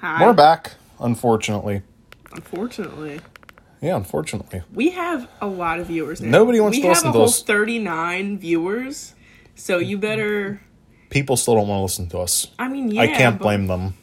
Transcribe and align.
Hi. 0.00 0.26
We're 0.26 0.34
back, 0.34 0.74
unfortunately. 1.00 1.80
Unfortunately, 2.32 3.18
Yeah, 3.80 3.96
unfortunately. 3.96 4.62
we 4.74 4.90
have 4.90 5.26
a 5.40 5.46
lot 5.46 5.80
of 5.80 5.86
viewers 5.86 6.20
now. 6.20 6.30
Nobody 6.30 6.60
wants 6.60 6.76
we 6.76 6.82
to 6.82 6.88
have 6.88 6.96
listen 6.96 7.08
a 7.08 7.12
to 7.12 7.18
whole 7.18 7.28
thirty-nine 7.28 8.38
viewers. 8.38 9.14
So 9.54 9.78
you 9.78 9.96
mm-hmm. 9.96 10.02
better. 10.02 10.60
People 11.08 11.38
still 11.38 11.54
don't 11.54 11.66
want 11.66 11.78
to 11.78 11.82
listen 11.82 12.08
to 12.10 12.18
us. 12.18 12.48
I 12.58 12.68
mean, 12.68 12.90
yeah. 12.90 13.02
I 13.02 13.06
can't 13.06 13.38
blame 13.38 13.68
them. 13.68 13.94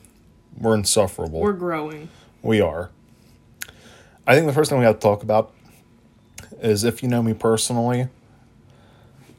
We're 0.57 0.73
insufferable. 0.73 1.41
We're 1.41 1.53
growing. 1.53 2.09
We 2.41 2.59
are. 2.59 2.89
I 4.25 4.33
think 4.33 4.47
the 4.47 4.53
first 4.53 4.71
thing 4.71 4.79
we 4.79 4.85
have 4.85 4.95
to 4.95 5.01
talk 5.01 5.21
about 5.21 5.53
is 6.59 6.83
if 6.83 7.03
you 7.03 7.09
know 7.09 7.21
me 7.21 7.33
personally, 7.33 8.07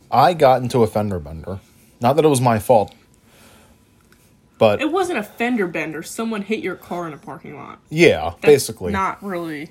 I 0.08 0.34
got 0.34 0.62
into 0.62 0.84
a 0.84 0.86
fender 0.86 1.18
bender. 1.18 1.58
Not 2.00 2.14
that 2.14 2.24
it 2.24 2.28
was 2.28 2.40
my 2.40 2.60
fault, 2.60 2.94
but 4.58 4.80
It 4.80 4.90
wasn't 4.92 5.18
a 5.18 5.22
fender 5.22 5.66
bender. 5.66 6.02
Someone 6.02 6.42
hit 6.42 6.60
your 6.60 6.76
car 6.76 7.06
in 7.06 7.12
a 7.12 7.18
parking 7.18 7.56
lot. 7.56 7.80
yeah, 7.90 8.30
That's 8.40 8.40
basically. 8.42 8.92
Not 8.92 9.22
really. 9.22 9.70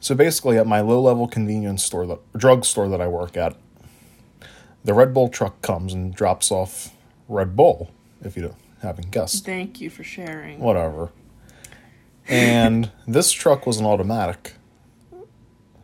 So 0.00 0.14
basically, 0.14 0.58
at 0.58 0.66
my 0.66 0.80
low-level 0.80 1.28
convenience 1.28 1.82
store, 1.82 2.06
that 2.06 2.18
drug 2.36 2.64
store 2.64 2.88
that 2.88 3.00
I 3.00 3.08
work 3.08 3.36
at, 3.38 3.56
the 4.84 4.92
Red 4.92 5.14
Bull 5.14 5.28
truck 5.30 5.62
comes 5.62 5.94
and 5.94 6.14
drops 6.14 6.50
off 6.50 6.90
Red 7.28 7.56
Bull. 7.56 7.90
If 8.22 8.36
you 8.36 8.54
haven't 8.82 9.10
guessed, 9.10 9.46
Thank 9.46 9.80
you 9.80 9.88
for 9.88 10.04
sharing. 10.04 10.58
whatever. 10.58 11.10
And 12.28 12.90
this 13.08 13.32
truck 13.32 13.66
was 13.66 13.78
an 13.80 13.86
automatic. 13.86 14.54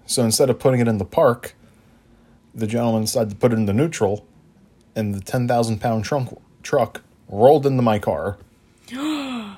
So 0.06 0.22
instead 0.24 0.50
of 0.50 0.58
putting 0.58 0.80
it 0.80 0.88
in 0.88 0.98
the 0.98 1.04
park, 1.04 1.54
the 2.54 2.66
gentleman 2.66 3.02
decided 3.02 3.30
to 3.30 3.36
put 3.36 3.52
it 3.52 3.56
into 3.58 3.72
neutral, 3.72 4.26
and 4.96 5.14
the 5.14 5.20
ten 5.20 5.46
thousand 5.48 5.80
pound 5.80 6.04
trunk 6.04 6.36
truck 6.62 7.02
rolled 7.30 7.64
into 7.66 7.82
my 7.82 7.98
car. 7.98 8.36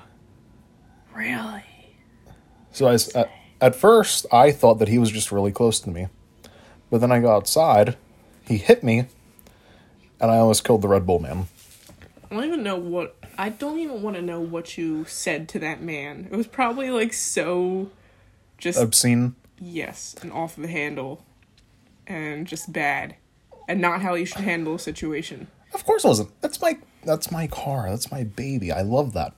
Really? 1.15 1.63
So 2.71 2.87
I, 2.89 2.95
at, 2.95 3.31
at 3.61 3.77
first, 3.77 4.25
I 4.33 4.51
thought 4.51 4.79
that 4.79 4.89
he 4.89 4.99
was 4.99 5.11
just 5.11 5.31
really 5.31 5.53
close 5.53 5.79
to 5.81 5.91
me. 5.91 6.09
But 6.91 7.03
then 7.03 7.13
I 7.13 7.21
got 7.21 7.37
outside, 7.37 7.97
he 8.47 8.57
hit 8.57 8.83
me, 8.83 9.07
and 10.21 10.31
I 10.31 10.39
almost 10.39 10.65
killed 10.65 10.81
the 10.81 10.89
Red 10.89 11.07
Bull 11.07 11.19
man. 11.19 11.49
I 12.31 12.35
don't 12.35 12.45
even 12.45 12.63
know 12.63 12.77
what. 12.77 13.15
I 13.37 13.51
don't 13.51 13.79
even 13.79 14.01
want 14.01 14.17
to 14.17 14.23
know 14.23 14.41
what 14.41 14.79
you 14.79 15.05
said 15.05 15.51
to 15.51 15.59
that 15.59 15.83
man. 15.83 16.29
It 16.31 16.37
was 16.37 16.47
probably 16.47 16.91
like 16.91 17.13
so. 17.13 17.91
Just 18.57 18.81
Obscene. 18.81 19.35
yes, 19.61 20.15
and 20.23 20.33
off 20.33 20.57
the 20.57 20.69
handle, 20.69 21.25
and 22.07 22.47
just 22.47 22.73
bad, 22.73 23.17
and 23.69 23.83
not 23.83 24.01
how 24.01 24.15
you 24.15 24.25
should 24.25 24.41
handle 24.43 24.77
a 24.77 24.79
situation. 24.79 25.49
Of 25.75 25.85
course 25.85 26.05
it 26.05 26.09
wasn't. 26.09 26.41
That's 26.41 26.61
my 26.61 26.79
that's 27.05 27.31
my 27.31 27.47
car. 27.47 27.91
That's 27.91 28.11
my 28.11 28.25
baby. 28.25 28.73
I 28.73 28.83
love 28.83 29.13
that. 29.15 29.33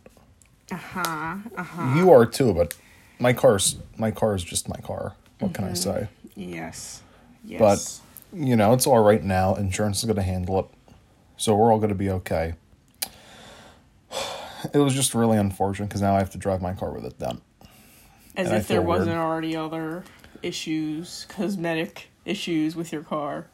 Uh 0.70 0.76
huh. 0.76 1.36
Uh 1.56 1.62
huh. 1.62 1.94
You 1.96 2.10
are 2.12 2.26
too, 2.26 2.52
but 2.54 2.76
my 3.18 3.32
car's 3.32 3.76
my 3.96 4.10
car 4.10 4.34
is 4.34 4.44
just 4.44 4.68
my 4.68 4.78
car. 4.78 5.14
What 5.38 5.54
can 5.54 5.64
I 5.64 5.74
say? 5.74 6.08
Yes. 6.34 7.02
Yes. 7.44 7.60
But 8.32 8.38
you 8.38 8.56
know, 8.56 8.72
it's 8.72 8.86
all 8.86 9.02
right 9.02 9.22
now. 9.22 9.54
Insurance 9.54 9.98
is 9.98 10.04
going 10.04 10.16
to 10.16 10.22
handle 10.22 10.58
it, 10.60 10.66
so 11.36 11.54
we're 11.54 11.72
all 11.72 11.78
going 11.78 11.90
to 11.90 11.94
be 11.94 12.10
okay. 12.10 12.54
It 14.72 14.78
was 14.78 14.94
just 14.94 15.14
really 15.14 15.36
unfortunate 15.36 15.88
because 15.88 16.00
now 16.00 16.14
I 16.16 16.20
have 16.20 16.30
to 16.30 16.38
drive 16.38 16.62
my 16.62 16.72
car 16.72 16.90
with 16.90 17.04
it 17.04 17.18
done. 17.18 17.42
as 18.34 18.48
and 18.48 18.56
if 18.56 18.66
there 18.66 18.80
weird. 18.80 19.00
wasn't 19.00 19.16
already 19.18 19.54
other 19.54 20.04
issues, 20.42 21.26
cosmetic 21.28 22.08
issues 22.24 22.74
with 22.74 22.90
your 22.90 23.02
car. 23.02 23.48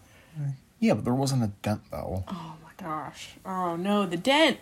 Yeah, 0.79 0.95
but 0.95 1.05
there 1.05 1.15
wasn't 1.15 1.43
a 1.43 1.49
dent 1.63 1.81
though. 1.91 2.23
Oh 2.29 2.55
gosh. 2.81 3.37
Oh 3.45 3.77
no, 3.77 4.07
the 4.07 4.17
dent. 4.17 4.59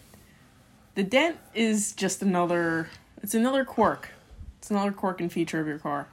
The 0.94 1.02
dent 1.02 1.38
is 1.55 1.92
just 1.92 2.22
another. 2.22 2.91
It's 3.22 3.34
another 3.34 3.64
quirk. 3.64 4.10
It's 4.58 4.70
another 4.70 4.92
quirk 4.92 5.20
and 5.20 5.33
feature 5.33 5.60
of 5.60 5.66
your 5.66 5.78
car. 5.78 6.08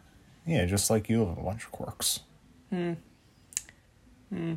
Yeah, 0.45 0.65
just 0.65 0.89
like 0.89 1.09
you 1.09 1.25
have 1.25 1.37
a 1.37 1.41
bunch 1.41 1.63
of 1.63 1.71
quirks. 1.71 2.19
Hmm. 2.69 2.93
Hmm. 4.29 4.53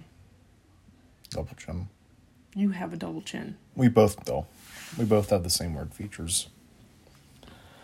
Double 1.31 1.55
chin. 1.56 1.89
You 2.55 2.71
have 2.71 2.93
a 2.93 2.97
double 2.97 3.22
chin. 3.22 3.56
We 3.75 3.89
both 3.89 4.25
though. 4.25 4.47
We 4.99 5.05
both 5.05 5.31
have 5.31 5.43
the 5.43 5.51
same 5.51 5.75
weird 5.75 5.95
features. 5.95 6.49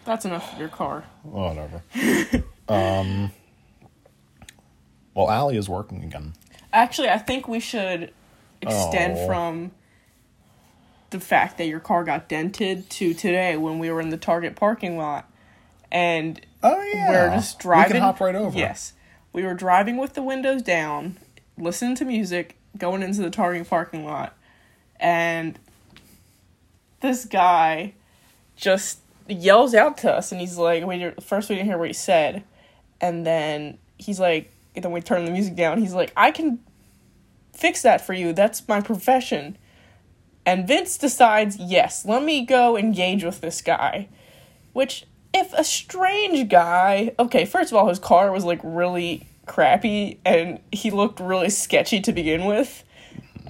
That's 0.05 0.27
enough 0.27 0.53
of 0.53 0.59
your 0.59 0.69
car. 0.69 1.05
Whatever. 1.23 1.83
um. 2.69 3.33
Well, 5.15 5.31
Allie 5.31 5.57
is 5.57 5.69
working 5.69 6.03
again. 6.03 6.35
Actually, 6.73 7.09
I 7.09 7.19
think 7.19 7.47
we 7.47 7.61
should 7.61 8.13
extend 8.69 9.19
Oh. 9.19 9.27
from 9.27 9.73
the 11.11 11.21
fact 11.21 11.59
that 11.59 11.67
your 11.67 11.81
car 11.81 12.03
got 12.05 12.29
dented 12.29 12.91
to 12.91 13.15
today 13.15 13.57
when 13.57 13.79
we 13.79 13.91
were 13.91 14.01
in 14.01 14.11
the 14.11 14.17
Target 14.17 14.57
parking 14.57 14.97
lot 14.99 15.31
and 15.93 16.41
Oh 16.63 16.83
yeah. 16.83 17.09
we're 17.09 17.37
just 17.37 17.59
driving. 17.61 17.89
We 17.89 17.93
can 17.95 18.03
hop 18.03 18.21
right 18.21 18.35
over. 18.35 18.59
Yes. 18.59 18.95
We 19.33 19.45
were 19.45 19.55
driving 19.55 19.97
with 19.97 20.15
the 20.15 20.23
windows 20.23 20.63
down, 20.63 21.19
listening 21.59 21.95
to 21.97 22.05
music, 22.05 22.57
going 22.77 23.03
into 23.03 23.21
the 23.23 23.31
Target 23.31 23.69
parking 23.69 24.05
lot, 24.05 24.37
and 24.99 25.59
this 27.01 27.25
guy 27.25 27.95
just 28.57 29.01
yells 29.29 29.75
out 29.75 29.99
to 29.99 30.13
us, 30.13 30.33
and 30.33 30.41
he's 30.41 30.57
like, 30.59 30.85
"We 30.87 31.13
first 31.21 31.49
we 31.49 31.57
didn't 31.57 31.69
hear 31.69 31.79
what 31.79 31.89
he 31.89 31.95
said, 31.95 32.45
and 33.01 33.25
then 33.27 33.79
he's 33.99 34.19
like, 34.19 34.53
and 34.75 34.85
then 34.85 34.91
we 34.93 35.01
turn 35.01 35.25
the 35.25 35.31
music 35.31 35.55
down. 35.55 35.79
He's 35.79 35.95
like, 35.95 36.13
I 36.17 36.31
can 36.33 36.59
fix 37.55 37.83
that 37.83 38.05
for 38.05 38.13
you. 38.13 38.33
That's 38.33 38.67
my 38.69 38.81
profession." 38.81 39.57
And 40.47 40.69
Vince 40.69 40.99
decides, 40.99 41.57
yes, 41.57 42.05
let 42.05 42.23
me 42.23 42.45
go 42.45 42.77
engage 42.77 43.25
with 43.25 43.41
this 43.41 43.63
guy. 43.63 44.09
Which, 44.73 45.07
if 45.33 45.53
a 45.55 45.65
strange 45.65 46.49
guy, 46.49 47.13
okay, 47.19 47.45
first 47.45 47.73
of 47.73 47.79
all, 47.79 47.89
his 47.89 47.99
car 47.99 48.31
was 48.31 48.45
like 48.45 48.61
really 48.63 49.27
crappy 49.47 50.21
and 50.25 50.61
he 50.71 50.91
looked 50.91 51.21
really 51.21 51.51
sketchy 51.51 52.01
to 52.01 52.13
begin 52.13 52.45
with. 52.45 52.85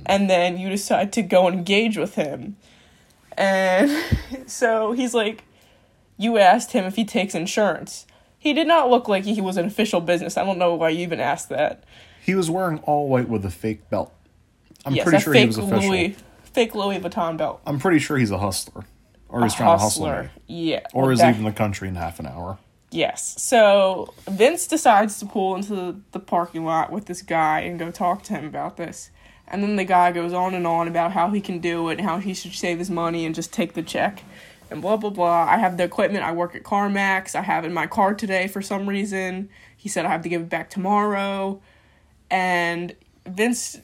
And 0.06 0.28
then 0.30 0.58
you 0.58 0.68
decide 0.68 1.12
to 1.14 1.22
go 1.22 1.48
engage 1.48 1.96
with 1.96 2.14
him. 2.14 2.56
And 3.36 3.90
so 4.46 4.92
he's 4.92 5.14
like, 5.14 5.44
you 6.16 6.38
asked 6.38 6.72
him 6.72 6.84
if 6.84 6.94
he 6.94 7.04
takes 7.04 7.34
insurance. 7.34 8.06
He 8.38 8.52
did 8.52 8.68
not 8.68 8.90
look 8.90 9.08
like 9.08 9.24
he 9.24 9.40
was 9.40 9.56
an 9.56 9.66
official 9.66 10.00
business. 10.00 10.36
I 10.36 10.44
don't 10.44 10.58
know 10.58 10.74
why 10.74 10.90
you 10.90 11.00
even 11.00 11.18
asked 11.18 11.48
that. 11.48 11.84
He 12.24 12.34
was 12.34 12.50
wearing 12.50 12.78
all 12.80 13.08
white 13.08 13.28
with 13.28 13.44
a 13.44 13.50
fake 13.50 13.90
belt. 13.90 14.12
I'm 14.86 14.94
yes, 14.94 15.04
pretty 15.04 15.22
sure 15.22 15.34
he 15.34 15.46
was 15.46 15.58
official. 15.58 15.90
Louis, 15.90 16.16
fake 16.44 16.74
Louis 16.74 16.98
Vuitton 16.98 17.36
belt. 17.36 17.60
I'm 17.66 17.78
pretty 17.78 17.98
sure 17.98 18.16
he's 18.16 18.30
a 18.30 18.38
hustler, 18.38 18.84
or 19.28 19.42
he's 19.42 19.52
A 19.54 19.56
trying 19.56 19.76
to 19.78 19.82
hustle 19.82 20.06
hustler. 20.06 20.30
me, 20.48 20.70
Yeah. 20.72 20.80
or 20.94 21.12
is 21.12 21.20
leaving 21.20 21.44
the 21.44 21.52
country 21.52 21.88
in 21.88 21.96
half 21.96 22.18
an 22.20 22.26
hour. 22.26 22.58
Yes. 22.90 23.34
So 23.42 24.14
Vince 24.28 24.66
decides 24.66 25.18
to 25.18 25.26
pull 25.26 25.54
into 25.56 25.74
the, 25.74 25.96
the 26.12 26.20
parking 26.20 26.64
lot 26.64 26.92
with 26.92 27.06
this 27.06 27.22
guy 27.22 27.60
and 27.60 27.78
go 27.78 27.90
talk 27.90 28.22
to 28.24 28.34
him 28.34 28.46
about 28.46 28.76
this. 28.76 29.10
And 29.48 29.62
then 29.62 29.76
the 29.76 29.84
guy 29.84 30.12
goes 30.12 30.32
on 30.32 30.54
and 30.54 30.66
on 30.66 30.88
about 30.88 31.12
how 31.12 31.30
he 31.30 31.40
can 31.40 31.58
do 31.58 31.88
it 31.90 31.98
and 31.98 32.08
how 32.08 32.18
he 32.18 32.32
should 32.32 32.54
save 32.54 32.78
his 32.78 32.88
money 32.90 33.26
and 33.26 33.34
just 33.34 33.52
take 33.52 33.74
the 33.74 33.82
check 33.82 34.22
and 34.70 34.80
blah 34.80 34.96
blah 34.96 35.10
blah. 35.10 35.44
I 35.50 35.58
have 35.58 35.76
the 35.76 35.84
equipment, 35.84 36.24
I 36.24 36.32
work 36.32 36.54
at 36.54 36.62
CarMax, 36.62 37.34
I 37.34 37.42
have 37.42 37.64
it 37.64 37.68
in 37.68 37.74
my 37.74 37.86
car 37.86 38.14
today 38.14 38.46
for 38.48 38.62
some 38.62 38.88
reason. 38.88 39.50
He 39.76 39.88
said 39.90 40.06
I 40.06 40.10
have 40.10 40.22
to 40.22 40.28
give 40.30 40.40
it 40.42 40.48
back 40.48 40.70
tomorrow. 40.70 41.60
And 42.34 42.96
Vince 43.26 43.78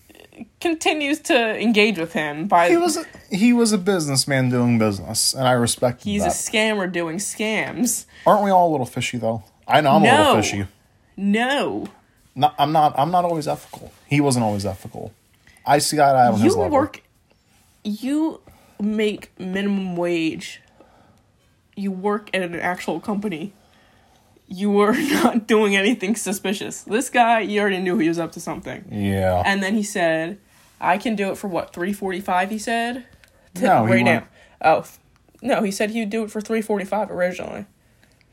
continues 0.61 1.21
to 1.21 1.57
engage 1.61 1.99
with 1.99 2.15
him 2.15 2.49
by 2.49 2.69
He 2.69 2.77
was 2.77 2.97
a, 2.97 3.05
he 3.31 3.53
was 3.53 3.73
a 3.73 3.79
businessman 3.79 4.51
doing 4.51 4.77
business, 4.77 5.35
and 5.35 5.47
I 5.47 5.53
respect 5.53 6.03
he's 6.03 6.23
that. 6.23 6.31
a 6.31 6.35
scammer 6.35 6.91
doing 6.91 7.19
scams. 7.19 8.07
Aren't 8.27 8.43
we 8.43 8.51
all 8.51 8.71
a 8.71 8.73
little 8.73 8.87
fishy 8.87 9.19
though? 9.19 9.45
I 9.69 9.81
know 9.81 9.93
I'm 9.93 10.03
a 10.03 10.19
little 10.19 10.43
fishy. 10.43 10.67
No. 11.17 11.87
No, 12.35 12.53
I'm 12.59 12.73
not. 12.73 12.99
I'm 12.99 13.13
not 13.13 13.25
always 13.25 13.47
ethical. 13.47 13.93
He 14.09 14.21
wasn't 14.21 14.45
always 14.45 14.67
ethical. 14.67 15.13
I 15.65 15.79
see 15.79 16.01
eye 16.01 16.27
on 16.27 16.41
his 16.41 16.55
you 16.55 16.61
work 16.69 17.03
you 17.85 18.41
make 18.81 19.31
minimum 19.39 19.95
wage 19.97 20.61
you 21.77 21.93
work 21.93 22.31
at 22.35 22.43
an 22.43 22.55
actual 22.57 22.99
company 22.99 23.53
you 24.53 24.69
were 24.71 24.93
not 25.23 25.47
doing 25.47 25.77
anything 25.77 26.17
suspicious 26.17 26.83
this 26.83 27.09
guy 27.09 27.39
you 27.41 27.61
already 27.61 27.79
knew 27.79 27.97
he 27.99 28.09
was 28.09 28.19
up 28.19 28.33
to 28.33 28.41
something 28.41 28.85
Yeah. 28.91 29.43
and 29.47 29.63
then 29.63 29.75
he 29.75 29.83
said 29.85 30.39
i 30.81 30.99
can 30.99 31.15
do 31.15 31.31
it 31.31 31.39
for 31.39 31.47
what 31.49 31.73
345 31.73 32.51
he 32.51 32.59
said 32.59 33.07
To- 33.55 33.63
No, 33.63 33.87
he 33.87 33.93
right 33.95 34.05
now 34.05 34.25
oh 34.63 34.85
no 35.41 35.63
he 35.63 35.71
said 35.71 35.91
he'd 35.91 36.11
do 36.11 36.25
it 36.25 36.31
for 36.31 36.41
345 36.41 37.11
originally 37.11 37.67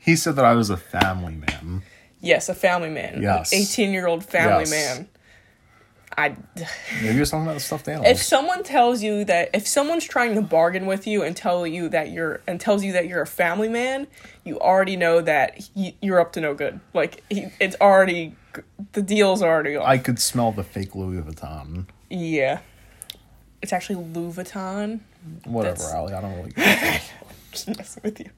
he 0.00 0.14
said 0.16 0.36
that 0.36 0.44
I 0.44 0.54
was 0.54 0.70
a 0.70 0.76
family 0.76 1.34
man. 1.34 1.82
yes 2.20 2.48
a 2.48 2.54
family 2.54 2.90
man 2.90 3.22
Yes. 3.22 3.52
18 3.52 3.92
year 3.92 4.06
old 4.08 4.24
family 4.24 4.64
Yes. 4.66 4.70
man 4.70 5.08
i 6.18 6.36
Maybe 7.02 7.20
was 7.20 7.30
talking 7.30 7.44
about 7.44 7.54
the 7.54 7.60
stuffed 7.60 7.88
if 7.88 8.22
someone 8.22 8.62
tells 8.62 9.02
you 9.02 9.24
that 9.24 9.50
if 9.54 9.66
someone's 9.66 10.04
trying 10.04 10.34
to 10.34 10.42
bargain 10.42 10.86
with 10.86 11.06
you 11.06 11.22
and 11.22 11.36
tell 11.36 11.66
you 11.66 11.88
that 11.88 12.10
you're 12.10 12.40
and 12.46 12.60
tells 12.60 12.84
you 12.84 12.92
that 12.92 13.06
you're 13.06 13.22
a 13.22 13.26
family 13.26 13.68
man 13.68 14.06
you 14.44 14.58
already 14.60 14.96
know 14.96 15.20
that 15.20 15.58
he, 15.58 15.96
you're 16.02 16.20
up 16.20 16.32
to 16.32 16.40
no 16.40 16.54
good 16.54 16.80
like 16.92 17.22
he, 17.30 17.46
it's 17.60 17.76
already 17.80 18.34
the 18.92 19.02
deal's 19.02 19.42
already 19.42 19.76
off 19.76 19.86
I 19.86 19.98
could 19.98 20.18
smell 20.18 20.52
the 20.52 20.64
fake 20.64 20.94
Louis 20.94 21.22
Vuitton. 21.22 21.86
yeah 22.10 22.60
it's 23.62 23.72
actually 23.72 23.96
louis 23.96 24.34
vuitton 24.34 25.00
Whatever, 25.44 25.76
That's- 25.76 25.94
Allie. 25.94 26.12
I 26.14 26.20
don't 26.20 26.36
really. 26.36 26.52
just 27.52 27.68
messing 27.76 28.02
with 28.04 28.20
you. 28.20 28.30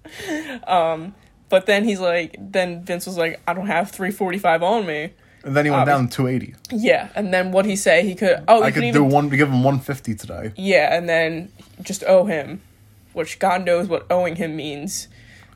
Um, 0.66 1.14
but 1.48 1.66
then 1.66 1.84
he's 1.84 2.00
like, 2.00 2.36
then 2.38 2.84
Vince 2.84 3.06
was 3.06 3.16
like, 3.16 3.40
I 3.46 3.54
don't 3.54 3.66
have 3.66 3.90
345 3.90 4.62
on 4.62 4.86
me. 4.86 5.12
And 5.44 5.56
then 5.56 5.64
he 5.64 5.70
went 5.70 5.82
Obvious- 5.82 5.96
down 5.96 6.08
to 6.08 6.16
280. 6.16 6.54
Yeah, 6.70 7.08
and 7.14 7.32
then 7.32 7.50
what 7.52 7.64
he 7.66 7.76
say? 7.76 8.04
He 8.06 8.14
could. 8.14 8.42
Oh, 8.46 8.62
I 8.62 8.66
could 8.70 8.82
can 8.82 8.92
do 8.92 8.98
even, 9.00 9.08
one 9.08 9.28
give 9.31 9.48
him 9.48 9.62
150 9.64 10.14
today. 10.14 10.52
Yeah, 10.56 10.94
and 10.94 11.08
then 11.08 11.50
just 11.82 12.04
owe 12.04 12.25
him, 12.26 12.60
which 13.14 13.38
God 13.38 13.64
knows 13.64 13.88
what 13.88 14.06
owing 14.10 14.37
him 14.37 14.54
means. 14.56 15.08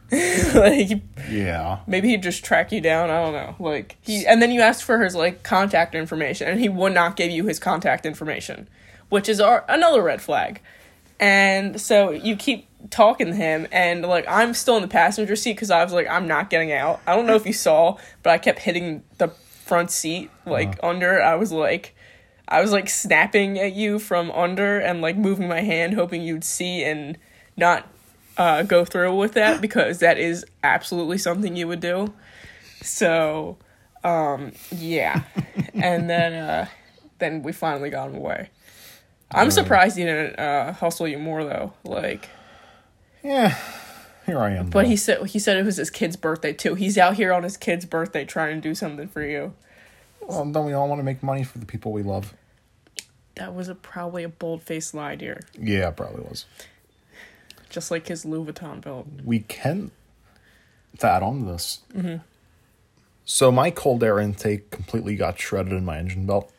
like 0.54 1.00
Yeah. 1.31 1.78
maybe 1.86 2.08
he'd 2.08 2.22
just 2.22 2.44
track 2.44 2.70
you 2.72 2.81
down. 2.81 3.10
I 3.10 3.22
don't 3.22 3.32
know. 3.32 3.56
Like 3.58 3.96
he, 4.02 4.26
and 4.26 4.40
then 4.40 4.52
you 4.52 4.60
asked 4.60 4.84
for 4.84 5.00
his 5.02 5.14
like 5.14 5.42
contact 5.42 5.94
information, 5.94 6.48
and 6.48 6.60
he 6.60 6.69
would 6.69 6.92
not 6.94 7.16
give 7.16 7.31
you 7.31 7.46
his 7.46 7.58
contact 7.58 8.06
information, 8.06 8.69
which 9.08 9.28
is 9.28 9.40
our, 9.40 9.64
another 9.69 10.02
red 10.02 10.20
flag. 10.22 10.60
And 11.20 11.81
so 11.81 12.10
you 12.10 12.36
keep 12.36 12.66
talking 12.90 13.28
to 13.28 13.34
him, 13.34 13.66
and 13.72 14.02
like 14.02 14.26
I'm 14.28 14.52
still 14.54 14.76
in 14.76 14.82
the 14.82 14.88
passenger 14.88 15.36
seat 15.36 15.52
because 15.54 15.70
I 15.70 15.82
was 15.82 15.92
like 15.92 16.06
I'm 16.08 16.26
not 16.28 16.50
getting 16.50 16.72
out. 16.72 17.00
I 17.06 17.16
don't 17.16 17.26
know 17.26 17.36
if 17.36 17.46
you 17.46 17.52
saw, 17.52 17.96
but 18.22 18.31
I 18.31 18.38
kept 18.38 18.58
hitting 18.60 19.02
the 19.19 19.28
front 19.64 19.90
seat 19.90 20.31
like 20.46 20.78
under. 20.82 21.22
I 21.22 21.34
was 21.37 21.52
like. 21.52 21.94
I 22.46 22.61
was 22.61 22.72
like 22.72 22.90
snapping 22.90 23.58
at 23.58 23.72
you 23.72 23.99
from 23.99 24.31
under 24.32 24.78
and 24.78 25.00
like 25.00 25.16
moving 25.16 25.49
my 25.49 25.62
hand, 25.62 25.94
hoping 25.94 26.20
you'd 26.20 26.44
see 26.44 26.84
and 26.84 27.16
not 27.56 27.88
uh, 28.37 28.64
go 28.64 28.84
through 28.84 29.16
with 29.16 29.32
that 29.32 29.61
because 29.62 30.00
that 30.00 30.19
is 30.19 30.44
absolutely 30.62 31.16
something 31.16 31.56
you 31.56 31.66
would 31.66 31.81
do. 31.81 32.12
So, 32.82 33.56
um, 34.05 34.52
yeah, 34.70 35.22
and 35.75 36.08
then 36.10 36.34
uh, 36.34 36.67
then 37.19 37.43
we 37.43 37.52
finally 37.52 37.88
got 37.88 38.10
him 38.10 38.17
away. 38.17 38.50
I'm 39.31 39.50
surprised 39.50 39.96
he 39.96 40.05
didn't 40.05 40.38
uh, 40.38 40.75
hustle 40.75 41.08
you 41.08 41.19
more 41.19 41.44
though. 41.44 41.72
Like, 41.82 42.28
Yeah. 43.22 43.56
Here 44.26 44.38
I 44.38 44.52
am. 44.52 44.70
but 44.70 44.82
though. 44.82 44.88
he 44.88 44.96
said 44.96 45.26
he 45.26 45.38
said 45.38 45.56
it 45.56 45.64
was 45.64 45.76
his 45.76 45.90
kid's 45.90 46.16
birthday 46.16 46.52
too. 46.52 46.74
He's 46.74 46.96
out 46.96 47.14
here 47.14 47.32
on 47.32 47.42
his 47.42 47.56
kid's 47.56 47.84
birthday 47.84 48.24
trying 48.24 48.56
to 48.56 48.60
do 48.60 48.74
something 48.74 49.08
for 49.08 49.22
you. 49.22 49.54
Well, 50.20 50.46
don't 50.46 50.64
we 50.64 50.72
all 50.72 50.88
want 50.88 51.00
to 51.00 51.04
make 51.04 51.22
money 51.22 51.44
for 51.44 51.58
the 51.58 51.66
people 51.66 51.92
we 51.92 52.02
love? 52.02 52.32
That 53.36 53.54
was 53.54 53.68
a, 53.68 53.74
probably 53.74 54.22
a 54.22 54.28
bold 54.28 54.62
faced 54.62 54.94
lie, 54.94 55.16
dear. 55.16 55.40
Yeah, 55.58 55.88
it 55.88 55.96
probably 55.96 56.22
was. 56.22 56.46
Just 57.68 57.90
like 57.90 58.06
his 58.06 58.24
Louis 58.24 58.50
Vuitton 58.52 58.80
belt. 58.80 59.06
We 59.24 59.40
can 59.40 59.90
to 60.98 61.06
add 61.08 61.22
on 61.22 61.40
to 61.40 61.52
this. 61.52 61.80
Mm-hmm. 61.92 62.16
So 63.24 63.50
my 63.50 63.70
cold 63.70 64.04
air 64.04 64.18
intake 64.18 64.70
completely 64.70 65.16
got 65.16 65.38
shredded 65.38 65.72
in 65.72 65.84
my 65.84 65.98
engine 65.98 66.26
belt, 66.26 66.52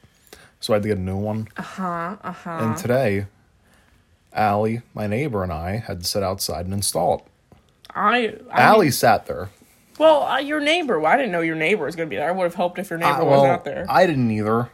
so 0.59 0.73
I 0.73 0.75
had 0.75 0.83
to 0.83 0.89
get 0.89 0.97
a 0.97 1.01
new 1.01 1.17
one. 1.17 1.47
Uh 1.57 1.62
huh. 1.62 2.17
Uh 2.23 2.31
huh. 2.31 2.57
And 2.62 2.77
today, 2.77 3.27
Allie, 4.33 4.81
my 4.94 5.07
neighbor, 5.07 5.44
and 5.44 5.51
I 5.51 5.77
had 5.77 6.01
to 6.01 6.06
sit 6.06 6.23
outside 6.23 6.65
and 6.65 6.73
install 6.73 7.19
it. 7.19 7.23
I, 7.95 8.36
I 8.51 8.62
Allie 8.62 8.92
sat 8.92 9.25
there. 9.25 9.50
Well, 9.97 10.24
uh, 10.24 10.38
your 10.39 10.59
neighbor. 10.59 11.00
Well, 11.00 11.12
I 11.12 11.15
didn't 11.15 11.31
know 11.31 11.42
your 11.42 11.56
neighbor 11.56 11.86
was 11.86 11.95
going 11.95 12.07
to 12.07 12.09
be 12.09 12.18
there. 12.18 12.27
I 12.27 12.31
would 12.31 12.44
have 12.44 12.56
helped 12.56 12.77
if 12.80 12.89
your 12.89 13.00
neighbor 13.00 13.13
I, 13.21 13.24
was 13.24 13.31
well, 13.31 13.45
out 13.45 13.63
there. 13.65 13.86
I 13.89 14.06
didn't 14.06 14.30
either, 14.30 14.69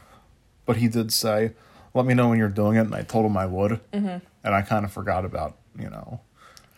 but 0.66 0.78
he 0.78 0.88
did 0.88 1.14
say, 1.14 1.52
"Let 1.94 2.06
me 2.08 2.14
know 2.16 2.30
when 2.30 2.40
you're 2.40 2.50
doing 2.50 2.78
it," 2.78 2.82
and 2.82 2.96
I 2.96 3.04
told 3.04 3.26
him 3.28 3.38
I 3.38 3.46
would. 3.46 3.80
Mm-hmm. 3.94 4.26
And 4.44 4.56
I 4.56 4.64
kind 4.64 4.84
of 4.84 4.92
forgot 4.92 5.24
about 5.24 5.58
you 5.78 5.90
know, 5.90 6.22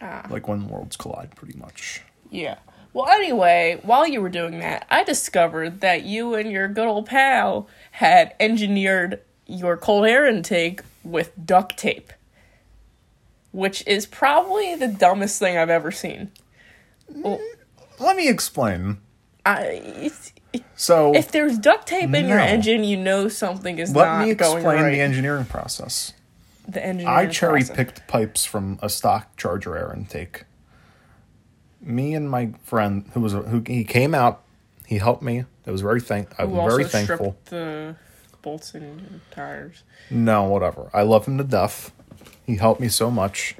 Ah. 0.01 0.25
like 0.29 0.47
when 0.49 0.67
worlds 0.67 0.97
collide, 0.97 1.35
pretty 1.35 1.57
much. 1.57 2.01
yeah. 2.29 2.57
Well, 2.91 3.07
anyway, 3.09 3.79
while 3.81 4.05
you 4.05 4.21
were 4.21 4.29
doing 4.29 4.59
that, 4.59 4.85
I 4.91 5.03
discovered 5.03 5.81
that 5.81 6.03
you 6.03 6.35
and 6.35 6.51
your 6.51 6.67
good 6.67 6.85
old 6.87 7.07
pal 7.07 7.67
had 7.89 8.35
engineered 8.39 9.19
your 9.47 9.77
cold 9.77 10.05
air 10.05 10.27
intake 10.27 10.81
with 11.03 11.31
duct 11.43 11.75
tape, 11.75 12.13
which 13.53 13.85
is 13.87 14.05
probably 14.05 14.75
the 14.75 14.89
dumbest 14.89 15.39
thing 15.39 15.57
I've 15.57 15.69
ever 15.69 15.91
seen. 15.91 16.31
Well, 17.07 17.39
Let 17.99 18.17
me 18.17 18.27
explain. 18.27 18.97
I, 19.45 20.11
So 20.75 21.13
if 21.15 21.31
there's 21.31 21.57
duct 21.57 21.87
tape 21.87 22.13
in 22.13 22.27
your 22.27 22.37
No. 22.39 22.43
engine, 22.43 22.83
you 22.83 22.97
know 22.97 23.27
something 23.29 23.77
is 23.79 23.95
let 23.95 24.05
not 24.05 24.27
me 24.27 24.33
going 24.35 24.57
explain 24.57 24.81
right. 24.83 24.91
the 24.91 24.99
engineering 25.01 25.45
process. 25.45 26.13
the 26.67 26.83
engineering 26.85 27.17
I 27.17 27.27
cherry 27.27 27.59
process. 27.61 27.75
picked 27.75 28.07
pipes 28.07 28.43
from 28.45 28.79
a 28.81 28.89
stock 28.89 29.35
charger 29.37 29.77
air 29.77 29.93
intake. 29.95 30.43
Me 31.81 32.13
and 32.13 32.29
my 32.29 32.53
friend, 32.63 33.09
who 33.13 33.19
was 33.19 33.33
a, 33.33 33.41
who 33.41 33.61
he 33.67 33.83
came 33.83 34.15
out, 34.15 34.41
he 34.87 34.97
helped 34.97 35.21
me. 35.21 35.43
I 35.67 35.71
was 35.71 35.81
very 35.81 35.99
thank. 36.01 36.29
I'm 36.39 36.49
Who 36.49 36.55
very 36.69 36.85
thankful. 36.85 37.35
the 37.45 37.95
bolts 38.41 38.73
and 38.73 39.19
tires. 39.31 39.83
No, 40.09 40.43
whatever. 40.45 40.89
I 40.93 41.01
love 41.03 41.25
him 41.25 41.37
to 41.37 41.43
death. 41.43 41.91
He 42.45 42.57
helped 42.57 42.81
me 42.81 42.87
so 42.89 43.09
much. 43.09 43.55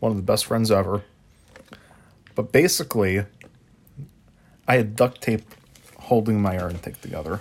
One 0.00 0.10
of 0.10 0.16
the 0.16 0.22
best 0.22 0.46
friends 0.46 0.70
ever. 0.70 1.02
But 2.34 2.52
basically, 2.52 3.24
I 4.68 4.76
had 4.76 4.96
duct 4.96 5.22
tape 5.22 5.42
holding 5.98 6.40
my 6.40 6.56
air 6.56 6.68
intake 6.68 7.00
together 7.00 7.40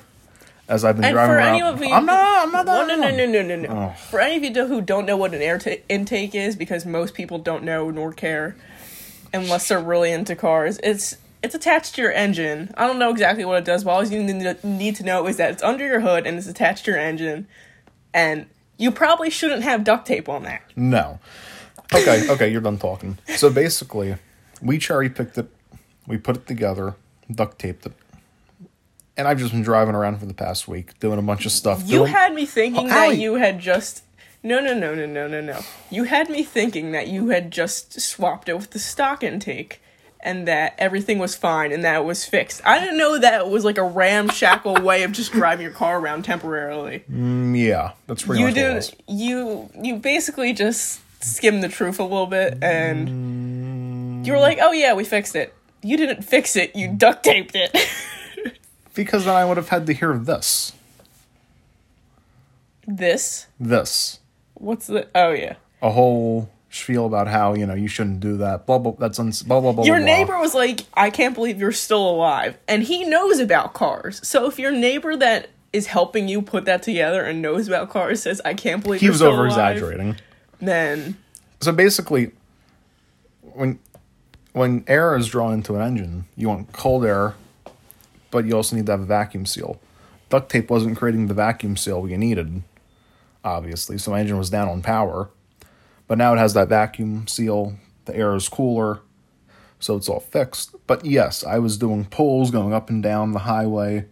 as 0.67 0.83
I've 0.83 0.95
been 0.95 1.05
And 1.05 1.13
driving 1.13 1.33
for 1.33 1.37
around. 1.37 1.47
any 1.49 1.61
of 1.61 1.83
you, 1.83 1.93
I'm 1.93 2.05
not. 2.05 2.45
I'm 2.45 2.51
not. 2.51 2.65
That 2.65 2.87
no, 2.87 2.95
no, 2.95 3.09
no, 3.11 3.25
no, 3.25 3.41
no, 3.41 3.55
no. 3.55 3.69
Oh. 3.69 3.95
For 4.09 4.19
any 4.19 4.47
of 4.47 4.55
you 4.55 4.65
who 4.65 4.81
don't 4.81 5.05
know 5.05 5.17
what 5.17 5.33
an 5.33 5.41
air 5.41 5.59
ta 5.59 5.71
intake 5.89 6.33
is, 6.33 6.55
because 6.55 6.85
most 6.85 7.13
people 7.13 7.37
don't 7.37 7.63
know 7.63 7.91
nor 7.91 8.13
care, 8.13 8.55
unless 9.33 9.67
they're 9.67 9.79
really 9.79 10.11
into 10.11 10.35
cars, 10.35 10.79
it's 10.83 11.17
it's 11.43 11.53
attached 11.53 11.95
to 11.95 12.01
your 12.01 12.11
engine. 12.11 12.73
I 12.75 12.87
don't 12.87 12.97
know 12.97 13.11
exactly 13.11 13.45
what 13.45 13.59
it 13.59 13.65
does, 13.65 13.83
but 13.83 13.91
all 13.91 14.03
you 14.03 14.23
need 14.63 14.95
to 14.95 15.03
know 15.03 15.27
is 15.27 15.37
that 15.37 15.51
it's 15.51 15.63
under 15.63 15.85
your 15.85 15.99
hood 15.99 16.25
and 16.25 16.37
it's 16.37 16.47
attached 16.47 16.85
to 16.85 16.91
your 16.91 16.99
engine, 16.99 17.47
and 18.13 18.47
you 18.77 18.91
probably 18.91 19.29
shouldn't 19.29 19.63
have 19.63 19.83
duct 19.83 20.05
tape 20.07 20.27
on 20.29 20.43
there. 20.43 20.63
No. 20.75 21.19
Okay, 21.93 22.29
okay, 22.29 22.49
you're 22.51 22.61
done 22.61 22.77
talking. 22.77 23.17
So 23.35 23.49
basically, 23.51 24.15
we 24.61 24.77
cherry 24.77 25.09
picked 25.09 25.37
it, 25.37 25.47
we 26.07 26.17
put 26.17 26.35
it 26.35 26.47
together, 26.47 26.95
duct 27.31 27.59
taped 27.59 27.85
it, 27.85 27.93
and 29.17 29.27
I've 29.27 29.39
just 29.39 29.51
been 29.51 29.61
driving 29.61 29.95
around 29.95 30.17
for 30.19 30.25
the 30.25 30.33
past 30.33 30.67
week 30.67 30.97
doing 30.99 31.19
a 31.19 31.21
bunch 31.21 31.45
of 31.45 31.51
stuff. 31.51 31.81
You 31.85 31.99
doing- 31.99 32.11
had 32.11 32.33
me 32.33 32.45
thinking 32.45 32.85
Oh, 32.85 32.89
that 32.89 33.05
Allie. 33.07 33.21
you 33.21 33.35
had 33.35 33.59
just. 33.59 34.03
No, 34.43 34.59
no, 34.59 34.73
no, 34.77 34.93
no, 34.93 35.05
no, 35.07 35.27
no, 35.27 35.41
no. 35.41 35.59
You 35.89 36.03
had 36.03 36.29
me 36.29 36.43
thinking 36.43 36.91
that 36.91 37.07
you 37.07 37.29
had 37.29 37.49
just 37.49 37.99
swapped 37.99 38.47
it 38.49 38.55
with 38.55 38.71
the 38.71 38.79
stock 38.79 39.23
intake 39.23 39.81
and 40.25 40.47
that 40.49 40.73
everything 40.77 41.19
was 41.19 41.35
fine 41.35 41.71
and 41.71 41.83
that 41.85 41.95
it 42.01 42.03
was 42.03 42.25
fixed. 42.25 42.61
I 42.65 42.79
didn't 42.79 42.97
know 42.97 43.17
that 43.19 43.39
it 43.41 43.47
was 43.47 43.63
like 43.63 43.77
a 43.77 43.83
ramshackle 43.83 44.81
way 44.81 45.03
of 45.03 45.13
just 45.13 45.31
driving 45.31 45.63
your 45.63 45.71
car 45.73 45.99
around 45.99 46.23
temporarily. 46.25 47.03
Mm, 47.09 47.57
yeah, 47.57 47.91
that's 48.07 48.23
pretty 48.23 48.41
you 48.41 48.47
much 48.47 48.55
what 48.55 48.61
it 48.63 48.67
did 48.67 48.75
was. 48.75 48.95
you 49.07 49.69
you 49.81 49.95
basically 49.97 50.51
just 50.51 50.99
skimmed 51.23 51.63
the 51.63 51.69
truth 51.69 51.99
a 51.99 52.03
little 52.03 52.27
bit 52.27 52.57
and 52.61 53.07
you 54.25 54.31
Mm. 54.33 54.35
were 54.35 54.39
like, 54.41 54.57
"Oh 54.61 54.71
yeah, 54.73 54.93
we 54.93 55.03
fixed 55.05 55.35
it." 55.35 55.53
You 55.81 55.97
didn't 55.97 56.23
fix 56.23 56.55
it. 56.55 56.75
You 56.75 56.87
duct 56.89 57.23
taped 57.23 57.55
it. 57.55 57.71
Because 58.95 59.25
then 59.25 59.35
I 59.35 59.43
would 59.43 59.57
have 59.57 59.67
had 59.69 59.85
to 59.87 59.93
hear 59.93 60.17
this. 60.17 60.71
this 62.87 63.47
This. 63.59 64.19
what's 64.53 64.87
the 64.87 65.07
Oh 65.15 65.31
yeah. 65.31 65.55
A 65.81 65.91
whole 65.91 66.49
spiel 66.81 67.05
about 67.05 67.27
how, 67.27 67.53
you 67.53 67.65
know, 67.65 67.73
you 67.73 67.87
shouldn't 67.87 68.19
do 68.19 68.37
that. 68.37 68.65
Blah, 68.65 68.79
blah, 68.79 68.93
that's 68.97 69.19
uns- 69.19 69.43
blah, 69.43 69.59
blah, 69.61 69.71
blah, 69.71 69.85
Your 69.85 69.97
blah, 69.97 70.05
blah. 70.05 70.15
neighbor 70.15 70.39
was 70.39 70.53
like, 70.53 70.81
I 70.93 71.09
can't 71.09 71.33
believe 71.35 71.59
you're 71.59 71.71
still 71.71 72.09
alive. 72.09 72.57
And 72.67 72.83
he 72.83 73.03
knows 73.05 73.39
about 73.39 73.73
cars. 73.73 74.25
So 74.27 74.47
if 74.47 74.59
your 74.59 74.71
neighbor 74.71 75.15
that 75.15 75.49
is 75.73 75.87
helping 75.87 76.27
you 76.27 76.41
put 76.41 76.65
that 76.65 76.83
together 76.83 77.23
and 77.23 77.41
knows 77.41 77.67
about 77.67 77.89
cars 77.89 78.21
says, 78.21 78.41
I 78.45 78.53
can't 78.53 78.83
believe 78.83 79.01
He 79.01 79.09
was 79.09 79.21
over 79.21 79.45
exaggerating. 79.45 80.15
Then 80.61 81.17
So 81.61 81.71
basically, 81.71 82.31
when 83.41 83.79
when 84.53 84.83
air 84.87 85.15
is 85.17 85.27
drawn 85.27 85.53
into 85.53 85.75
an 85.75 85.81
engine, 85.81 86.25
you 86.37 86.47
want 86.47 86.71
cold 86.71 87.03
air, 87.05 87.35
but 88.31 88.45
you 88.45 88.53
also 88.55 88.75
need 88.77 88.85
to 88.85 88.93
have 88.93 89.01
a 89.01 89.05
vacuum 89.05 89.45
seal. 89.45 89.79
Duct 90.29 90.49
tape 90.49 90.69
wasn't 90.69 90.97
creating 90.97 91.27
the 91.27 91.33
vacuum 91.33 91.75
seal 91.75 92.01
we 92.01 92.15
needed, 92.15 92.63
obviously, 93.43 93.97
so 93.97 94.11
my 94.11 94.21
engine 94.21 94.37
was 94.37 94.49
down 94.49 94.69
on 94.69 94.81
power. 94.81 95.29
But 96.07 96.17
now 96.17 96.33
it 96.33 96.37
has 96.37 96.53
that 96.53 96.69
vacuum 96.69 97.27
seal, 97.27 97.75
the 98.05 98.15
air 98.15 98.35
is 98.35 98.47
cooler, 98.47 99.01
so 99.79 99.95
it's 99.95 100.07
all 100.07 100.19
fixed. 100.19 100.75
But 100.87 101.05
yes, 101.05 101.43
I 101.43 101.59
was 101.59 101.77
doing 101.77 102.05
pulls, 102.05 102.51
going 102.51 102.73
up 102.73 102.89
and 102.89 103.01
down 103.01 103.31
the 103.31 103.39
highway, 103.39 104.05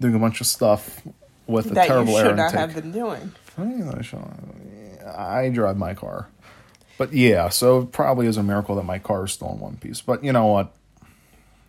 doing 0.00 0.14
a 0.14 0.18
bunch 0.18 0.40
of 0.40 0.46
stuff 0.46 1.02
with 1.46 1.70
a 1.70 1.74
that 1.74 1.82
you 1.82 1.88
terrible 1.88 2.16
air 2.16 2.26
should 2.26 2.36
not 2.36 2.54
intake. 2.54 2.60
have 2.60 2.74
been 2.74 2.92
doing. 2.92 3.32
I 5.16 5.48
drive 5.48 5.76
my 5.76 5.94
car. 5.94 6.28
But 6.96 7.12
yeah, 7.12 7.48
so 7.48 7.80
it 7.80 7.92
probably 7.92 8.26
is 8.26 8.36
a 8.36 8.42
miracle 8.42 8.76
that 8.76 8.84
my 8.84 8.98
car 8.98 9.24
is 9.24 9.32
still 9.32 9.52
in 9.52 9.58
one 9.58 9.76
piece. 9.76 10.00
But 10.00 10.22
you 10.22 10.32
know 10.32 10.46
what? 10.46 10.74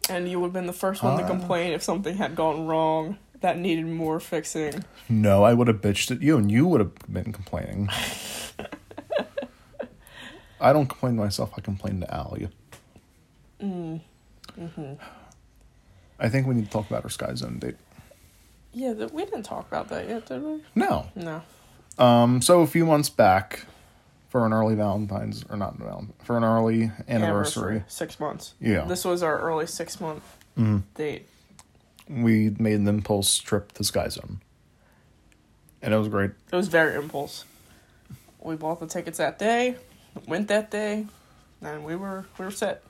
And 0.09 0.27
you 0.27 0.39
would 0.39 0.47
have 0.47 0.53
been 0.53 0.67
the 0.67 0.73
first 0.73 1.01
one 1.03 1.17
to 1.19 1.25
complain 1.25 1.71
if 1.71 1.81
something 1.83 2.17
had 2.17 2.35
gone 2.35 2.67
wrong 2.67 3.17
that 3.39 3.57
needed 3.57 3.87
more 3.87 4.19
fixing. 4.19 4.83
No, 5.09 5.43
I 5.43 5.53
would 5.53 5.67
have 5.67 5.81
bitched 5.81 6.11
at 6.11 6.21
you 6.21 6.37
and 6.37 6.51
you 6.51 6.67
would 6.67 6.79
have 6.79 6.93
been 7.11 7.31
complaining. 7.31 7.89
I 10.61 10.73
don't 10.73 10.87
complain 10.87 11.15
to 11.15 11.21
myself, 11.21 11.51
I 11.57 11.61
complain 11.61 11.99
to 12.01 12.13
Allie. 12.13 12.49
Mm. 13.61 14.01
Mm-hmm. 14.59 14.93
I 16.19 16.29
think 16.29 16.47
we 16.47 16.55
need 16.55 16.65
to 16.65 16.71
talk 16.71 16.89
about 16.89 17.03
our 17.03 17.09
Sky 17.09 17.33
Zone 17.35 17.59
date. 17.59 17.77
Yeah, 18.73 18.93
th- 18.93 19.11
we 19.11 19.25
didn't 19.25 19.43
talk 19.43 19.67
about 19.67 19.89
that 19.89 20.07
yet, 20.07 20.27
did 20.27 20.43
we? 20.43 20.61
No. 20.75 21.07
No. 21.15 21.41
Um, 21.97 22.41
so 22.41 22.61
a 22.61 22.67
few 22.67 22.85
months 22.85 23.09
back, 23.09 23.65
for 24.31 24.45
an 24.45 24.53
early 24.53 24.75
Valentine's 24.75 25.43
or 25.49 25.57
not 25.57 25.75
Valentine 25.75 26.13
for 26.23 26.37
an 26.37 26.45
early 26.45 26.89
anniversary. 27.09 27.83
Six 27.87 28.17
months. 28.17 28.53
Yeah. 28.61 28.85
This 28.85 29.03
was 29.03 29.21
our 29.23 29.37
early 29.37 29.67
six 29.67 29.99
month 29.99 30.23
mm-hmm. 30.57 30.79
date. 30.95 31.27
We 32.09 32.55
made 32.57 32.79
an 32.79 32.87
impulse 32.87 33.37
trip 33.37 33.73
to 33.73 33.83
Sky 33.83 34.07
Zone, 34.07 34.41
and 35.81 35.93
it 35.93 35.97
was 35.97 36.07
great. 36.07 36.31
It 36.49 36.55
was 36.55 36.69
very 36.69 36.95
impulse. 36.95 37.43
We 38.39 38.55
bought 38.55 38.79
the 38.79 38.87
tickets 38.87 39.17
that 39.17 39.37
day, 39.37 39.75
went 40.27 40.47
that 40.49 40.71
day, 40.71 41.05
and 41.61 41.85
we 41.85 41.95
were 41.95 42.25
we 42.37 42.45
were 42.45 42.51
set. 42.51 42.83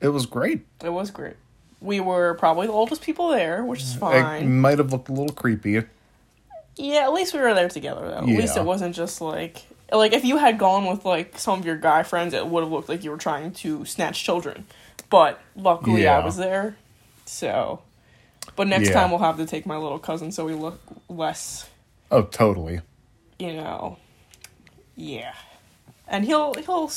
It 0.00 0.08
was 0.08 0.26
great. 0.26 0.64
It 0.82 0.90
was 0.90 1.10
great. 1.10 1.36
We 1.80 2.00
were 2.00 2.34
probably 2.34 2.66
the 2.66 2.72
oldest 2.72 3.02
people 3.02 3.28
there, 3.28 3.64
which 3.64 3.82
is 3.82 3.94
It 3.96 3.98
fine. 3.98 4.60
might 4.60 4.78
have 4.78 4.92
looked 4.92 5.08
a 5.08 5.12
little 5.12 5.34
creepy. 5.34 5.82
Yeah, 6.76 7.00
at 7.00 7.12
least 7.12 7.34
we 7.34 7.40
were 7.40 7.54
there 7.54 7.68
together 7.68 8.00
though. 8.08 8.18
At 8.18 8.26
least 8.26 8.56
it 8.56 8.64
wasn't 8.64 8.94
just 8.94 9.20
like 9.20 9.62
like 9.92 10.12
if 10.12 10.24
you 10.24 10.38
had 10.38 10.58
gone 10.58 10.86
with 10.86 11.04
like 11.04 11.38
some 11.38 11.58
of 11.60 11.66
your 11.66 11.76
guy 11.76 12.02
friends, 12.02 12.34
it 12.34 12.46
would 12.46 12.62
have 12.62 12.72
looked 12.72 12.88
like 12.88 13.04
you 13.04 13.10
were 13.10 13.16
trying 13.18 13.52
to 13.52 13.84
snatch 13.84 14.22
children. 14.24 14.64
But 15.10 15.40
luckily, 15.54 16.06
I 16.06 16.24
was 16.24 16.36
there, 16.36 16.76
so. 17.26 17.82
But 18.56 18.66
next 18.68 18.88
Yeah. 18.88 18.94
time 18.94 19.10
we'll 19.10 19.18
have 19.20 19.36
to 19.36 19.46
take 19.46 19.66
my 19.66 19.76
little 19.76 19.98
cousin 19.98 20.32
so 20.32 20.44
we 20.46 20.54
look 20.54 20.80
less, 21.08 21.68
Oh, 22.10 22.22
totally. 22.22 22.80
you 23.38 23.52
know. 23.52 23.98
Yeah, 24.96 25.34
and 26.12 26.24
he'll 26.24 26.54
he'll 26.54 26.90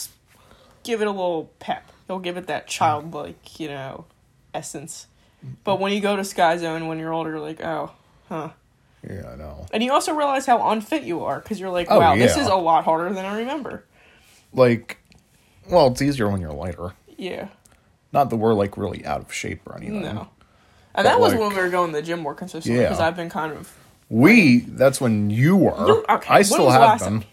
give 0.83 1.01
it 1.01 1.07
a 1.07 1.11
little 1.11 1.51
pep. 1.57 1.91
He'll 2.05 2.19
give 2.19 2.37
it 2.37 2.45
that 2.47 2.67
childlike, 2.67 3.59
you 3.59 3.67
know, 3.69 4.05
essence. 4.53 5.07
But 5.63 5.79
when 5.79 5.91
you 5.93 5.99
go 6.01 6.15
to 6.15 6.23
Sky 6.23 6.57
Zone 6.57 6.87
when 6.87 6.99
you're 6.99 7.13
older, 7.13 7.31
you're 7.31 7.39
like, 7.39 7.63
oh, 7.63 7.91
huh. 8.29 8.49
Yeah, 9.07 9.31
I 9.33 9.35
know. 9.35 9.65
And 9.71 9.83
you 9.83 9.91
also 9.93 10.13
realize 10.13 10.45
how 10.47 10.69
unfit 10.71 11.03
you 11.03 11.23
are 11.25 11.39
because 11.39 11.59
you're 11.59 11.69
like, 11.69 11.87
Oh, 11.91 11.99
wow, 11.99 12.15
this 12.15 12.37
is 12.37 12.47
a 12.47 12.55
lot 12.55 12.83
harder 12.85 13.13
than 13.13 13.23
I 13.25 13.37
remember. 13.37 13.83
Like, 14.53 14.97
well, 15.69 15.87
it's 15.87 16.01
easier 16.01 16.27
when 16.29 16.41
you're 16.41 16.51
lighter. 16.53 16.93
Yeah. 17.17 17.49
Not 18.11 18.29
that 18.31 18.37
we're 18.37 18.53
like 18.55 18.77
really 18.77 19.05
out 19.05 19.21
of 19.21 19.31
shape 19.33 19.61
or 19.67 19.77
anything. 19.77 20.01
No. 20.01 20.27
And 20.95 21.05
that 21.05 21.19
was 21.19 21.33
like- 21.33 21.41
when 21.41 21.49
we 21.49 21.61
were 21.61 21.69
going 21.69 21.91
to 21.91 21.95
the 21.97 22.01
gym 22.01 22.19
more 22.21 22.33
consistently 22.33 22.81
Yeah. 22.81 22.87
because 22.87 22.99
I've 22.99 23.15
been 23.15 23.29
kind 23.29 23.53
of. 23.53 23.71
We. 24.09 24.59
That's 24.61 24.99
when 25.01 25.29
you 25.29 25.55
were. 25.57 25.87
You- 25.87 26.05
okay, 26.09 26.29
I 26.29 26.37
when 26.37 26.43
still 26.45 26.69
have 26.71 26.81
last 26.81 27.03
been. 27.03 27.23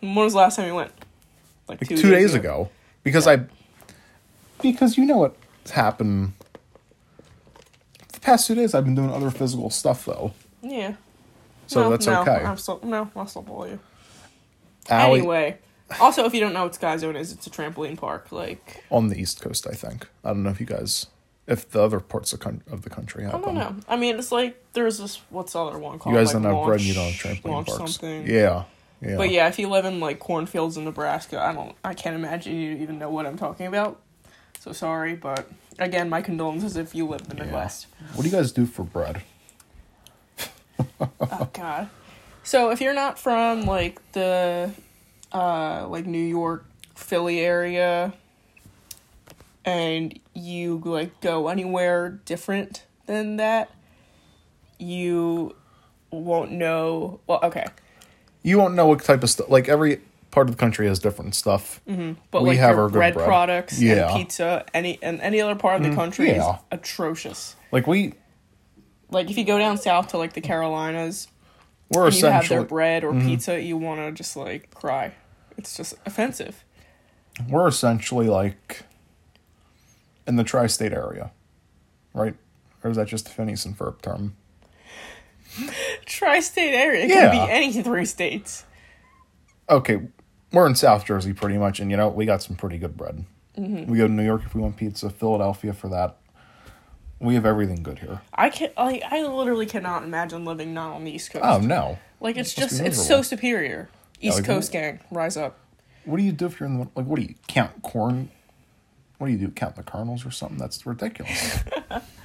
When 0.00 0.14
was 0.16 0.32
the 0.34 0.38
last 0.40 0.56
time 0.56 0.66
you 0.68 0.74
went? 0.74 0.92
Like, 1.68 1.80
Like 1.80 2.00
two, 2.00 2.10
days 2.10 2.34
ago. 2.34 2.70
Because 3.02 3.26
I. 3.26 3.40
Because 4.62 4.96
you 4.96 5.04
know 5.04 5.18
what 5.18 5.36
happened. 5.72 6.32
The 8.12 8.20
past 8.20 8.46
two 8.46 8.54
days, 8.54 8.74
I've 8.74 8.84
been 8.84 8.94
doing 8.94 9.10
other 9.12 9.30
physical 9.30 9.70
stuff 9.70 10.04
though, 10.04 10.32
Yeah. 10.62 10.94
so 11.66 11.82
no, 11.82 11.90
that's 11.90 12.06
no, 12.06 12.22
okay. 12.22 12.44
I'm 12.44 12.56
still 12.56 12.80
no, 12.82 13.10
I'll 13.14 13.26
still 13.26 13.42
bully 13.42 13.70
you. 13.70 13.78
Allie- 14.88 15.18
Anyway, 15.20 15.58
also 16.00 16.24
if 16.24 16.34
you 16.34 16.40
don't 16.40 16.52
know 16.52 16.64
what 16.64 16.74
Sky 16.74 16.96
Zone 16.96 17.14
is, 17.16 17.32
it's 17.32 17.46
a 17.46 17.50
trampoline 17.50 17.96
park. 17.96 18.32
Like 18.32 18.84
on 18.90 19.08
the 19.08 19.20
East 19.20 19.40
Coast, 19.40 19.66
I 19.66 19.74
think. 19.74 20.08
I 20.24 20.28
don't 20.30 20.42
know 20.42 20.50
if 20.50 20.58
you 20.60 20.66
guys, 20.66 21.06
if 21.46 21.68
the 21.70 21.82
other 21.82 22.00
parts 22.00 22.32
of, 22.32 22.40
coun- 22.40 22.62
of 22.70 22.82
the 22.82 22.90
country 22.90 23.24
have 23.24 23.34
I 23.34 23.40
don't 23.40 23.54
know. 23.54 23.76
I 23.88 23.96
mean, 23.96 24.18
it's 24.18 24.32
like 24.32 24.60
there's 24.72 24.98
this 24.98 25.20
what's 25.30 25.52
the 25.52 25.64
other 25.64 25.78
one 25.78 25.98
called? 25.98 26.14
You 26.14 26.20
guys 26.20 26.34
like, 26.34 26.42
don't 26.42 26.54
have 26.54 26.64
bread, 26.64 26.80
you 26.80 26.94
don't 26.94 27.12
have 27.12 27.20
trampoline 27.42 27.66
parks. 27.66 27.94
something. 27.94 28.26
Yeah, 28.26 28.64
yeah. 29.00 29.16
But 29.16 29.30
yeah, 29.30 29.48
if 29.48 29.58
you 29.58 29.68
live 29.68 29.84
in 29.84 30.00
like 30.00 30.18
cornfields 30.18 30.76
in 30.76 30.84
Nebraska, 30.84 31.40
I 31.42 31.52
don't, 31.52 31.74
I 31.84 31.94
can't 31.94 32.16
imagine 32.16 32.54
you 32.54 32.76
even 32.76 32.98
know 32.98 33.10
what 33.10 33.26
I'm 33.26 33.36
talking 33.36 33.66
about. 33.66 34.00
So 34.60 34.72
sorry, 34.72 35.14
but 35.14 35.48
again, 35.78 36.08
my 36.08 36.22
condolences 36.22 36.76
if 36.76 36.94
you 36.94 37.06
live 37.06 37.20
in 37.22 37.28
the 37.28 37.36
Yeah. 37.36 37.44
Midwest. 37.44 37.86
What 38.14 38.22
do 38.24 38.28
you 38.28 38.34
guys 38.34 38.52
do 38.52 38.66
for 38.66 38.82
bread? 38.84 39.22
oh 41.20 41.48
God. 41.52 41.88
So 42.42 42.70
if 42.70 42.80
you're 42.80 42.94
not 42.94 43.18
from 43.18 43.66
like 43.66 44.00
the, 44.12 44.70
uh, 45.32 45.86
like 45.88 46.06
New 46.06 46.18
York, 46.18 46.64
Philly 46.94 47.40
area, 47.40 48.12
and 49.64 50.18
you 50.32 50.80
like 50.84 51.20
go 51.20 51.48
anywhere 51.48 52.08
different 52.24 52.84
than 53.06 53.36
that, 53.36 53.70
you 54.78 55.54
won't 56.10 56.52
know. 56.52 57.20
Well, 57.26 57.40
okay. 57.42 57.66
You 58.46 58.58
won't 58.58 58.74
know 58.74 58.86
what 58.86 59.02
type 59.02 59.22
of 59.24 59.30
stuff. 59.30 59.48
Like 59.48 59.68
every 59.68 60.00
part 60.30 60.48
of 60.48 60.54
the 60.54 60.60
country 60.60 60.86
has 60.86 60.98
different 61.00 61.34
stuff. 61.34 61.80
But 62.30 62.42
We 62.42 62.50
like 62.50 62.58
have 62.58 62.78
our 62.78 62.88
bread, 62.88 63.14
bread. 63.14 63.26
products 63.26 63.82
Yeah. 63.82 63.94
Mm, 63.94 64.06
and 64.06 64.16
pizza, 64.16 64.64
any 64.72 64.98
and 65.02 65.20
any 65.20 65.40
other 65.40 65.56
part 65.56 65.80
of 65.80 65.88
the 65.88 65.94
country 65.96 66.28
yeah. 66.28 66.52
is 66.54 66.58
atrocious. 66.70 67.56
Like 67.72 67.86
we, 67.88 68.12
Like 69.10 69.30
if 69.30 69.36
you 69.36 69.44
go 69.44 69.58
down 69.58 69.78
south 69.78 70.08
to 70.08 70.18
like 70.18 70.34
the 70.34 70.40
Carolinas, 70.40 71.26
we're 71.90 72.06
and 72.06 72.14
you 72.14 72.26
have 72.26 72.44
essentially 72.44 72.58
their 72.58 72.66
bread 72.68 73.02
or 73.04 73.12
Mm-hmm. 73.12 73.26
pizza, 73.28 73.60
you 73.60 73.76
want 73.76 74.00
to 74.00 74.12
just 74.12 74.36
like 74.36 74.70
cry. 74.72 75.12
It's 75.58 75.76
just 75.76 75.94
offensive. 76.06 76.64
we're 77.48 77.66
essentially 77.66 78.28
like 78.28 78.84
in 80.26 80.36
the 80.36 80.44
tri-state 80.44 80.92
area, 80.92 81.32
right? 82.14 82.34
Or 82.84 82.90
is 82.90 82.96
that 82.96 83.08
just 83.08 83.26
a 83.28 83.30
Phineas 83.32 83.64
and 83.64 83.76
Ferb 83.76 84.00
term? 84.02 84.36
Tri-state 86.06 86.74
area 86.74 87.04
it 87.04 87.10
Yeah. 87.10 87.30
can 87.30 87.46
be 87.46 87.52
any 87.52 87.72
three 87.82 88.04
states. 88.04 88.64
Okay, 89.68 90.00
we're 90.52 90.66
in 90.66 90.74
South 90.74 91.04
Jersey 91.04 91.32
pretty 91.32 91.58
much, 91.58 91.80
and 91.80 91.90
you 91.90 91.96
know 91.96 92.08
we 92.08 92.24
got 92.26 92.42
some 92.42 92.56
pretty 92.56 92.78
good 92.78 92.96
bread. 92.96 93.24
Mm-hmm. 93.58 93.90
We 93.90 93.98
go 93.98 94.06
to 94.06 94.12
New 94.12 94.24
York 94.24 94.42
if 94.44 94.54
we 94.54 94.60
want 94.60 94.76
pizza, 94.76 95.10
Philadelphia 95.10 95.72
for 95.72 95.88
that. 95.88 96.18
We 97.18 97.34
have 97.34 97.46
everything 97.46 97.82
good 97.82 97.98
here. 98.00 98.20
I 98.34 98.50
can 98.50 98.70
like 98.76 99.02
I 99.10 99.26
literally 99.26 99.66
cannot 99.66 100.02
imagine 100.02 100.44
living 100.44 100.74
not 100.74 100.94
on 100.94 101.04
the 101.04 101.10
East 101.10 101.30
Coast. 101.32 101.44
Oh 101.44 101.58
no! 101.58 101.98
Like 102.20 102.36
it's 102.36 102.56
It 102.56 102.60
must 102.60 102.70
just 102.76 102.82
it's 102.82 103.06
so 103.06 103.22
superior. 103.22 103.88
East 104.20 104.36
like, 104.38 104.44
Coast 104.46 104.72
gang, 104.72 105.00
rise 105.10 105.36
up. 105.36 105.58
What 106.04 106.18
do 106.18 106.22
you 106.22 106.32
do 106.32 106.46
if 106.46 106.60
you're 106.60 106.68
in 106.68 106.78
the 106.78 106.88
like? 106.94 107.06
What 107.06 107.16
do 107.18 107.22
you 107.22 107.34
count 107.48 107.82
corn? 107.82 108.30
What 109.18 109.28
do 109.28 109.32
you 109.32 109.38
do? 109.38 109.48
Count 109.48 109.76
the 109.76 109.82
kernels 109.82 110.26
or 110.26 110.30
something? 110.30 110.58
That's 110.58 110.84
ridiculous. 110.86 111.60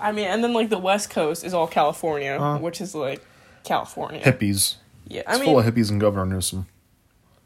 I 0.00 0.12
mean, 0.12 0.26
and 0.26 0.42
then 0.42 0.52
like 0.52 0.68
the 0.70 0.78
West 0.78 1.10
Coast 1.10 1.44
is 1.44 1.52
all 1.54 1.66
California, 1.66 2.32
Uh. 2.40 2.58
which 2.58 2.80
is 2.80 2.94
like 2.94 3.24
California. 3.64 4.22
hippies. 4.22 4.76
Yeah, 5.06 5.22
I 5.26 5.32
It's 5.32 5.40
mean, 5.40 5.48
full 5.48 5.58
of 5.58 5.66
hippies 5.66 5.90
and 5.90 6.00
Governor 6.00 6.26
Newsom. 6.26 6.66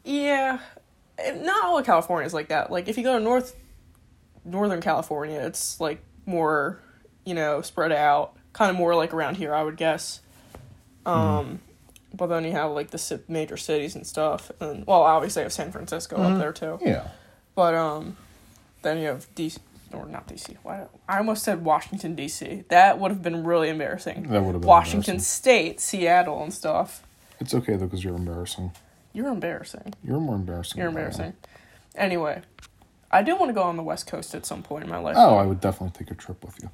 Yeah, 0.04 0.58
And 1.18 1.44
not 1.44 1.64
all 1.64 1.78
of 1.78 1.86
California 1.86 2.26
is 2.26 2.34
like 2.34 2.48
that. 2.48 2.70
Like 2.70 2.88
if 2.88 2.96
you 2.98 3.04
go 3.04 3.16
to 3.18 3.24
North 3.24 3.54
Northern 4.44 4.80
California, 4.82 5.40
it's 5.40 5.80
like 5.80 6.02
more, 6.26 6.78
you 7.24 7.32
know, 7.34 7.62
spread 7.62 7.92
out, 7.92 8.36
kind 8.52 8.70
of 8.70 8.76
more 8.76 8.94
like 8.94 9.14
around 9.14 9.36
here, 9.36 9.54
I 9.54 9.62
would 9.62 9.76
guess. 9.78 10.20
Um, 11.06 11.60
but 12.12 12.26
then 12.26 12.44
you 12.44 12.52
have 12.52 12.70
like 12.72 12.90
the 12.90 13.20
major 13.28 13.56
cities 13.56 13.94
and 13.94 14.06
stuff, 14.06 14.50
and 14.60 14.86
well, 14.86 15.02
obviously 15.02 15.40
you 15.40 15.44
have 15.44 15.52
San 15.52 15.72
Francisco 15.72 16.16
up 16.16 16.38
there 16.38 16.52
too. 16.52 16.78
Yeah. 16.82 17.08
But 17.54 17.74
um, 17.74 18.16
then 18.82 18.98
you 18.98 19.06
have 19.08 19.26
DC 19.34 19.58
or 19.94 20.06
not 20.06 20.28
DC. 20.28 20.56
Why 20.62 20.86
I 21.08 21.18
almost 21.18 21.42
said 21.42 21.64
Washington 21.64 22.16
DC. 22.16 22.68
That 22.68 22.98
would 22.98 23.10
have 23.10 23.22
been 23.22 23.44
really 23.44 23.68
embarrassing. 23.68 24.28
That 24.28 24.42
would 24.42 24.54
have 24.54 24.60
been 24.62 24.68
Washington. 24.68 25.20
State, 25.20 25.80
Seattle, 25.80 26.42
and 26.42 26.52
stuff. 26.52 27.02
It's 27.40 27.54
okay 27.54 27.76
though 27.76 27.86
because 27.86 28.04
you're 28.04 28.16
embarrassing. 28.16 28.72
You're 29.12 29.28
embarrassing. 29.28 29.94
You're 30.02 30.20
more 30.20 30.34
embarrassing. 30.34 30.78
You're 30.78 30.88
embarrassing. 30.88 31.34
Anyway, 31.94 32.42
I 33.10 33.22
do 33.22 33.36
want 33.36 33.48
to 33.50 33.52
go 33.52 33.62
on 33.62 33.76
the 33.76 33.82
West 33.82 34.08
Coast 34.08 34.34
at 34.34 34.44
some 34.44 34.62
point 34.62 34.82
in 34.82 34.90
my 34.90 34.98
life. 34.98 35.14
Oh, 35.16 35.36
I 35.36 35.46
would 35.46 35.60
definitely 35.60 35.96
take 35.96 36.10
a 36.10 36.16
trip 36.16 36.44
with 36.44 36.60
you. 36.60 36.70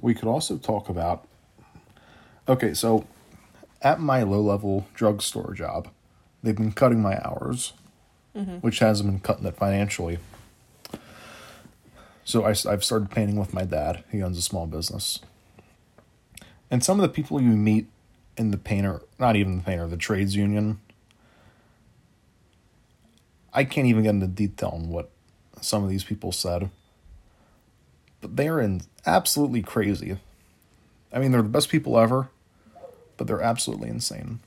We 0.00 0.14
could 0.14 0.28
also 0.28 0.56
talk 0.56 0.88
about. 0.88 1.28
Okay, 2.48 2.74
so 2.74 3.06
at 3.82 4.00
my 4.00 4.22
low 4.22 4.40
level 4.40 4.86
drugstore 4.94 5.52
job, 5.52 5.88
they've 6.42 6.56
been 6.56 6.72
cutting 6.72 7.02
my 7.02 7.18
hours, 7.22 7.74
mm-hmm. 8.34 8.56
which 8.56 8.78
hasn't 8.78 9.10
been 9.10 9.20
cutting 9.20 9.44
it 9.44 9.56
financially. 9.56 10.18
So 12.24 12.44
I, 12.44 12.48
have 12.70 12.84
started 12.84 13.10
painting 13.10 13.36
with 13.36 13.52
my 13.52 13.64
dad. 13.64 14.02
He 14.10 14.22
owns 14.22 14.38
a 14.38 14.42
small 14.42 14.66
business. 14.66 15.20
And 16.70 16.82
some 16.82 16.98
of 16.98 17.02
the 17.02 17.08
people 17.14 17.40
you 17.40 17.50
meet 17.50 17.86
in 18.36 18.50
the 18.50 18.56
painter, 18.56 19.02
not 19.18 19.36
even 19.36 19.58
the 19.58 19.62
painter, 19.62 19.86
the 19.86 19.96
trades 19.96 20.34
union, 20.34 20.80
I 23.52 23.64
can't 23.64 23.86
even 23.86 24.02
get 24.02 24.10
into 24.10 24.26
detail 24.26 24.70
on 24.74 24.88
what 24.88 25.10
some 25.60 25.84
of 25.84 25.90
these 25.90 26.02
people 26.04 26.32
said. 26.32 26.70
But 28.20 28.36
they're 28.36 28.58
in 28.60 28.82
absolutely 29.06 29.62
crazy. 29.62 30.16
I 31.12 31.18
mean, 31.20 31.30
they're 31.30 31.42
the 31.42 31.48
best 31.48 31.68
people 31.68 31.98
ever, 31.98 32.30
but 33.16 33.26
they're 33.26 33.42
absolutely 33.42 33.90
insane. 33.90 34.40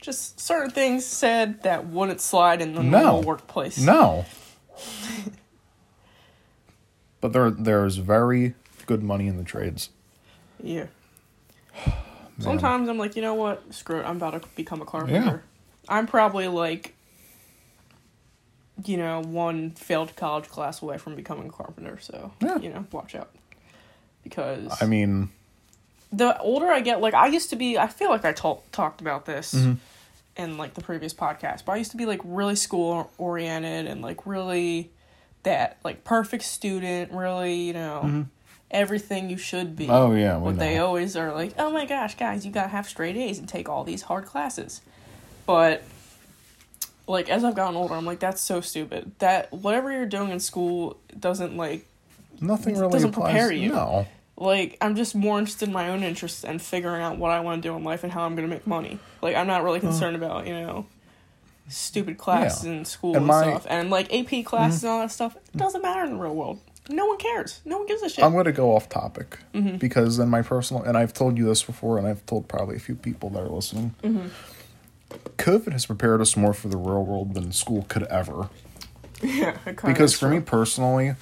Just 0.00 0.40
certain 0.40 0.70
things 0.70 1.04
said 1.04 1.62
that 1.62 1.86
wouldn't 1.86 2.20
slide 2.20 2.60
in 2.62 2.74
the 2.74 2.82
No. 2.82 3.00
normal 3.02 3.22
workplace. 3.22 3.78
No. 3.78 4.24
But 7.26 7.32
there 7.32 7.50
there's 7.50 7.96
very 7.96 8.54
good 8.86 9.02
money 9.02 9.26
in 9.26 9.36
the 9.36 9.42
trades. 9.42 9.90
Yeah. 10.62 10.86
Sometimes 12.38 12.88
I'm 12.88 12.98
like, 12.98 13.16
you 13.16 13.22
know 13.22 13.34
what? 13.34 13.74
Screw 13.74 13.98
it. 13.98 14.04
I'm 14.04 14.16
about 14.16 14.40
to 14.40 14.48
become 14.54 14.80
a 14.80 14.84
carpenter. 14.84 15.42
I'm 15.88 16.06
probably 16.06 16.46
like, 16.48 16.94
you 18.84 18.96
know, 18.96 19.22
one 19.22 19.70
failed 19.72 20.14
college 20.16 20.48
class 20.48 20.82
away 20.82 20.98
from 20.98 21.16
becoming 21.16 21.48
a 21.48 21.50
carpenter. 21.50 21.98
So, 22.00 22.32
Yeah. 22.40 22.58
you 22.58 22.68
know, 22.68 22.84
watch 22.92 23.14
out. 23.14 23.30
Because 24.22 24.70
I 24.80 24.86
mean, 24.86 25.30
the 26.12 26.38
older 26.38 26.66
I 26.66 26.80
get, 26.80 27.00
like 27.00 27.14
I 27.14 27.26
used 27.28 27.50
to 27.50 27.56
be, 27.56 27.76
I 27.78 27.86
feel 27.88 28.10
like 28.10 28.24
I 28.24 28.32
talk, 28.32 28.70
talked 28.70 29.00
about 29.00 29.24
this. 29.26 29.52
Mm-hmm. 29.54 29.72
in 30.36 30.58
like 30.58 30.74
the 30.74 30.82
previous 30.82 31.14
podcast, 31.14 31.64
but 31.64 31.72
I 31.72 31.76
used 31.76 31.90
to 31.92 31.96
be 31.96 32.04
like 32.06 32.20
really 32.22 32.54
school 32.56 33.10
oriented 33.18 33.86
and 33.86 34.02
like 34.02 34.26
really 34.26 34.90
that 35.46 35.78
like 35.82 36.04
perfect 36.04 36.42
student, 36.44 37.10
really, 37.12 37.54
you 37.54 37.72
know, 37.72 38.26
everything 38.70 39.30
you 39.30 39.36
should 39.38 39.74
be. 39.76 39.84
Mm-hmm. 39.84 39.92
Oh, 39.94 40.14
yeah, 40.14 40.38
But 40.38 40.58
they 40.58 40.78
always 40.78 41.16
are 41.16 41.32
like, 41.32 41.54
oh 41.58 41.70
my 41.70 41.86
gosh, 41.86 42.16
guys, 42.16 42.44
you 42.44 42.52
gotta 42.52 42.68
have 42.68 42.86
straight 42.88 43.16
A's 43.16 43.38
and 43.38 43.48
take 43.48 43.68
all 43.68 43.82
these 43.84 44.02
hard 44.02 44.26
classes. 44.26 44.80
But 45.46 45.82
like 47.06 47.30
as 47.30 47.44
I've 47.44 47.54
gotten 47.54 47.76
older, 47.76 47.94
I'm 47.94 48.04
like, 48.04 48.18
that's 48.20 48.40
so 48.42 48.60
stupid. 48.60 49.12
That 49.20 49.52
whatever 49.52 49.90
you're 49.92 50.06
doing 50.06 50.30
in 50.30 50.40
school 50.40 50.98
doesn't 51.18 51.56
like 51.56 51.86
Nothing 52.40 52.76
really 52.78 52.92
doesn't 52.92 53.10
applies. 53.10 53.32
prepare 53.32 53.52
you. 53.52 53.70
No. 53.72 54.06
like 54.36 54.76
I'm 54.80 54.96
just 54.96 55.14
more 55.14 55.38
interested 55.38 55.68
in 55.68 55.72
my 55.72 55.88
own 55.88 56.02
interests 56.02 56.44
and 56.44 56.60
figuring 56.60 57.00
out 57.02 57.16
what 57.18 57.30
I 57.30 57.40
want 57.40 57.62
to 57.62 57.68
do 57.68 57.74
in 57.76 57.84
life 57.84 58.02
and 58.04 58.12
how 58.12 58.22
I'm 58.24 58.34
gonna 58.34 58.48
make 58.48 58.66
money. 58.66 58.98
Like 59.22 59.36
I'm 59.36 59.46
not 59.46 59.62
really 59.62 59.80
concerned 59.80 60.16
about 60.16 60.46
you 60.46 60.52
know 60.54 60.86
stupid 61.68 62.18
classes 62.18 62.64
Yeah. 62.64 62.72
in 62.72 62.84
school 62.84 63.10
And 63.10 63.18
and, 63.18 63.26
my- 63.26 63.42
Mm-hmm. 63.44 63.50
stuff 63.58 63.66
and 63.68 63.90
like 63.90 64.12
AP 64.14 64.44
classes 64.44 64.82
and 64.84 64.92
all 64.92 65.00
that 65.00 65.10
stuff. 65.12 65.36
It 65.36 65.56
doesn't 65.56 65.82
matter 65.82 66.04
in 66.04 66.10
the 66.12 66.16
real 66.22 66.34
world. 66.34 66.60
No 66.88 67.06
one 67.06 67.18
cares. 67.18 67.60
No 67.64 67.78
one 67.78 67.86
gives 67.88 68.02
a 68.02 68.08
shit. 68.08 68.24
I'm 68.24 68.32
going 68.32 68.44
to 68.44 68.52
go 68.52 68.76
off 68.76 68.88
topic 68.88 69.38
Mm-hmm. 69.54 69.78
because 69.78 70.18
in 70.20 70.28
my 70.28 70.42
personal, 70.42 70.82
and 70.84 70.96
I've 70.96 71.12
told 71.12 71.36
you 71.36 71.44
this 71.46 71.62
before, 71.64 71.98
and 71.98 72.06
I've 72.06 72.24
told 72.26 72.46
probably 72.48 72.76
a 72.76 72.80
few 72.80 72.94
people 72.94 73.28
that 73.30 73.40
are 73.42 73.48
listening. 73.48 73.94
Mm-hmm. 74.02 74.28
COVID 75.38 75.72
has 75.72 75.86
prepared 75.86 76.20
us 76.20 76.36
more 76.36 76.52
for 76.52 76.68
the 76.68 76.76
real 76.76 77.04
world 77.04 77.34
than 77.34 77.52
school 77.52 77.84
could 77.88 78.04
ever. 78.04 78.48
yeah, 79.22 79.56
Because 79.84 80.16
for 80.18 80.28
me 80.28 80.40
personally, 80.40 81.14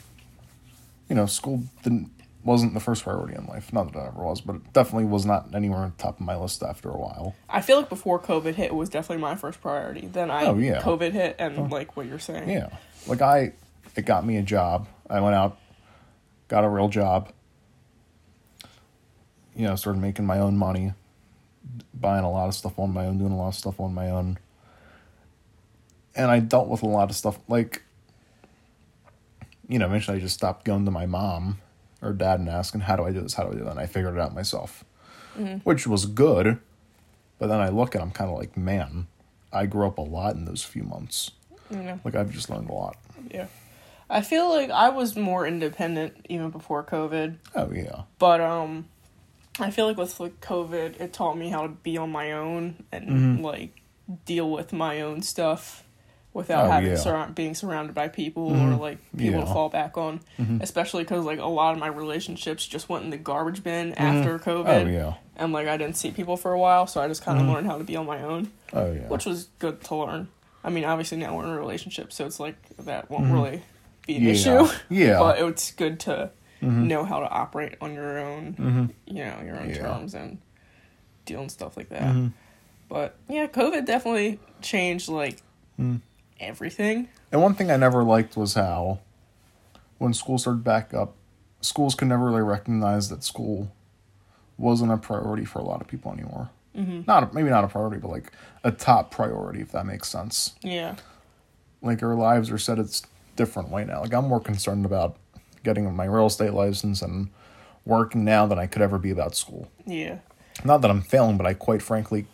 you 1.08 1.14
know, 1.16 1.26
school 1.26 1.64
didn't 1.82 2.10
wasn't 2.44 2.74
the 2.74 2.80
first 2.80 3.04
priority 3.04 3.34
in 3.34 3.46
life. 3.46 3.72
Not 3.72 3.92
that 3.92 3.98
it 3.98 4.06
ever 4.08 4.22
was, 4.22 4.40
but 4.42 4.56
it 4.56 4.72
definitely 4.72 5.06
was 5.06 5.24
not 5.24 5.54
anywhere 5.54 5.80
on 5.80 5.92
top 5.92 6.20
of 6.20 6.26
my 6.26 6.36
list 6.36 6.62
after 6.62 6.90
a 6.90 6.96
while. 6.96 7.34
I 7.48 7.62
feel 7.62 7.78
like 7.78 7.88
before 7.88 8.20
COVID 8.20 8.54
hit, 8.54 8.66
it 8.66 8.74
was 8.74 8.90
definitely 8.90 9.22
my 9.22 9.34
first 9.34 9.60
priority. 9.62 10.06
Then 10.06 10.30
I 10.30 10.44
Oh, 10.44 10.56
yeah. 10.56 10.80
COVID 10.82 11.12
hit 11.12 11.36
and 11.38 11.70
like 11.70 11.96
what 11.96 12.06
you're 12.06 12.18
saying. 12.18 12.50
Yeah, 12.50 12.68
like 13.06 13.22
I, 13.22 13.54
it 13.96 14.04
got 14.04 14.26
me 14.26 14.36
a 14.36 14.42
job. 14.42 14.86
I 15.08 15.20
went 15.20 15.34
out, 15.34 15.58
got 16.48 16.64
a 16.64 16.68
real 16.68 16.88
job. 16.88 17.32
You 19.56 19.66
know, 19.66 19.76
started 19.76 20.00
making 20.00 20.26
my 20.26 20.38
own 20.38 20.56
money, 20.58 20.92
buying 21.94 22.24
a 22.24 22.30
lot 22.30 22.48
of 22.48 22.54
stuff 22.54 22.78
on 22.78 22.92
my 22.92 23.06
own, 23.06 23.18
doing 23.18 23.32
a 23.32 23.36
lot 23.38 23.48
of 23.48 23.54
stuff 23.54 23.80
on 23.80 23.94
my 23.94 24.10
own. 24.10 24.38
And 26.14 26.30
I 26.30 26.40
dealt 26.40 26.68
with 26.68 26.82
a 26.82 26.86
lot 26.86 27.08
of 27.08 27.16
stuff 27.16 27.38
like, 27.48 27.82
you 29.68 29.78
know, 29.78 29.86
eventually 29.86 30.18
I 30.18 30.20
just 30.20 30.34
stopped 30.34 30.64
going 30.64 30.84
to 30.84 30.90
my 30.90 31.06
mom 31.06 31.58
or 32.04 32.12
dad 32.12 32.38
and 32.40 32.48
asking, 32.48 32.82
"How 32.82 32.96
do 32.96 33.04
I 33.04 33.12
do 33.12 33.20
this? 33.20 33.34
How 33.34 33.44
do 33.44 33.50
I 33.50 33.54
do 33.54 33.64
that?" 33.64 33.70
And 33.72 33.80
I 33.80 33.86
figured 33.86 34.14
it 34.14 34.20
out 34.20 34.34
myself, 34.34 34.84
which 35.64 35.86
was 35.86 36.06
good. 36.06 36.58
But 37.38 37.48
then 37.48 37.60
I 37.60 37.68
look 37.68 37.94
and 37.94 38.02
I'm 38.02 38.10
kind 38.12 38.30
of 38.30 38.38
like, 38.38 38.56
man, 38.56 39.06
I 39.52 39.66
grew 39.66 39.86
up 39.86 39.98
a 39.98 40.02
lot 40.02 40.34
in 40.36 40.44
those 40.44 40.62
few 40.62 40.84
months. 40.84 41.32
Yeah. 41.70 41.98
Like 42.04 42.14
I've 42.14 42.30
just 42.30 42.48
learned 42.50 42.70
a 42.70 42.72
lot. 42.72 42.96
Yeah. 43.30 43.46
I 44.08 44.20
feel 44.20 44.48
like 44.50 44.70
I 44.70 44.90
was 44.90 45.16
more 45.16 45.46
independent 45.46 46.14
even 46.28 46.50
before 46.50 46.84
COVID. 46.84 47.36
Oh 47.54 47.72
yeah. 47.72 48.02
But 48.18 48.40
um 48.40 48.86
I 49.58 49.70
feel 49.70 49.86
like 49.86 49.96
with 49.96 50.20
like 50.20 50.40
COVID 50.40 51.00
it 51.00 51.12
taught 51.12 51.36
me 51.38 51.48
how 51.48 51.62
to 51.62 51.68
be 51.68 51.96
on 51.96 52.10
my 52.10 52.32
own 52.32 52.84
and 52.92 53.08
Mm-hmm. 53.08 53.44
like 53.44 53.80
deal 54.26 54.50
with 54.50 54.72
my 54.72 55.00
own 55.00 55.22
stuff 55.22 55.83
without 56.34 56.66
Oh, 56.66 56.70
having 56.70 56.90
yeah. 56.90 56.96
surround 56.96 57.34
being 57.34 57.54
surrounded 57.54 57.94
by 57.94 58.08
people 58.08 58.50
or 58.54 58.76
like 58.76 58.98
people 59.16 59.40
to 59.40 59.46
fall 59.46 59.68
back 59.70 59.96
on. 59.96 60.20
Especially 60.60 61.04
cuz 61.04 61.24
like 61.24 61.38
a 61.38 61.46
lot 61.46 61.72
of 61.72 61.78
my 61.78 61.86
relationships 61.86 62.66
just 62.66 62.88
went 62.90 63.04
in 63.04 63.10
the 63.10 63.16
garbage 63.16 63.62
bin 63.62 63.92
Mm-hmm. 63.92 64.02
after 64.02 64.38
COVID. 64.38 64.84
Oh 64.84 64.86
yeah. 64.86 65.14
And 65.36 65.52
like 65.52 65.66
I 65.68 65.76
didn't 65.76 65.96
see 65.96 66.10
people 66.10 66.36
for 66.36 66.52
a 66.52 66.58
while, 66.58 66.86
so 66.86 67.00
I 67.00 67.08
just 67.08 67.22
kind 67.24 67.40
of 67.40 67.46
learned 67.46 67.66
how 67.66 67.78
to 67.78 67.84
be 67.84 67.96
on 67.96 68.04
my 68.06 68.20
own, 68.22 68.50
Oh 68.72 68.92
yeah. 68.92 69.08
which 69.08 69.24
was 69.26 69.48
good 69.58 69.80
to 69.84 69.94
learn. 69.96 70.28
I 70.62 70.70
mean, 70.70 70.84
obviously 70.84 71.18
now 71.18 71.36
we're 71.36 71.44
in 71.44 71.50
a 71.50 71.58
relationship, 71.58 72.12
so 72.12 72.24
it's 72.26 72.38
like 72.40 72.56
that 72.78 73.10
won't 73.10 73.32
really 73.32 73.62
be 74.06 74.16
an 74.16 74.22
Mm-hmm. 74.22 74.26
Yeah. 74.26 74.32
issue. 74.64 74.72
Yeah. 74.90 75.18
but 75.18 75.38
it's 75.40 75.70
good 75.72 76.00
to 76.00 76.30
know 76.62 77.04
how 77.04 77.20
to 77.20 77.28
operate 77.28 77.74
on 77.80 77.94
your 77.94 78.18
own, 78.18 78.92
you 79.06 79.22
know, 79.24 79.36
your 79.44 79.56
own 79.60 79.68
Yeah. 79.68 79.78
terms 79.78 80.14
and 80.14 80.38
deal 81.26 81.40
and 81.40 81.50
stuff 81.50 81.76
like 81.76 81.90
that. 81.90 82.14
But 82.88 83.14
yeah, 83.28 83.46
COVID 83.46 83.84
definitely 83.86 84.38
changed 84.62 85.08
like 85.08 85.42
Mm. 85.80 86.00
Everything. 86.40 87.08
And 87.32 87.42
one 87.42 87.54
thing 87.54 87.70
I 87.70 87.76
never 87.76 88.02
liked 88.04 88.36
was 88.36 88.54
how, 88.54 89.00
when 89.98 90.12
school 90.14 90.38
started 90.38 90.64
back 90.64 90.92
up, 90.94 91.14
schools 91.60 91.94
could 91.94 92.08
never 92.08 92.26
really 92.26 92.42
recognize 92.42 93.08
that 93.08 93.24
school 93.24 93.72
wasn't 94.58 94.92
a 94.92 94.96
priority 94.96 95.44
for 95.44 95.58
a 95.58 95.64
lot 95.64 95.80
of 95.80 95.88
people 95.88 96.12
anymore. 96.12 96.50
Mm-hmm. 96.76 97.02
Not 97.06 97.32
maybe 97.34 97.50
not 97.50 97.64
a 97.64 97.68
priority, 97.68 97.98
but 97.98 98.10
like 98.10 98.32
a 98.64 98.70
top 98.72 99.10
priority, 99.10 99.60
if 99.60 99.72
that 99.72 99.86
makes 99.86 100.08
sense. 100.08 100.54
Yeah, 100.62 100.96
Like 101.82 102.02
our 102.02 102.14
lives 102.14 102.50
are 102.50 102.58
set 102.58 102.78
it's 102.78 103.02
different 103.36 103.68
way 103.70 103.84
now. 103.84 104.00
Like 104.02 104.12
I'm 104.12 104.26
more 104.28 104.40
concerned 104.40 104.84
about 104.84 105.16
getting 105.62 105.92
my 105.94 106.04
real 106.04 106.26
estate 106.26 106.52
license 106.52 107.00
and 107.02 107.30
working 107.84 108.24
now 108.24 108.46
than 108.46 108.58
I 108.58 108.66
could 108.66 108.82
ever 108.82 108.98
be 108.98 109.10
about 109.10 109.34
school. 109.36 109.68
yeah, 109.86 110.18
Not 110.64 110.80
that 110.82 110.90
I'm 110.90 111.02
failing, 111.02 111.36
but 111.36 111.46
I 111.46 111.54
quite 111.54 111.82
frankly 111.82 112.26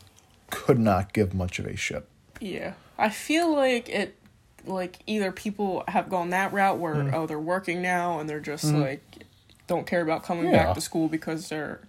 could 0.50 0.78
not 0.78 1.12
give 1.12 1.34
much 1.34 1.58
of 1.58 1.66
a 1.66 1.76
shit. 1.76 2.06
yeah. 2.40 2.72
I 3.00 3.08
feel 3.08 3.54
like 3.54 3.88
it, 3.88 4.16
like 4.66 4.98
either 5.06 5.32
people 5.32 5.84
have 5.88 6.08
gone 6.08 6.30
that 6.30 6.52
route 6.52 6.78
where 6.78 6.96
Mm. 6.96 7.14
oh 7.14 7.26
they're 7.26 7.38
working 7.40 7.80
now 7.82 8.18
and 8.20 8.28
they're 8.28 8.40
just 8.40 8.64
like 8.74 9.02
don't 9.66 9.86
care 9.86 10.02
about 10.02 10.22
coming 10.22 10.46
Yeah. 10.50 10.66
back 10.66 10.74
to 10.74 10.80
school 10.80 11.08
because 11.08 11.48
they're 11.48 11.80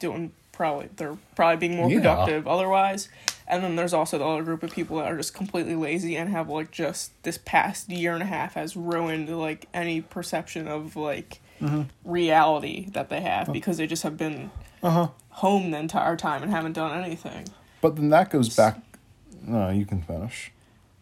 doing 0.00 0.32
probably 0.52 0.88
they're 0.96 1.16
probably 1.36 1.56
being 1.68 1.76
more 1.76 1.90
Yeah. 1.90 1.98
productive 2.00 2.48
otherwise. 2.48 3.08
And 3.46 3.62
then 3.62 3.76
there's 3.76 3.92
also 3.92 4.18
the 4.18 4.24
other 4.24 4.42
group 4.42 4.62
of 4.64 4.72
people 4.72 4.96
that 4.96 5.06
are 5.06 5.16
just 5.16 5.34
completely 5.34 5.76
lazy 5.76 6.16
and 6.16 6.30
have 6.30 6.48
like 6.48 6.72
just 6.72 7.12
this 7.22 7.38
past 7.38 7.88
year 7.90 8.14
and 8.14 8.22
a 8.22 8.26
half 8.26 8.54
has 8.54 8.76
ruined 8.76 9.28
like 9.28 9.66
any 9.72 10.00
perception 10.00 10.66
of 10.68 10.96
like 10.96 11.40
Mm-hmm. 11.60 11.82
reality 12.04 12.90
that 12.90 13.08
they 13.08 13.20
have 13.22 13.50
because 13.52 13.78
they 13.78 13.86
just 13.86 14.02
have 14.02 14.16
been 14.18 14.50
Uh 14.82 14.90
huh. 14.90 15.08
home 15.30 15.70
the 15.70 15.78
entire 15.78 16.16
time 16.16 16.42
and 16.42 16.50
haven't 16.52 16.72
done 16.74 17.02
anything. 17.02 17.46
But 17.80 17.96
then 17.96 18.08
that 18.10 18.28
goes 18.30 18.54
back. 18.54 18.78
No, 19.42 19.70
you 19.70 19.86
can 19.86 20.02
finish. 20.02 20.52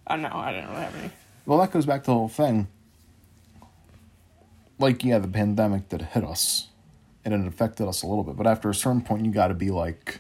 I 0.06 0.16
know 0.16 0.30
I 0.32 0.52
didn't 0.52 0.70
really 0.70 0.82
have 0.82 0.96
any. 0.96 1.10
Well, 1.46 1.58
that 1.60 1.70
goes 1.70 1.86
back 1.86 2.02
to 2.04 2.06
the 2.10 2.14
whole 2.14 2.28
thing. 2.28 2.68
Like, 4.78 5.04
yeah, 5.04 5.18
the 5.18 5.28
pandemic 5.28 5.88
that 5.90 6.02
hit 6.02 6.24
us, 6.24 6.68
and 7.24 7.32
it 7.32 7.46
affected 7.46 7.86
us 7.86 8.02
a 8.02 8.06
little 8.06 8.24
bit. 8.24 8.36
But 8.36 8.46
after 8.46 8.68
a 8.68 8.74
certain 8.74 9.02
point, 9.02 9.24
you 9.24 9.30
got 9.32 9.48
to 9.48 9.54
be 9.54 9.70
like, 9.70 10.18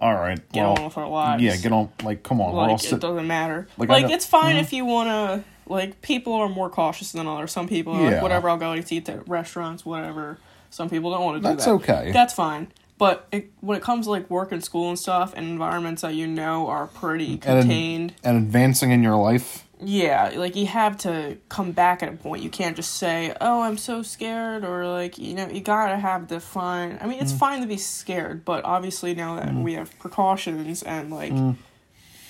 all 0.00 0.14
right, 0.14 0.38
Get 0.52 0.62
well, 0.62 0.78
on 0.78 0.84
with 0.84 0.96
our 0.96 1.08
lives. 1.08 1.42
yeah, 1.42 1.56
get 1.56 1.72
on. 1.72 1.90
Like, 2.02 2.22
come 2.22 2.40
on, 2.40 2.54
like 2.54 2.80
it 2.80 2.84
sit- 2.86 3.00
doesn't 3.00 3.26
matter. 3.26 3.66
Like, 3.76 3.88
Like, 3.88 4.10
it's 4.10 4.24
fine 4.24 4.52
mm-hmm. 4.54 4.60
if 4.60 4.72
you 4.72 4.84
wanna 4.86 5.44
like 5.66 6.00
people 6.00 6.32
are 6.34 6.48
more 6.48 6.70
cautious 6.70 7.12
than 7.12 7.26
others. 7.26 7.52
Some 7.52 7.68
people 7.68 7.92
are 7.94 8.02
Yeah. 8.04 8.10
like 8.12 8.22
whatever 8.22 8.48
I'll 8.48 8.56
go 8.56 8.74
to 8.80 8.94
eat 8.94 9.08
at 9.10 9.28
restaurants, 9.28 9.84
whatever. 9.84 10.38
Some 10.70 10.88
people 10.88 11.10
don't 11.10 11.24
want 11.24 11.36
to 11.36 11.40
do 11.40 11.42
that. 11.42 11.52
That's 11.58 11.64
that. 11.66 11.72
okay. 11.72 12.12
That's 12.12 12.32
fine. 12.32 12.68
But 13.00 13.26
it, 13.32 13.50
when 13.62 13.78
it 13.78 13.82
comes 13.82 14.04
to 14.04 14.10
like 14.10 14.28
work 14.28 14.52
and 14.52 14.62
school 14.62 14.90
and 14.90 14.98
stuff 14.98 15.32
and 15.34 15.48
environments 15.48 16.02
that 16.02 16.14
you 16.14 16.26
know 16.26 16.66
are 16.68 16.86
pretty 16.86 17.32
And- 17.32 17.40
contained, 17.40 18.12
and 18.22 18.36
advancing 18.36 18.90
in 18.90 19.02
your 19.02 19.16
life. 19.16 19.64
yeah, 19.82 20.32
like 20.36 20.54
you 20.54 20.66
have 20.66 20.98
to 20.98 21.38
come 21.48 21.72
back 21.72 22.02
at 22.02 22.10
a 22.10 22.12
point. 22.12 22.42
You 22.42 22.50
can't 22.50 22.76
just 22.76 22.96
say, 22.96 23.34
"Oh, 23.40 23.62
I'm 23.62 23.78
so 23.78 24.02
scared," 24.02 24.66
or 24.66 24.86
like 24.86 25.16
you 25.16 25.32
know, 25.32 25.48
you 25.48 25.62
gotta 25.62 25.96
have 25.96 26.28
the 26.28 26.40
fine. 26.40 26.98
I 27.00 27.06
mean, 27.06 27.20
it's 27.20 27.32
mm. 27.32 27.38
fine 27.38 27.62
to 27.62 27.66
be 27.66 27.78
scared, 27.78 28.44
but 28.44 28.66
obviously 28.66 29.14
now 29.14 29.36
that 29.36 29.48
mm. 29.48 29.62
we 29.62 29.72
have 29.72 29.98
precautions 29.98 30.82
and 30.82 31.10
like 31.10 31.32
mm. 31.32 31.56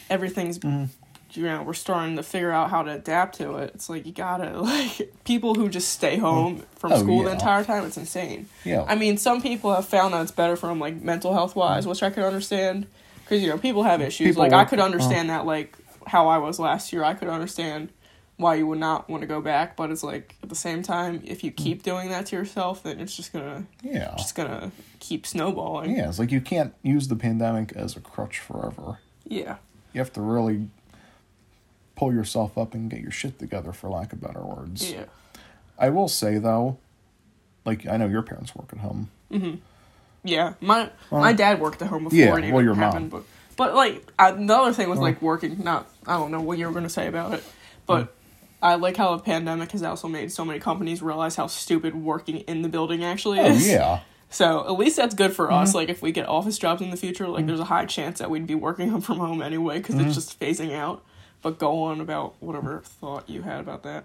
everything's, 0.09 0.61
you 1.37 1.45
know, 1.45 1.63
we're 1.63 1.75
starting 1.75 2.17
to 2.17 2.23
figure 2.23 2.51
out 2.51 2.71
how 2.71 2.83
to 2.83 2.93
adapt 2.93 3.37
to 3.37 3.57
it. 3.57 3.73
It's 3.75 3.89
like 3.89 4.07
you 4.07 4.13
gotta 4.13 4.61
like 4.61 5.13
people 5.25 5.55
who 5.55 5.69
just 5.69 5.91
stay 5.91 6.17
home 6.17 6.65
from 6.77 6.93
Oh, 6.93 6.99
school 6.99 7.19
yeah. 7.19 7.29
the 7.29 7.33
entire 7.33 7.65
time. 7.65 7.85
It's 7.85 7.97
insane. 7.97 8.49
Yeah. 8.65 8.85
I 8.87 8.95
mean, 8.95 9.17
some 9.17 9.43
people 9.43 9.75
have 9.75 9.87
found 9.87 10.15
that 10.15 10.23
it's 10.23 10.31
better 10.31 10.57
for 10.57 10.69
them, 10.69 10.79
like 10.79 11.01
mental 11.03 11.33
health 11.33 11.57
wise, 11.57 11.85
mm. 11.85 11.91
which 11.91 12.03
I 12.03 12.11
could 12.11 12.25
understand, 12.25 12.87
because 13.25 13.43
you 13.43 13.49
know 13.49 13.59
people 13.59 13.83
have 13.83 14.01
issues. 14.01 14.29
People 14.29 14.43
like 14.43 14.53
I 14.53 14.65
could 14.65 14.81
understand 14.81 15.31
that, 15.31 15.47
like 15.47 15.77
how 16.07 16.29
I 16.29 16.39
was 16.39 16.59
last 16.59 16.93
year. 16.93 17.05
I 17.05 17.15
could 17.15 17.29
understand 17.29 17.91
why 18.37 18.55
you 18.55 18.67
would 18.67 18.79
not 18.79 19.09
want 19.09 19.21
to 19.21 19.27
go 19.27 19.41
back, 19.43 19.77
but 19.77 19.91
it's 19.91 20.03
like 20.03 20.35
at 20.43 20.49
the 20.49 20.55
same 20.55 20.83
time, 20.83 21.21
if 21.25 21.45
you 21.45 21.53
mm. 21.53 21.57
keep 21.57 21.83
doing 21.83 22.09
that 22.09 22.27
to 22.27 22.37
yourself, 22.37 22.83
then 22.83 22.99
it's 22.99 23.15
just 23.15 23.33
gonna 23.33 23.67
yeah. 23.83 24.15
just 24.17 24.35
gonna 24.35 24.73
keep 24.99 25.27
snowballing. 25.27 25.95
Yeah, 25.97 26.09
it's 26.09 26.19
like 26.19 26.33
you 26.33 26.41
can't 26.41 26.75
use 26.83 27.09
the 27.09 27.17
pandemic 27.17 27.73
as 27.73 27.97
a 27.97 28.01
crutch 28.01 28.39
forever. 28.39 28.99
Yeah. 29.27 29.57
You 29.93 29.99
have 29.99 30.13
to 30.15 30.21
really 30.21 30.69
pull 32.01 32.15
yourself 32.15 32.57
up 32.57 32.73
and 32.73 32.91
get 32.91 33.01
your 33.01 33.11
shit 33.11 33.39
together, 33.39 33.73
for 33.73 33.91
lack 33.91 34.15
of 34.15 34.23
better 34.23 34.41
words. 34.41 34.91
Yeah. 34.91 35.05
I 35.79 35.91
will 35.91 36.09
say 36.09 36.39
though, 36.39 36.79
like 37.67 37.87
I 37.87 37.99
know 37.99 38.09
your 38.09 38.23
parents 38.23 38.57
work 38.57 38.71
at 38.73 38.79
home. 38.79 39.11
Mm-hmm. 39.31 39.57
Yeah, 40.25 40.55
my 40.63 40.89
Well, 41.11 41.21
my 41.21 41.35
dad 41.35 41.61
worked 41.61 41.83
at 41.83 41.89
home 41.89 42.05
before 42.05 42.19
yeah, 42.19 42.35
it 42.37 42.39
even 42.39 42.55
well, 42.55 42.65
your 42.65 42.75
mom. 42.75 42.93
happened, 42.93 43.11
but 43.11 43.25
but 43.57 43.75
like 43.75 44.11
I, 44.19 44.31
the 44.31 44.57
other 44.57 44.73
thing 44.73 44.89
was 44.89 44.99
oh. 44.99 45.03
like 45.03 45.21
working. 45.21 45.63
Not 45.63 45.91
I 46.07 46.15
don't 46.15 46.31
know 46.31 46.41
what 46.41 46.57
you 46.57 46.67
were 46.67 46.73
gonna 46.73 46.89
say 46.89 47.07
about 47.07 47.35
it, 47.35 47.45
but 47.85 48.07
mm. 48.07 48.11
I 48.63 48.77
like 48.77 48.97
how 48.97 49.15
the 49.15 49.23
pandemic 49.23 49.73
has 49.73 49.83
also 49.83 50.09
made 50.09 50.33
so 50.33 50.43
many 50.43 50.59
companies 50.59 51.03
realize 51.03 51.37
how 51.37 51.49
stupid 51.49 51.95
working 51.95 52.39
in 52.41 52.63
the 52.63 52.71
building 52.71 53.05
actually 53.05 53.41
Oh 53.41 53.47
is. 53.47 53.69
yeah. 53.69 54.01
So 54.33 54.61
at 54.61 54.79
least 54.79 54.97
that's 54.97 55.17
good 55.17 55.35
for 55.35 55.51
us. 55.51 55.71
Mm-hmm. 55.71 55.77
Like 55.77 55.89
if 55.89 56.03
we 56.03 56.13
get 56.13 56.29
office 56.29 56.57
jobs 56.57 56.81
in 56.81 56.91
the 56.93 56.97
future, 56.97 57.27
like 57.27 57.43
mm. 57.43 57.49
there's 57.49 57.59
a 57.59 57.65
high 57.65 57.85
chance 57.85 58.21
that 58.21 58.31
we'd 58.31 58.47
be 58.47 58.55
working 58.55 59.01
from 59.01 59.19
home 59.19 59.43
anyway 59.43 59.79
because 59.79 59.97
it's 59.97 60.05
mm-hmm. 60.05 60.13
just 60.13 60.39
phasing 60.39 60.73
out. 60.73 61.03
But 61.43 61.59
go 61.59 61.85
on 61.85 62.01
about 62.01 62.35
whatever 62.41 62.81
thought 62.85 63.29
you 63.31 63.43
had 63.43 63.61
about 63.61 63.83
that. 63.85 64.05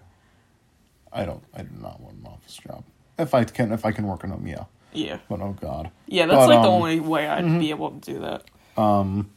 I 1.12 1.26
don't. 1.26 1.43
I 1.54 1.63
do 1.63 1.69
not 1.82 2.00
want 2.02 2.15
an 2.17 2.28
office 2.28 2.56
job. 2.58 2.84
If 3.17 3.34
I 3.34 3.43
can, 3.43 3.71
if 3.71 3.86
I 3.86 3.91
can 3.91 4.08
work 4.08 4.24
at 4.24 4.30
home, 4.30 4.48
yeah. 4.48 4.65
Yeah, 4.93 5.17
But 5.28 5.41
oh 5.41 5.56
god. 5.60 5.91
yeah, 6.08 6.26
that's 6.26 6.38
But, 6.45 6.50
like 6.50 6.62
the 6.62 6.69
um, 6.69 6.74
only 6.76 7.00
way 7.02 7.28
I'd 7.28 7.60
be 7.60 7.69
able 7.69 7.91
to 7.91 8.00
do 8.13 8.19
that. 8.19 8.43
Um, 8.82 9.30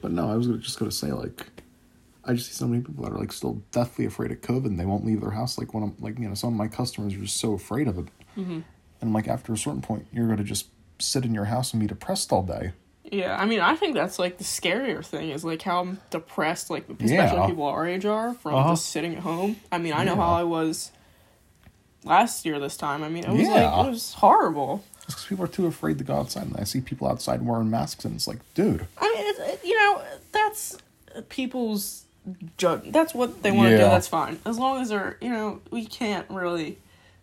but 0.00 0.12
no, 0.12 0.30
I 0.30 0.36
was 0.36 0.46
gonna, 0.46 0.58
just 0.60 0.78
gonna 0.78 0.92
say 0.92 1.10
like, 1.12 1.46
I 2.24 2.34
just 2.34 2.46
see 2.48 2.54
so 2.54 2.68
many 2.68 2.82
people 2.82 3.02
that 3.04 3.12
are 3.12 3.18
like 3.18 3.32
still 3.32 3.60
deathly 3.72 4.04
afraid 4.04 4.30
of 4.30 4.40
COVID 4.40 4.66
and 4.66 4.78
they 4.78 4.84
won't 4.86 5.04
leave 5.04 5.20
their 5.20 5.32
house. 5.32 5.58
Like 5.58 5.74
when 5.74 5.82
I'm 5.82 5.96
like 5.98 6.18
you 6.20 6.28
know 6.28 6.34
some 6.34 6.50
of 6.52 6.56
my 6.56 6.68
customers 6.68 7.14
are 7.14 7.18
just 7.18 7.38
so 7.38 7.54
afraid 7.54 7.88
of 7.88 7.98
it, 7.98 8.06
Mm-hmm. 8.36 8.60
and 9.00 9.12
like 9.12 9.26
after 9.26 9.52
a 9.52 9.58
certain 9.58 9.82
point, 9.82 10.06
you're 10.12 10.28
gonna 10.28 10.44
just 10.44 10.66
sit 11.00 11.24
in 11.24 11.34
your 11.34 11.46
house 11.46 11.72
and 11.72 11.80
be 11.80 11.88
depressed 11.88 12.32
all 12.32 12.44
day. 12.44 12.72
Yeah, 13.10 13.36
I 13.40 13.46
mean, 13.46 13.60
I 13.60 13.74
think 13.74 13.94
that's 13.94 14.18
like 14.18 14.38
the 14.38 14.44
scarier 14.44 15.04
thing 15.04 15.30
is 15.30 15.44
like 15.44 15.62
how 15.62 15.96
depressed, 16.10 16.68
like 16.70 16.88
especially 16.88 17.14
Yeah. 17.14 17.46
people 17.46 17.64
our 17.64 17.86
age 17.86 18.04
are 18.04 18.34
from 18.34 18.54
Uh-huh. 18.54 18.70
just 18.70 18.86
sitting 18.86 19.14
at 19.14 19.20
home. 19.22 19.56
I 19.72 19.78
mean, 19.78 19.92
I 19.94 20.04
know 20.04 20.14
Yeah. 20.14 20.22
how 20.22 20.32
I 20.34 20.42
was 20.44 20.90
last 22.04 22.44
year 22.44 22.58
this 22.58 22.76
time. 22.76 23.02
I 23.02 23.08
mean, 23.08 23.24
it 23.24 23.30
was 23.30 23.40
Yeah. 23.42 23.70
like 23.76 23.86
it 23.86 23.90
was 23.90 24.12
horrible. 24.14 24.84
Just 25.06 25.16
because 25.16 25.24
people 25.26 25.44
are 25.44 25.48
too 25.48 25.66
afraid 25.66 25.98
to 25.98 26.04
go 26.04 26.16
outside, 26.16 26.44
and 26.48 26.56
I 26.58 26.64
see 26.64 26.80
people 26.80 27.08
outside 27.08 27.44
wearing 27.44 27.70
masks, 27.70 28.04
and 28.04 28.14
it's 28.14 28.28
like, 28.28 28.38
dude, 28.54 28.86
I 28.98 29.04
mean, 29.14 29.26
it, 29.26 29.54
it- 29.54 29.64
you 29.64 29.74
know, 29.76 30.02
that's 30.32 30.76
people's 31.30 32.04
judge. 32.58 32.82
That's 32.92 33.14
what 33.14 33.42
they 33.42 33.50
want 33.50 33.70
to 33.70 33.76
do. 33.78 33.82
That's 33.84 34.06
fine, 34.08 34.38
as 34.44 34.58
long 34.58 34.82
as 34.82 34.90
they're, 34.90 35.16
you 35.22 35.30
know, 35.30 35.60
we 35.70 35.86
can't 35.86 36.26
really. 36.28 36.76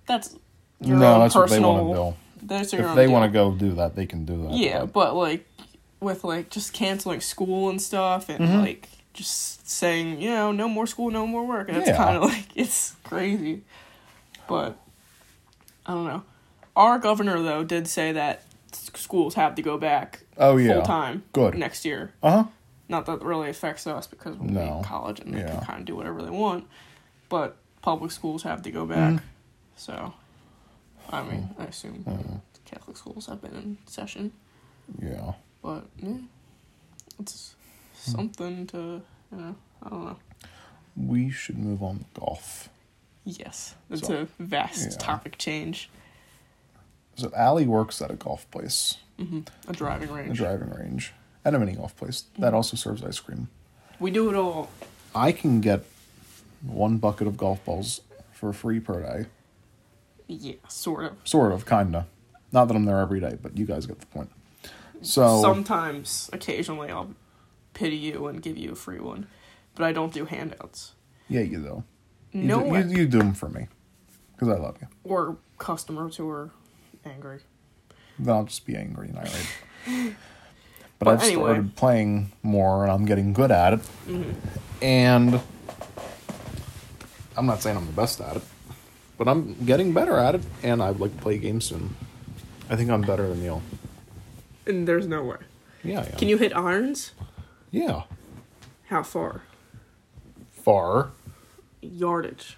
That's 0.07 0.35
your 0.81 0.97
no, 0.97 1.13
own 1.15 1.19
that's 1.21 1.35
what 1.35 1.49
they 1.49 1.59
want 1.59 1.87
to 1.89 1.93
do. 1.93 2.15
That's 2.47 2.73
your 2.73 2.81
If 2.83 2.87
own 2.89 2.95
they 2.95 3.07
want 3.07 3.31
to 3.31 3.33
go 3.33 3.51
do 3.51 3.73
that, 3.75 3.95
they 3.95 4.05
can 4.05 4.25
do 4.25 4.43
that. 4.43 4.53
Yeah, 4.53 4.79
but- 4.81 4.93
but 4.93 5.15
like 5.15 5.45
with 6.05 6.23
like 6.23 6.49
just 6.49 6.71
canceling 6.71 7.19
school 7.19 7.69
and 7.69 7.81
stuff 7.81 8.29
and 8.29 8.39
Mm-hmm. 8.39 8.59
like 8.59 8.89
just 9.13 9.69
saying, 9.69 10.21
you 10.21 10.29
know, 10.29 10.51
no 10.51 10.67
more 10.69 10.85
school, 10.87 11.09
no 11.11 11.25
more 11.27 11.45
work. 11.45 11.67
And 11.69 11.77
it's 11.77 11.87
Yeah. 11.87 11.97
kind 11.97 12.15
of 12.17 12.23
like 12.31 12.45
it's 12.55 12.95
crazy. 13.03 13.63
But 14.47 14.77
I 15.85 15.93
don't 15.93 16.05
know. 16.05 16.23
Our 16.75 16.99
governor 16.99 17.41
though 17.41 17.63
did 17.63 17.87
say 17.87 18.11
that 18.13 18.43
schools 18.71 19.35
have 19.35 19.55
to 19.55 19.61
go 19.61 19.77
back 19.77 20.21
oh 20.37 20.57
yeah, 20.57 20.73
full 20.73 20.81
time 20.83 21.23
Good. 21.33 21.55
next 21.55 21.85
year. 21.85 22.13
Uh 22.23 22.29
huh. 22.31 22.43
Not 22.87 23.05
that 23.07 23.13
it 23.21 23.23
really 23.23 23.49
affects 23.49 23.87
us 23.87 24.05
because 24.07 24.35
we'll 24.37 24.49
No. 24.51 24.77
in 24.77 24.83
college 24.83 25.19
and 25.19 25.33
they 25.33 25.39
Yeah. 25.39 25.51
can 25.55 25.61
kind 25.65 25.79
of 25.79 25.85
do 25.85 25.95
whatever 25.95 26.21
they 26.21 26.29
want. 26.29 26.67
But 27.29 27.57
public 27.81 28.11
schools 28.11 28.43
have 28.43 28.61
to 28.63 28.71
go 28.71 28.85
back. 28.85 29.13
Mm-hmm. 29.13 29.25
So, 29.77 30.13
I 31.09 31.23
mean, 31.23 31.49
I 31.57 31.63
assume 31.65 32.03
Mm-hmm. 32.07 32.35
Catholic 32.65 32.97
schools 32.97 33.27
have 33.27 33.41
been 33.41 33.53
in 33.55 33.77
session. 33.85 34.31
Yeah. 35.01 35.33
But 35.65 35.85
yeah, 35.97 36.17
it's 37.19 37.55
something 37.95 38.67
to 38.67 39.01
you 39.31 39.37
know. 39.37 39.55
I 39.81 39.89
don't 39.89 40.05
know. 40.05 40.17
We 40.95 41.31
should 41.31 41.57
move 41.57 41.81
on 41.81 41.99
to 41.99 42.19
golf. 42.19 42.69
Yes, 43.23 43.73
it's 43.89 44.05
So, 44.07 44.27
a 44.39 44.43
vast 44.43 44.91
yeah. 44.91 44.97
topic 44.97 45.39
change. 45.39 45.89
So 47.15 47.31
Allie 47.35 47.65
works 47.65 47.99
at 48.01 48.11
a 48.11 48.15
golf 48.15 48.49
place, 48.51 48.97
hmm 49.17 49.39
A 49.67 49.73
driving 49.73 50.11
range. 50.11 50.29
a 50.31 50.33
driving 50.43 50.69
range, 50.69 51.13
and 51.43 51.55
a 51.55 51.59
mini 51.59 51.73
golf 51.73 51.95
place 51.97 52.25
that 52.37 52.53
also 52.53 52.77
serves 52.77 53.03
ice 53.03 53.19
cream. 53.19 53.47
we 53.99 54.11
do 54.11 54.29
it 54.29 54.35
all. 54.35 54.69
I 55.15 55.31
can 55.31 55.61
get 55.61 55.83
one 56.61 56.97
bucket 56.97 57.25
of 57.27 57.37
golf 57.37 57.63
balls 57.65 58.01
for 58.33 58.53
free 58.53 58.79
per 58.79 59.01
day. 59.01 59.25
Yeah, 60.27 60.55
sort 60.67 61.05
of. 61.05 61.13
Sort 61.23 61.51
of, 61.53 61.65
kinda. 61.65 62.05
Not 62.51 62.67
that 62.67 62.75
I'm 62.75 62.85
there 62.85 62.99
every 62.99 63.19
day, 63.19 63.37
but 63.41 63.57
you 63.57 63.65
guys 63.65 63.85
get 63.87 63.99
the 63.99 64.05
point. 64.07 64.29
So 65.01 65.41
Sometimes, 65.41 66.29
occasionally, 66.33 66.89
I'll 66.89 67.13
pity 67.73 67.95
you 67.97 68.27
and 68.27 68.41
give 68.41 68.57
you 68.57 68.71
a 68.71 68.75
free 68.75 68.99
one, 68.99 69.27
but 69.75 69.83
I 69.85 69.91
don't 69.91 70.13
do 70.13 70.25
handouts. 70.25 70.93
yeah, 71.29 71.41
you 71.41 71.59
do. 71.59 71.83
You 72.31 72.43
No, 72.43 72.61
do, 72.61 72.89
you, 72.89 72.97
you 73.01 73.07
do 73.07 73.19
them 73.19 73.33
for 73.33 73.49
me 73.49 73.67
because 74.33 74.49
I 74.49 74.57
love 74.59 74.77
you. 74.81 74.87
or 75.03 75.37
customers 75.57 76.17
who 76.17 76.29
are 76.29 76.51
angry. 77.05 77.39
Then 78.19 78.33
I'll 78.35 78.43
just 78.45 78.65
be 78.65 78.75
angry 78.75 79.09
and 79.09 79.17
irate. 79.17 80.15
But, 80.97 81.05
But 81.05 81.07
I've 81.15 81.23
anyway. 81.23 81.43
started 81.51 81.75
playing 81.75 82.31
more 82.41 82.83
and 82.83 82.91
I'm 82.91 83.03
getting 83.05 83.33
good 83.33 83.51
at 83.51 83.73
it. 83.73 83.79
Mm-hmm. 84.07 84.31
And 84.81 85.41
I'm 87.35 87.45
not 87.45 87.61
saying 87.61 87.75
I'm 87.75 87.85
the 87.85 87.91
best 87.91 88.21
at 88.21 88.37
it, 88.37 88.43
but 89.17 89.27
I'm 89.27 89.55
getting 89.65 89.91
better 89.93 90.17
at 90.17 90.35
it. 90.35 90.41
And 90.63 90.81
I'd 90.81 90.99
like 91.01 91.13
to 91.15 91.21
play 91.21 91.37
games 91.37 91.65
soon. 91.65 91.95
I 92.69 92.77
think 92.77 92.89
I'm 92.89 93.01
better 93.01 93.27
than 93.27 93.43
you. 93.43 93.61
And 94.67 94.87
there's 94.87 95.07
nowhere. 95.07 95.41
Yeah, 95.83 96.03
yeah. 96.03 96.15
Can 96.15 96.27
you 96.27 96.37
hit 96.37 96.55
irons? 96.55 97.11
Yeah. 97.71 98.03
How 98.87 99.03
far? 99.03 99.43
Far. 100.51 101.11
Yardage. 101.81 102.57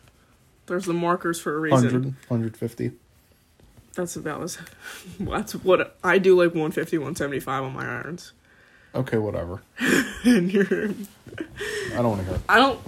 There's 0.68 0.86
the 0.86 0.94
markers 0.94 1.40
for 1.40 1.56
a 1.56 1.60
reason. 1.60 1.84
100, 1.84 2.04
150. 2.28 2.92
That's 3.96 4.16
about 4.16 4.44
as. 4.44 4.58
That's 5.20 5.56
what 5.56 5.98
I 6.04 6.18
do. 6.18 6.36
Like 6.36 6.50
150, 6.50 6.98
175 6.98 7.64
on 7.64 7.74
my 7.74 7.86
irons. 7.86 8.34
Okay, 8.94 9.18
whatever. 9.18 9.62
and 10.24 10.52
you're. 10.52 10.92
I 11.94 11.96
don't 11.96 12.10
want 12.10 12.22
to 12.22 12.26
hear 12.28 12.36
it. 12.36 12.42
I 12.48 12.58
don't. 12.58 12.80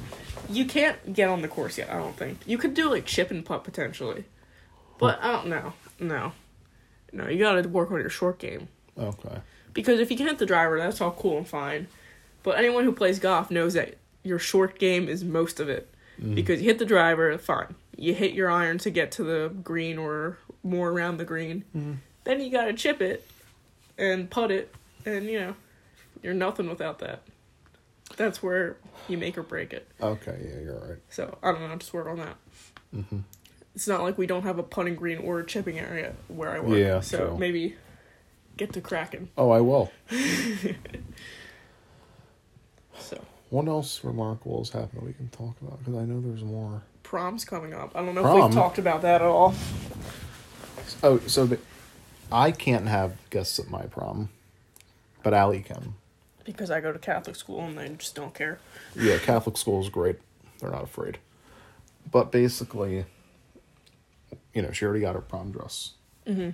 You 0.50 0.66
can't 0.66 1.14
get 1.14 1.30
on 1.30 1.42
the 1.42 1.48
course 1.48 1.78
yet. 1.78 1.90
I 1.90 1.98
don't 1.98 2.16
think 2.16 2.40
you 2.46 2.58
could 2.58 2.74
do 2.74 2.90
like 2.90 3.06
chip 3.06 3.32
and 3.32 3.46
putt 3.46 3.64
potentially, 3.64 4.26
but 4.98 5.20
I 5.22 5.32
don't 5.32 5.48
know. 5.48 5.74
No, 6.00 6.32
no, 7.12 7.28
you 7.28 7.40
got 7.40 7.62
to 7.62 7.68
work 7.68 7.92
on 7.92 8.00
your 8.00 8.10
short 8.10 8.40
game 8.40 8.68
Okay. 9.00 9.40
because 9.74 10.00
if 10.00 10.12
you 10.12 10.18
can 10.18 10.28
hit 10.28 10.38
the 10.40 10.46
driver, 10.46 10.78
that's 10.78 11.00
all 11.02 11.12
cool 11.12 11.38
and 11.38 11.48
fine. 11.48 11.88
But 12.44 12.58
anyone 12.58 12.84
who 12.84 12.92
plays 12.92 13.20
golf 13.20 13.52
knows 13.52 13.74
that 13.74 13.96
your 14.24 14.40
short 14.40 14.80
game 14.80 15.08
is 15.08 15.24
most 15.24 15.60
of 15.60 15.70
it 15.70 15.90
mm-hmm. 16.20 16.36
because 16.36 16.62
you 16.62 16.68
hit 16.68 16.80
the 16.80 16.86
driver, 16.86 17.38
fine. 17.38 17.76
You 17.98 18.14
hit 18.14 18.34
your 18.34 18.50
iron 18.50 18.78
to 18.80 18.90
get 18.90 19.12
to 19.14 19.24
the 19.24 19.52
green 19.64 19.98
or 19.98 20.38
more 20.64 20.90
around 20.90 21.18
the 21.18 21.26
green. 21.26 21.66
Mm-hmm. 21.76 21.94
Then 22.24 22.42
you 22.42 22.52
got 22.52 22.66
to 22.66 22.74
chip 22.74 23.02
it 23.02 23.28
and 23.98 24.30
putt 24.30 24.52
it, 24.52 24.74
and 25.06 25.26
you 25.26 25.40
know 25.40 25.56
you're 26.22 26.34
nothing 26.34 26.70
without 26.70 27.00
that. 27.00 27.24
That's 28.18 28.42
where 28.42 28.78
you 29.08 29.18
make 29.18 29.38
or 29.38 29.44
break 29.44 29.74
it. 29.74 29.88
Okay, 30.02 30.38
yeah, 30.42 30.60
you're 30.62 30.80
right. 30.80 30.98
So 31.10 31.38
I 31.44 31.52
don't 31.52 31.62
know. 31.62 31.68
I'll 31.68 31.78
just 31.78 31.94
work 31.94 32.08
on 32.08 32.18
that. 32.18 32.36
Mm-hmm. 32.96 33.20
It's 33.76 33.88
not 33.88 34.02
like 34.02 34.18
we 34.18 34.26
don't 34.28 34.44
have 34.44 34.60
a 34.60 34.64
putting 34.64 34.96
green 34.96 35.20
or 35.20 35.40
a 35.40 35.46
chipping 35.46 35.80
area 35.80 36.14
where 36.28 36.50
I 36.50 36.60
work. 36.60 36.78
Yeah, 36.78 37.00
So 37.02 37.30
true. 37.30 37.38
maybe 37.38 37.76
get 38.60 38.74
to 38.74 38.82
cracking. 38.82 39.30
Oh, 39.38 39.50
I 39.52 39.62
will. 39.62 39.92
So 43.00 43.20
What 43.50 43.68
else 43.68 44.04
remarkable 44.04 44.60
has 44.60 44.70
happened 44.70 45.02
that 45.02 45.06
we 45.06 45.14
can 45.14 45.30
talk 45.30 45.56
about? 45.62 45.80
Because 45.80 45.96
I 45.96 46.04
know 46.06 46.20
there's 46.22 46.44
more. 46.44 46.84
prom's 47.04 47.46
coming 47.46 47.74
up. 47.74 47.92
I 47.96 48.02
don't 48.06 48.14
know 48.14 48.26
if 48.38 48.44
we've 48.44 48.54
talked 48.54 48.78
about 48.78 49.02
that 49.02 49.22
at 49.22 49.28
all. 49.28 49.56
Oh, 51.02 51.20
so 51.28 51.58
I 52.32 52.52
can't 52.52 52.88
have 52.88 53.14
guests 53.30 53.58
at 53.60 53.70
my 53.70 53.84
prom, 53.84 54.30
but 55.24 55.34
Allie 55.34 55.62
can. 55.62 55.96
Because 56.44 56.70
I 56.72 56.82
go 56.82 56.92
to 56.92 57.00
Catholic 57.00 57.36
school 57.36 57.62
and 57.62 57.78
they 57.78 57.90
just 57.90 58.16
don't 58.16 58.34
care. 58.34 58.60
Yeah, 58.96 59.18
Catholic 59.20 59.56
school 59.58 59.82
is 59.82 59.90
great. 59.90 60.18
They're 60.60 60.72
not 60.72 60.84
afraid. 60.84 61.20
But 62.12 62.32
basically, 62.32 63.06
you 64.54 64.62
know, 64.62 64.72
she 64.72 64.84
already 64.86 65.02
got 65.02 65.16
her 65.16 65.22
prom 65.22 65.52
dress. 65.52 65.92
Mm-hmm. 66.28 66.50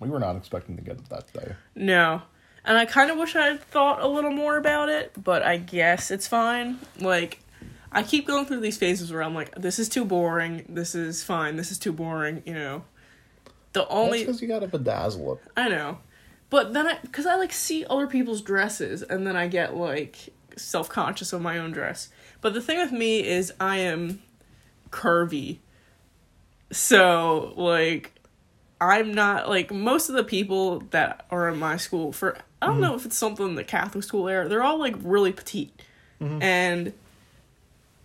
We 0.00 0.08
were 0.08 0.20
not 0.20 0.36
expecting 0.36 0.76
to 0.76 0.82
get 0.82 0.96
it 0.96 1.08
that 1.08 1.32
day. 1.32 1.54
No. 1.74 2.22
And 2.64 2.76
I 2.76 2.84
kind 2.84 3.10
of 3.10 3.18
wish 3.18 3.34
I 3.34 3.46
had 3.48 3.60
thought 3.62 4.00
a 4.00 4.06
little 4.06 4.30
more 4.30 4.56
about 4.56 4.88
it, 4.88 5.12
but 5.22 5.42
I 5.42 5.56
guess 5.56 6.10
it's 6.10 6.28
fine. 6.28 6.78
Like, 7.00 7.40
I 7.90 8.02
keep 8.02 8.26
going 8.26 8.44
through 8.46 8.60
these 8.60 8.76
phases 8.76 9.12
where 9.12 9.22
I'm 9.22 9.34
like, 9.34 9.54
this 9.54 9.78
is 9.78 9.88
too 9.88 10.04
boring, 10.04 10.64
this 10.68 10.94
is 10.94 11.24
fine, 11.24 11.56
this 11.56 11.70
is 11.70 11.78
too 11.78 11.92
boring, 11.92 12.42
you 12.44 12.54
know. 12.54 12.84
The 13.72 13.86
Only 13.88 14.04
only. 14.04 14.18
because 14.24 14.42
you 14.42 14.48
got 14.48 14.60
to 14.60 14.68
bedazzle 14.68 15.36
it. 15.36 15.42
I 15.56 15.68
know. 15.68 15.98
But 16.50 16.72
then 16.72 16.86
I, 16.86 16.98
because 17.02 17.26
I 17.26 17.36
like 17.36 17.52
see 17.52 17.84
other 17.88 18.06
people's 18.06 18.40
dresses 18.42 19.02
and 19.02 19.26
then 19.26 19.36
I 19.36 19.48
get 19.48 19.76
like 19.76 20.30
self 20.56 20.88
conscious 20.88 21.32
of 21.32 21.42
my 21.42 21.58
own 21.58 21.72
dress. 21.72 22.08
But 22.40 22.54
the 22.54 22.60
thing 22.60 22.78
with 22.78 22.92
me 22.92 23.26
is 23.26 23.52
I 23.60 23.78
am 23.78 24.22
curvy. 24.90 25.58
So, 26.70 27.54
like, 27.56 28.17
I'm 28.80 29.12
not 29.12 29.48
like 29.48 29.72
most 29.72 30.08
of 30.08 30.14
the 30.14 30.24
people 30.24 30.80
that 30.90 31.26
are 31.30 31.48
in 31.48 31.58
my 31.58 31.76
school 31.76 32.12
for, 32.12 32.36
I 32.62 32.66
don't 32.66 32.80
know 32.80 32.94
if 32.94 33.04
it's 33.04 33.16
something 33.16 33.48
in 33.48 33.54
the 33.54 33.64
Catholic 33.64 34.04
school 34.04 34.28
era, 34.28 34.48
they're 34.48 34.62
all 34.62 34.78
like 34.78 34.94
really 35.02 35.32
petite. 35.32 35.72
And, 36.42 36.92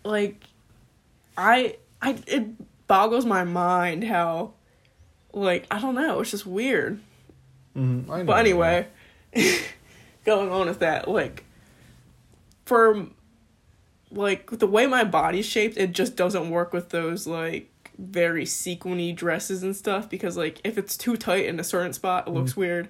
like, 0.03 0.43
I, 1.37 1.77
I, 2.01 2.17
it 2.27 2.87
boggles 2.87 3.25
my 3.25 3.43
mind 3.43 4.03
how, 4.03 4.53
like, 5.31 5.65
I 5.71 5.79
don't 5.79 5.95
know, 5.95 6.19
it's 6.19 6.31
just 6.31 6.45
weird. 6.45 6.99
Mm, 7.75 8.09
I 8.09 8.17
know. 8.19 8.23
But 8.25 8.39
anyway, 8.39 8.87
going 10.25 10.49
on 10.49 10.67
with 10.67 10.79
that, 10.79 11.07
like 11.07 11.43
for 12.65 13.07
like 14.11 14.49
the 14.51 14.67
way 14.67 14.87
my 14.87 15.03
body's 15.03 15.45
shaped, 15.45 15.77
it 15.77 15.91
just 15.91 16.15
doesn't 16.15 16.49
work 16.49 16.73
with 16.73 16.89
those 16.89 17.27
like 17.27 17.69
very 17.97 18.45
sequiny 18.45 19.11
dresses 19.13 19.63
and 19.63 19.75
stuff 19.75 20.09
because 20.09 20.35
like 20.37 20.59
if 20.63 20.77
it's 20.77 20.97
too 20.97 21.15
tight 21.17 21.45
in 21.45 21.59
a 21.59 21.63
certain 21.63 21.93
spot, 21.93 22.25
it 22.27 22.29
Mm-hmm. 22.31 22.39
looks 22.39 22.57
weird, 22.57 22.89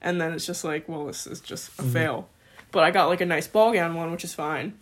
and 0.00 0.20
then 0.20 0.32
it's 0.32 0.46
just 0.46 0.64
like, 0.64 0.88
well, 0.88 1.06
this 1.06 1.26
is 1.26 1.40
just 1.40 1.78
a 1.78 1.82
fail. 1.82 2.28
But 2.70 2.84
I 2.84 2.90
got 2.90 3.06
like 3.06 3.20
a 3.20 3.26
nice 3.26 3.46
ball 3.46 3.72
gown 3.72 3.94
one, 3.94 4.10
which 4.12 4.24
is 4.24 4.34
fine, 4.34 4.74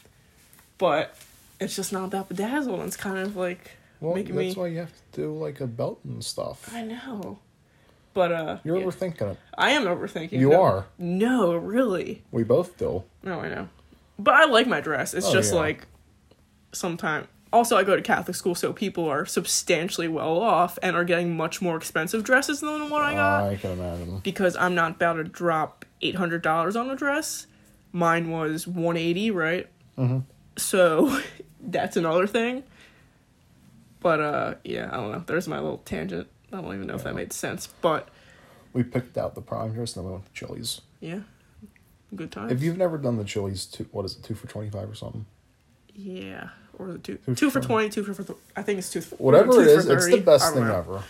but 0.78 1.14
it's 1.60 1.76
just 1.76 1.92
not 1.92 2.10
that 2.10 2.28
bedazzled. 2.28 2.78
And 2.80 2.88
it's 2.88 2.96
kind 2.96 3.18
of 3.18 3.36
like 3.36 3.72
Well, 4.00 4.14
making 4.14 4.34
that's 4.34 4.56
me. 4.56 4.60
why 4.62 4.66
you 4.68 4.78
have 4.78 4.92
to 5.12 5.20
do 5.20 5.34
like 5.36 5.60
a 5.60 5.66
belt 5.66 6.00
and 6.04 6.24
stuff. 6.24 6.72
I 6.74 6.82
know, 6.82 7.38
but 8.14 8.32
uh, 8.32 8.58
You're 8.64 8.78
yeah. 8.78 8.84
overthinking 8.86 9.32
it. 9.32 9.38
I 9.56 9.70
am 9.70 9.84
overthinking. 9.84 10.32
You 10.32 10.50
No. 10.50 10.62
are. 10.62 10.86
No, 10.98 11.54
really. 11.54 12.22
We 12.32 12.42
both 12.42 12.76
do. 12.78 13.04
No, 13.22 13.40
I 13.40 13.48
know. 13.48 13.68
But 14.18 14.34
I 14.34 14.44
like 14.46 14.66
my 14.66 14.80
dress. 14.80 15.14
It's 15.14 15.26
Oh, 15.26 15.32
just 15.32 15.52
yeah. 15.52 15.58
like 15.60 15.86
sometime. 16.72 17.28
Also, 17.52 17.76
I 17.76 17.84
go 17.84 17.94
to 17.96 18.02
Catholic 18.02 18.34
school, 18.34 18.54
so 18.54 18.72
people 18.72 19.06
are 19.08 19.26
substantially 19.26 20.08
well 20.08 20.40
off 20.40 20.78
and 20.82 20.96
are 20.96 21.04
getting 21.04 21.36
much 21.36 21.60
more 21.60 21.76
expensive 21.76 22.24
dresses 22.24 22.60
than 22.60 22.88
what 22.88 23.02
I 23.02 23.14
got. 23.14 23.42
I 23.44 23.56
can 23.56 23.72
imagine. 23.72 24.20
because 24.20 24.56
I'm 24.56 24.74
not 24.74 24.92
about 24.92 25.14
to 25.14 25.24
drop 25.24 25.84
eight 26.00 26.14
hundred 26.14 26.40
dollars 26.42 26.76
on 26.76 26.88
a 26.90 26.96
dress. 26.96 27.46
Mine 27.92 28.30
was 28.30 28.66
one 28.66 28.96
eighty, 28.96 29.30
right? 29.30 29.68
Mm-hmm. 29.98 30.20
So 30.56 31.20
that's 31.60 31.96
another 31.98 32.26
thing. 32.26 32.62
But 34.00 34.20
uh, 34.20 34.54
yeah, 34.64 34.88
I 34.90 34.96
don't 34.96 35.12
know. 35.12 35.22
There's 35.26 35.46
my 35.46 35.60
little 35.60 35.78
tangent. 35.84 36.28
I 36.52 36.60
don't 36.60 36.74
even 36.74 36.86
know 36.86 36.94
if 36.94 37.04
that 37.04 37.14
made 37.14 37.32
sense, 37.32 37.66
but 37.82 38.08
We 38.72 38.82
picked 38.82 39.16
out 39.18 39.34
the 39.34 39.40
prom 39.42 39.72
dress 39.74 39.94
and 39.96 40.04
then 40.04 40.10
we 40.10 40.12
went 40.18 40.26
to 40.26 40.32
Chili's. 40.32 40.80
yeah, 41.00 41.20
good 42.16 42.32
time. 42.32 42.50
If 42.50 42.62
you've 42.62 42.76
never 42.78 42.98
done 42.98 43.16
the 43.16 43.24
Chili's, 43.24 43.64
two, 43.66 43.86
what 43.92 44.04
is 44.04 44.16
it, 44.16 44.22
two 44.24 44.34
for 44.34 44.46
25 44.48 44.90
or 44.90 44.94
something? 44.94 45.26
Yeah, 45.94 46.48
or 46.82 46.92
the 46.92 46.98
two, 46.98 47.18
Two 47.26 47.34
two 47.34 47.50
for 47.50 47.60
for 47.60 47.66
twenty, 47.66 47.88
two 47.88 48.04
for, 48.04 48.14
for 48.14 48.34
I 48.56 48.62
think 48.62 48.78
it's 48.78 48.90
two. 48.90 49.00
For, 49.00 49.16
Whatever 49.16 49.52
two 49.52 49.60
it 49.60 49.82
for 49.84 49.92
it's 49.96 50.08
the 50.08 50.20
best 50.20 50.52
thing 50.54 50.66
know. 50.66 50.76
ever. 50.76 51.02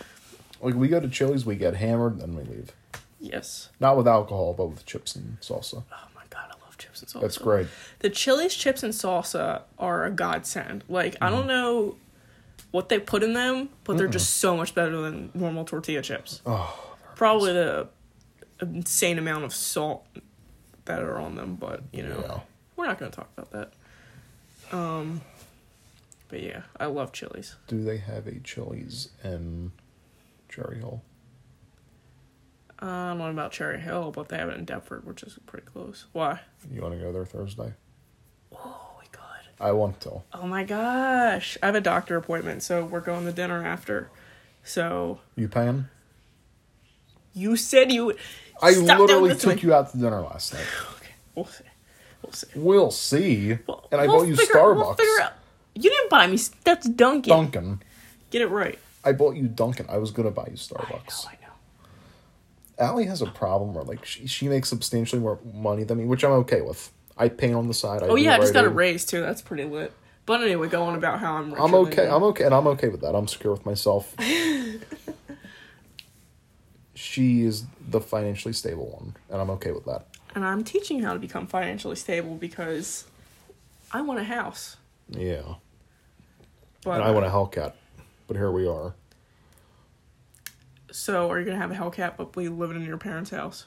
Like, 0.61 0.75
we 0.75 0.87
go 0.87 0.99
to 0.99 1.09
Chili's, 1.09 1.45
we 1.45 1.55
get 1.55 1.75
hammered, 1.75 2.19
then 2.21 2.35
we 2.35 2.43
leave. 2.43 2.71
Yes. 3.19 3.69
Not 3.79 3.97
with 3.97 4.07
alcohol, 4.07 4.53
but 4.57 4.67
with 4.67 4.85
chips 4.85 5.15
and 5.15 5.37
salsa. 5.41 5.83
Oh 5.91 6.07
my 6.15 6.21
god, 6.29 6.45
I 6.51 6.65
love 6.65 6.77
chips 6.77 7.01
and 7.01 7.09
salsa. 7.09 7.21
That's 7.21 7.37
great. 7.37 7.67
The 7.99 8.09
Chili's 8.09 8.53
chips 8.55 8.81
and 8.83 8.93
salsa 8.93 9.63
are 9.79 10.05
a 10.05 10.11
godsend. 10.11 10.83
Like 10.87 11.15
I 11.21 11.27
Mm-hmm. 11.27 11.35
don't 11.35 11.47
know 11.47 11.95
what 12.71 12.89
they 12.89 12.97
put 12.99 13.23
in 13.23 13.33
them, 13.33 13.69
but 13.83 13.97
they're 13.97 14.07
just 14.07 14.37
so 14.37 14.55
much 14.57 14.73
better 14.73 14.99
than 15.01 15.29
normal 15.33 15.63
tortilla 15.65 16.01
chips. 16.01 16.41
Oh, 16.45 16.95
Probably 17.15 17.53
the 17.53 17.87
insane 18.61 19.17
amount 19.19 19.43
of 19.43 19.53
salt 19.53 20.05
that 20.85 21.01
are 21.01 21.17
on 21.19 21.35
them, 21.35 21.55
but 21.55 21.81
you 21.91 22.03
know 22.03 22.19
yeah. 22.27 22.39
we're 22.75 22.87
not 22.87 22.99
going 22.99 23.11
to 23.11 23.15
talk 23.15 23.29
about 23.37 23.51
that. 23.51 23.73
Um, 24.75 25.21
but 26.33 26.41
yeah, 26.41 26.63
I 26.79 26.87
love 26.87 27.11
Chili's. 27.11 27.57
Do 27.67 27.83
they 27.83 27.97
have 27.99 28.25
a 28.25 28.39
Chili's 28.39 29.09
in 29.23 29.71
Cherry 30.49 30.79
Hill? 30.79 31.03
Uh, 32.81 32.85
I 32.87 33.09
don't 33.09 33.19
know 33.19 33.29
about 33.29 33.51
Cherry 33.51 33.79
Hill, 33.79 34.11
but 34.11 34.29
they 34.29 34.37
have 34.39 34.49
it 34.49 34.57
in 34.57 34.65
Deptford, 34.65 35.05
which 35.05 35.21
is 35.21 35.37
pretty 35.45 35.67
close. 35.67 36.05
Why? 36.11 36.39
You 36.71 36.81
want 36.81 36.95
to 36.95 36.99
go 36.99 37.11
there 37.13 37.23
Thursday? 37.23 37.73
Oh 38.51 38.81
my 38.97 39.05
god. 39.11 39.41
I 39.59 39.73
want 39.73 40.01
to. 40.01 40.23
Oh 40.33 40.47
my 40.47 40.63
gosh. 40.63 41.55
I 41.61 41.67
have 41.67 41.75
a 41.75 41.81
doctor 41.81 42.17
appointment, 42.17 42.63
so 42.63 42.83
we're 42.83 42.99
going 42.99 43.25
to 43.25 43.31
dinner 43.31 43.63
after. 43.63 44.09
So 44.63 45.19
You 45.35 45.47
paying? 45.47 45.85
you 47.35 47.55
said 47.57 47.91
you 47.91 48.05
would. 48.05 48.17
I 48.61 48.71
Stop 48.73 49.01
literally 49.01 49.35
took 49.35 49.61
you 49.61 49.71
out 49.71 49.91
to 49.91 49.97
dinner 49.99 50.21
last 50.21 50.53
night. 50.53 50.65
Okay, 50.97 51.11
we'll 51.35 51.45
see. 51.45 51.63
We'll 52.23 52.31
see. 52.33 52.47
We'll 52.55 52.91
see. 52.91 53.57
Well, 53.67 53.87
and 53.91 54.01
I 54.01 54.07
we'll 54.07 54.19
bought 54.21 54.27
you 54.29 54.35
figure- 54.35 54.55
Starbucks. 54.55 54.75
We'll 54.77 54.93
figure 54.95 55.21
out. 55.21 55.33
You 55.75 55.89
didn't 55.89 56.09
buy 56.09 56.27
me. 56.27 56.37
That's 56.63 56.87
Dunkin'. 56.87 57.29
Dunkin'. 57.29 57.81
Get 58.29 58.41
it 58.41 58.47
right. 58.47 58.79
I 59.03 59.11
bought 59.11 59.35
you 59.35 59.47
Dunkin'. 59.47 59.87
I 59.89 59.97
was 59.97 60.11
gonna 60.11 60.31
buy 60.31 60.43
you 60.43 60.47
I 60.47 60.51
know. 60.51 60.55
Starbucks. 60.55 61.27
I 61.27 61.31
know. 61.33 61.37
Allie 62.79 63.05
has 63.05 63.21
a 63.21 63.27
problem 63.27 63.73
where 63.73 63.83
like 63.83 64.05
she, 64.05 64.27
she 64.27 64.47
makes 64.47 64.69
substantially 64.69 65.21
more 65.21 65.39
money 65.53 65.83
than 65.83 65.97
me, 65.97 66.05
which 66.05 66.23
I'm 66.23 66.31
okay 66.31 66.61
with. 66.61 66.91
I 67.17 67.29
paint 67.29 67.55
on 67.55 67.67
the 67.67 67.73
side. 67.73 68.01
I 68.03 68.07
Oh 68.07 68.15
yeah, 68.15 68.33
I 68.35 68.39
just 68.39 68.53
got 68.53 68.65
a 68.65 68.69
raise 68.69 69.05
too. 69.05 69.21
That's 69.21 69.41
pretty 69.41 69.65
lit. 69.65 69.93
But 70.25 70.41
anyway, 70.41 70.69
go 70.69 70.83
on 70.83 70.95
about 70.95 71.19
how 71.19 71.33
I'm. 71.35 71.53
I'm 71.53 71.75
okay. 71.75 72.07
I'm 72.07 72.23
okay, 72.23 72.45
and 72.45 72.53
I'm 72.53 72.65
okay 72.67 72.87
with 72.87 73.01
that. 73.01 73.13
I'm 73.13 73.27
secure 73.27 73.53
with 73.53 73.65
myself. 73.65 74.15
she 76.95 77.43
is 77.43 77.65
the 77.89 77.99
financially 77.99 78.53
stable 78.53 78.87
one, 78.89 79.15
and 79.29 79.41
I'm 79.41 79.49
okay 79.51 79.71
with 79.71 79.85
that. 79.85 80.05
and 80.35 80.45
I'm 80.45 80.63
teaching 80.63 81.01
how 81.01 81.13
to 81.13 81.19
become 81.19 81.45
financially 81.45 81.95
stable 81.95 82.35
because 82.35 83.05
I 83.91 84.01
want 84.01 84.19
a 84.19 84.23
house. 84.23 84.77
Yeah, 85.09 85.55
But 86.83 86.95
and 86.95 87.03
I 87.03 87.11
want 87.11 87.25
a 87.25 87.29
uh, 87.29 87.31
Hellcat, 87.31 87.73
but 88.27 88.35
here 88.35 88.51
we 88.51 88.67
are. 88.67 88.95
So 90.91 91.29
are 91.31 91.39
you 91.39 91.45
gonna 91.45 91.57
have 91.57 91.71
a 91.71 91.75
Hellcat 91.75 92.17
but 92.17 92.33
be 92.33 92.49
living 92.49 92.77
in 92.77 92.85
your 92.85 92.97
parents' 92.97 93.31
house? 93.31 93.65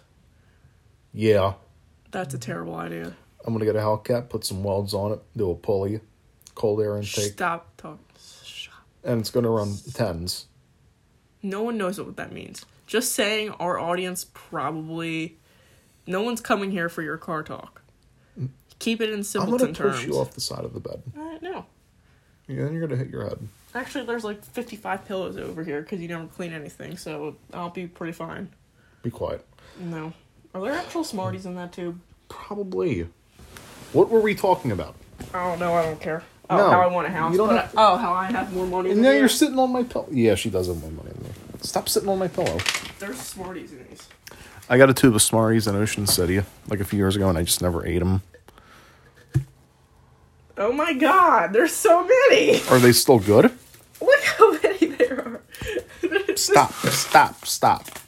Yeah, 1.12 1.54
That's 2.10 2.34
a 2.34 2.38
terrible 2.38 2.74
idea. 2.74 3.16
I'm 3.44 3.54
gonna 3.54 3.64
get 3.64 3.76
a 3.76 3.80
Hellcat, 3.80 4.28
put 4.28 4.44
some 4.44 4.62
welds 4.62 4.92
on 4.92 5.12
it, 5.12 5.22
do 5.36 5.50
a 5.50 5.54
pulley, 5.54 6.00
cold 6.54 6.80
air 6.80 6.96
intake, 6.96 7.32
Stop 7.32 7.76
talking. 7.76 8.04
Shut. 8.44 8.74
and 9.02 9.20
it's 9.20 9.30
gonna 9.30 9.50
run 9.50 9.74
tens. 9.94 10.46
No 11.42 11.62
one 11.62 11.78
knows 11.78 11.98
what 11.98 12.16
that 12.16 12.32
means. 12.32 12.66
Just 12.86 13.12
saying, 13.12 13.50
our 13.52 13.78
audience 13.78 14.26
probably. 14.32 15.38
No 16.06 16.22
one's 16.22 16.40
coming 16.40 16.70
here 16.70 16.88
for 16.88 17.02
your 17.02 17.16
car 17.16 17.42
talk. 17.42 17.82
Mm. 18.38 18.50
Keep 18.78 19.00
it 19.00 19.10
in 19.10 19.24
simple 19.24 19.58
terms. 19.58 19.62
I'm 19.62 19.72
gonna 19.72 19.90
push 19.90 20.00
terms. 20.02 20.14
you 20.14 20.20
off 20.20 20.32
the 20.32 20.40
side 20.40 20.64
of 20.64 20.72
the 20.72 20.80
bed. 20.80 21.02
I 21.16 21.38
know. 21.42 21.66
Yeah, 22.48 22.64
then 22.64 22.72
you're 22.74 22.86
gonna 22.86 22.96
hit 22.98 23.10
your 23.10 23.24
head. 23.24 23.38
Actually, 23.74 24.06
there's 24.06 24.24
like 24.24 24.42
55 24.44 25.04
pillows 25.06 25.36
over 25.36 25.62
here 25.64 25.82
because 25.82 26.00
you 26.00 26.08
never 26.08 26.26
clean 26.26 26.52
anything, 26.52 26.96
so 26.96 27.36
I'll 27.52 27.70
be 27.70 27.86
pretty 27.86 28.12
fine. 28.12 28.48
Be 29.02 29.10
quiet. 29.10 29.44
No. 29.80 30.12
Are 30.54 30.60
there 30.62 30.72
actual 30.72 31.04
Smarties 31.04 31.44
in 31.44 31.54
that 31.56 31.72
tube? 31.72 31.98
Probably. 32.28 33.06
What 33.92 34.08
were 34.08 34.20
we 34.20 34.34
talking 34.34 34.70
about? 34.72 34.94
I 35.34 35.44
don't 35.48 35.58
know. 35.58 35.74
I 35.74 35.82
don't 35.82 36.00
care. 36.00 36.22
Oh, 36.48 36.56
No, 36.56 36.70
how 36.70 36.80
I 36.80 36.86
want 36.86 37.06
a 37.06 37.10
house. 37.10 37.32
you 37.32 37.38
don't 37.38 37.48
but 37.48 37.66
have 37.66 37.76
I- 37.76 37.92
oh, 37.92 37.96
how 37.96 38.12
I 38.12 38.26
have 38.26 38.52
more 38.54 38.66
money. 38.66 38.90
And 38.90 38.98
than 38.98 39.04
now 39.04 39.10
you. 39.10 39.18
you're 39.18 39.28
sitting 39.28 39.58
on 39.58 39.72
my 39.72 39.82
pillow. 39.82 40.06
Yeah, 40.10 40.34
she 40.36 40.48
does 40.48 40.68
have 40.68 40.80
more 40.80 40.90
money 40.92 41.10
than 41.10 41.24
me. 41.24 41.30
Stop 41.60 41.88
sitting 41.88 42.08
on 42.08 42.18
my 42.18 42.28
pillow. 42.28 42.58
There's 42.98 43.18
Smarties 43.18 43.72
in 43.72 43.84
these. 43.90 44.06
I 44.68 44.78
got 44.78 44.88
a 44.90 44.94
tube 44.94 45.14
of 45.14 45.22
Smarties 45.22 45.66
in 45.66 45.74
Ocean 45.76 46.06
City 46.06 46.40
like 46.68 46.80
a 46.80 46.84
few 46.84 46.98
years 46.98 47.16
ago, 47.16 47.28
and 47.28 47.36
I 47.36 47.42
just 47.42 47.60
never 47.62 47.84
ate 47.86 47.98
them. 47.98 48.22
Oh 50.58 50.72
my 50.72 50.94
god, 50.94 51.52
there's 51.52 51.72
so 51.72 52.02
many! 52.06 52.60
Are 52.68 52.78
they 52.78 52.92
still 52.92 53.18
good? 53.18 53.52
Look 54.00 54.24
how 54.24 54.52
many 54.52 54.86
there 54.86 55.18
are. 55.20 56.36
Stop! 56.36 56.72
stop! 56.72 57.44
Stop! 57.46 57.84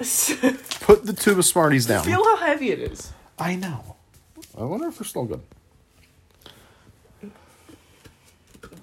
Put 0.80 1.04
the 1.06 1.12
tube 1.18 1.38
of 1.38 1.44
Smarties 1.44 1.86
down. 1.86 2.04
Feel 2.04 2.24
how 2.24 2.36
heavy 2.36 2.70
it 2.70 2.78
is. 2.78 3.12
I 3.38 3.54
know. 3.56 3.96
I 4.56 4.64
wonder 4.64 4.88
if 4.88 4.98
they're 4.98 5.06
still 5.06 5.24
good. 5.24 5.40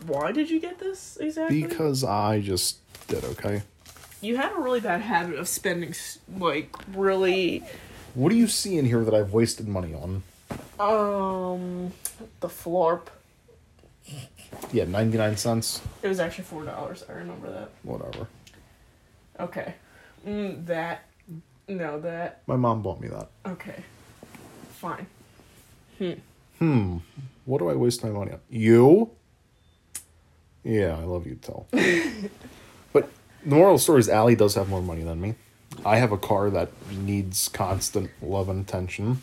Why 0.05 0.31
did 0.31 0.49
you 0.49 0.59
get 0.59 0.77
this 0.79 1.17
exactly? 1.19 1.63
Because 1.63 2.03
I 2.03 2.41
just 2.41 2.77
did 3.07 3.23
okay. 3.25 3.63
you 4.21 4.37
had 4.37 4.51
a 4.51 4.59
really 4.59 4.79
bad 4.79 5.01
habit 5.01 5.37
of 5.37 5.47
spending 5.47 5.93
like 6.37 6.75
really 6.95 7.63
What 8.13 8.29
do 8.29 8.35
you 8.35 8.47
see 8.47 8.77
in 8.77 8.85
here 8.85 9.03
that 9.03 9.13
I've 9.13 9.33
wasted 9.33 9.67
money 9.67 9.93
on? 9.95 10.23
um 10.79 11.91
the 12.39 12.47
florp. 12.47 13.07
Yeah, 14.71 14.85
ninety 14.85 15.17
nine 15.17 15.37
cents. 15.37 15.81
It 16.01 16.07
was 16.07 16.19
actually 16.19 16.45
four 16.45 16.63
dollars. 16.63 17.03
I 17.07 17.13
remember 17.13 17.51
that. 17.51 17.69
Whatever. 17.83 18.27
Okay. 19.39 19.75
Mm, 20.25 20.65
that. 20.65 21.05
No, 21.67 21.99
that. 21.99 22.41
My 22.47 22.55
mom 22.55 22.81
bought 22.81 23.01
me 23.01 23.07
that. 23.07 23.29
Okay. 23.45 23.83
Fine. 24.71 25.07
Hmm. 25.97 26.11
Hmm. 26.59 26.97
What 27.45 27.59
do 27.59 27.69
I 27.69 27.73
waste 27.75 28.03
my 28.03 28.09
money 28.09 28.31
on? 28.31 28.39
You? 28.49 29.11
Yeah, 30.63 30.97
I 30.97 31.03
love 31.03 31.27
you, 31.27 31.35
Tell. 31.35 31.67
but 31.71 33.09
the 33.43 33.55
moral 33.55 33.75
of 33.75 33.79
the 33.79 33.83
story 33.83 33.99
is 33.99 34.09
Allie 34.09 34.35
does 34.35 34.55
have 34.55 34.67
more 34.67 34.81
money 34.81 35.03
than 35.03 35.21
me. 35.21 35.35
I 35.85 35.97
have 35.97 36.11
a 36.11 36.17
car 36.17 36.49
that 36.49 36.71
needs 36.91 37.49
constant 37.49 38.09
love 38.21 38.49
and 38.49 38.67
attention. 38.67 39.21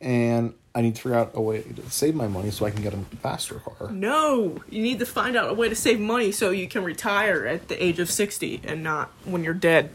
And 0.00 0.54
I 0.76 0.82
need 0.82 0.94
to 0.96 1.00
figure 1.00 1.16
out 1.16 1.30
a 1.32 1.40
way 1.40 1.62
to 1.62 1.90
save 1.90 2.14
my 2.14 2.28
money 2.28 2.50
so 2.50 2.66
I 2.66 2.70
can 2.70 2.82
get 2.82 2.92
a 2.92 2.98
faster 3.22 3.54
car. 3.54 3.90
No, 3.90 4.58
you 4.68 4.82
need 4.82 4.98
to 4.98 5.06
find 5.06 5.34
out 5.34 5.48
a 5.48 5.54
way 5.54 5.70
to 5.70 5.74
save 5.74 5.98
money 5.98 6.30
so 6.32 6.50
you 6.50 6.68
can 6.68 6.84
retire 6.84 7.46
at 7.46 7.68
the 7.68 7.82
age 7.82 7.98
of 7.98 8.10
60 8.10 8.60
and 8.62 8.82
not 8.82 9.10
when 9.24 9.42
you're 9.42 9.54
dead. 9.54 9.88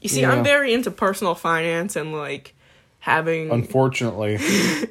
You 0.00 0.08
see, 0.08 0.22
Yeah. 0.22 0.32
I'm 0.32 0.42
very 0.42 0.72
into 0.72 0.90
personal 0.90 1.34
finance 1.34 1.96
and 1.96 2.14
like 2.14 2.54
having 3.00 3.50
Unfortunately, 3.50 4.38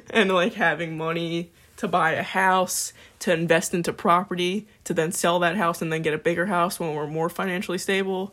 and 0.10 0.30
like 0.32 0.54
having 0.54 0.96
money 0.96 1.50
to 1.78 1.88
buy 1.88 2.12
a 2.12 2.22
house, 2.22 2.92
to 3.18 3.32
invest 3.32 3.74
into 3.74 3.92
property, 3.92 4.68
to 4.84 4.94
then 4.94 5.10
sell 5.10 5.40
that 5.40 5.56
house 5.56 5.82
and 5.82 5.92
then 5.92 6.02
get 6.02 6.14
a 6.14 6.18
bigger 6.18 6.46
house 6.46 6.78
when 6.78 6.94
we're 6.94 7.08
more 7.08 7.28
financially 7.28 7.78
stable, 7.78 8.32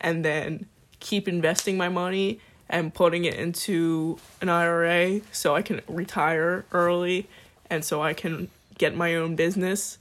and 0.00 0.24
then 0.24 0.66
keep 0.98 1.28
investing 1.28 1.76
my 1.76 1.88
money 1.88 2.40
and 2.68 2.92
putting 2.92 3.24
it 3.24 3.34
into 3.34 4.18
an 4.40 4.48
IRA 4.48 5.20
so 5.32 5.54
I 5.54 5.62
can 5.62 5.80
retire 5.88 6.64
early 6.72 7.26
and 7.70 7.84
so 7.84 8.02
I 8.02 8.12
can 8.14 8.48
get 8.76 8.94
my 8.94 9.14
own 9.14 9.36
business. 9.36 9.98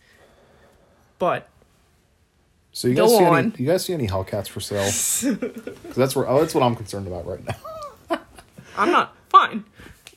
But 1.20 1.48
So 2.72 2.88
you 2.88 2.94
guys 2.96 3.10
see 3.10 3.24
on. 3.26 3.38
any? 3.38 3.54
You 3.58 3.66
guys 3.68 3.86
see 3.86 3.94
any 3.94 4.08
Hellcats 4.08 4.48
for 4.50 4.60
sale? 4.60 4.84
Because 5.38 5.96
that's 5.96 6.16
where. 6.16 6.28
Oh, 6.30 6.40
that's 6.42 6.54
what 6.54 6.64
I'm 6.64 6.76
concerned 6.76 7.08
about 7.08 7.26
right 7.26 7.42
now. 7.48 8.20
I'm 8.78 8.92
not 8.92 9.16
fine. 9.30 9.64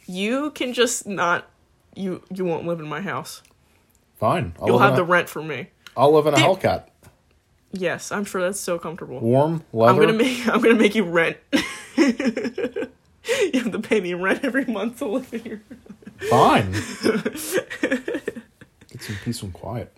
You 0.06 0.50
can 0.50 0.72
just 0.74 1.06
not. 1.06 1.46
You 1.94 2.22
you 2.32 2.44
won't 2.44 2.66
live 2.66 2.80
in 2.80 2.86
my 2.88 3.00
house. 3.00 3.42
Fine. 4.18 4.54
I'll 4.60 4.66
You'll 4.66 4.78
have 4.80 4.96
the 4.96 5.02
a, 5.02 5.06
rent 5.06 5.28
for 5.28 5.42
me. 5.42 5.68
I'll 5.96 6.12
live 6.12 6.26
in 6.26 6.34
a 6.34 6.36
Dude. 6.36 6.46
Hellcat. 6.46 6.84
Yes, 7.72 8.12
I'm 8.12 8.24
sure 8.24 8.42
that's 8.42 8.60
so 8.60 8.78
comfortable. 8.78 9.20
Warm 9.20 9.64
leather. 9.72 9.92
I'm 9.92 9.98
gonna 10.06 10.18
make 10.18 10.46
I'm 10.52 10.60
gonna 10.60 10.74
make 10.74 10.94
you 10.94 11.04
rent. 11.04 11.38
you 13.52 13.60
have 13.60 13.72
to 13.72 13.80
pay 13.80 14.00
me 14.00 14.14
rent 14.14 14.44
every 14.44 14.64
month 14.64 14.98
to 14.98 15.06
live 15.06 15.30
here. 15.30 15.62
Fine. 16.28 16.72
Get 17.82 19.02
some 19.02 19.16
peace 19.24 19.42
and 19.42 19.52
quiet. 19.52 19.92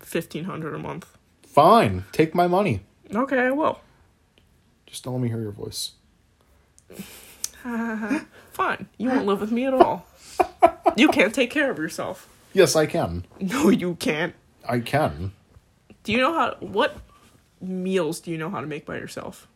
Fifteen 0.00 0.44
hundred 0.44 0.74
a 0.74 0.78
month. 0.78 1.16
Fine. 1.46 2.04
Take 2.12 2.34
my 2.34 2.46
money. 2.46 2.80
Okay, 3.14 3.38
I 3.38 3.50
will. 3.50 3.80
Just 4.86 5.04
don't 5.04 5.14
let 5.14 5.22
me 5.22 5.28
hear 5.28 5.40
your 5.40 5.52
voice. 5.52 5.92
Fine. 8.52 8.88
You 8.96 9.08
won't 9.08 9.26
live 9.26 9.40
with 9.40 9.50
me 9.50 9.66
at 9.66 9.74
all. 9.74 10.06
You 10.96 11.08
can't 11.08 11.34
take 11.34 11.50
care 11.50 11.70
of 11.70 11.78
yourself. 11.78 12.28
Yes, 12.52 12.76
I 12.76 12.86
can. 12.86 13.24
No, 13.40 13.68
you 13.68 13.96
can't. 13.96 14.34
I 14.66 14.80
can. 14.80 15.32
Do 16.04 16.12
you 16.12 16.18
know 16.18 16.32
how 16.32 16.56
what 16.60 16.96
meals 17.60 18.20
do 18.20 18.30
you 18.30 18.38
know 18.38 18.48
how 18.48 18.60
to 18.60 18.66
make 18.66 18.86
by 18.86 18.96
yourself? 18.96 19.48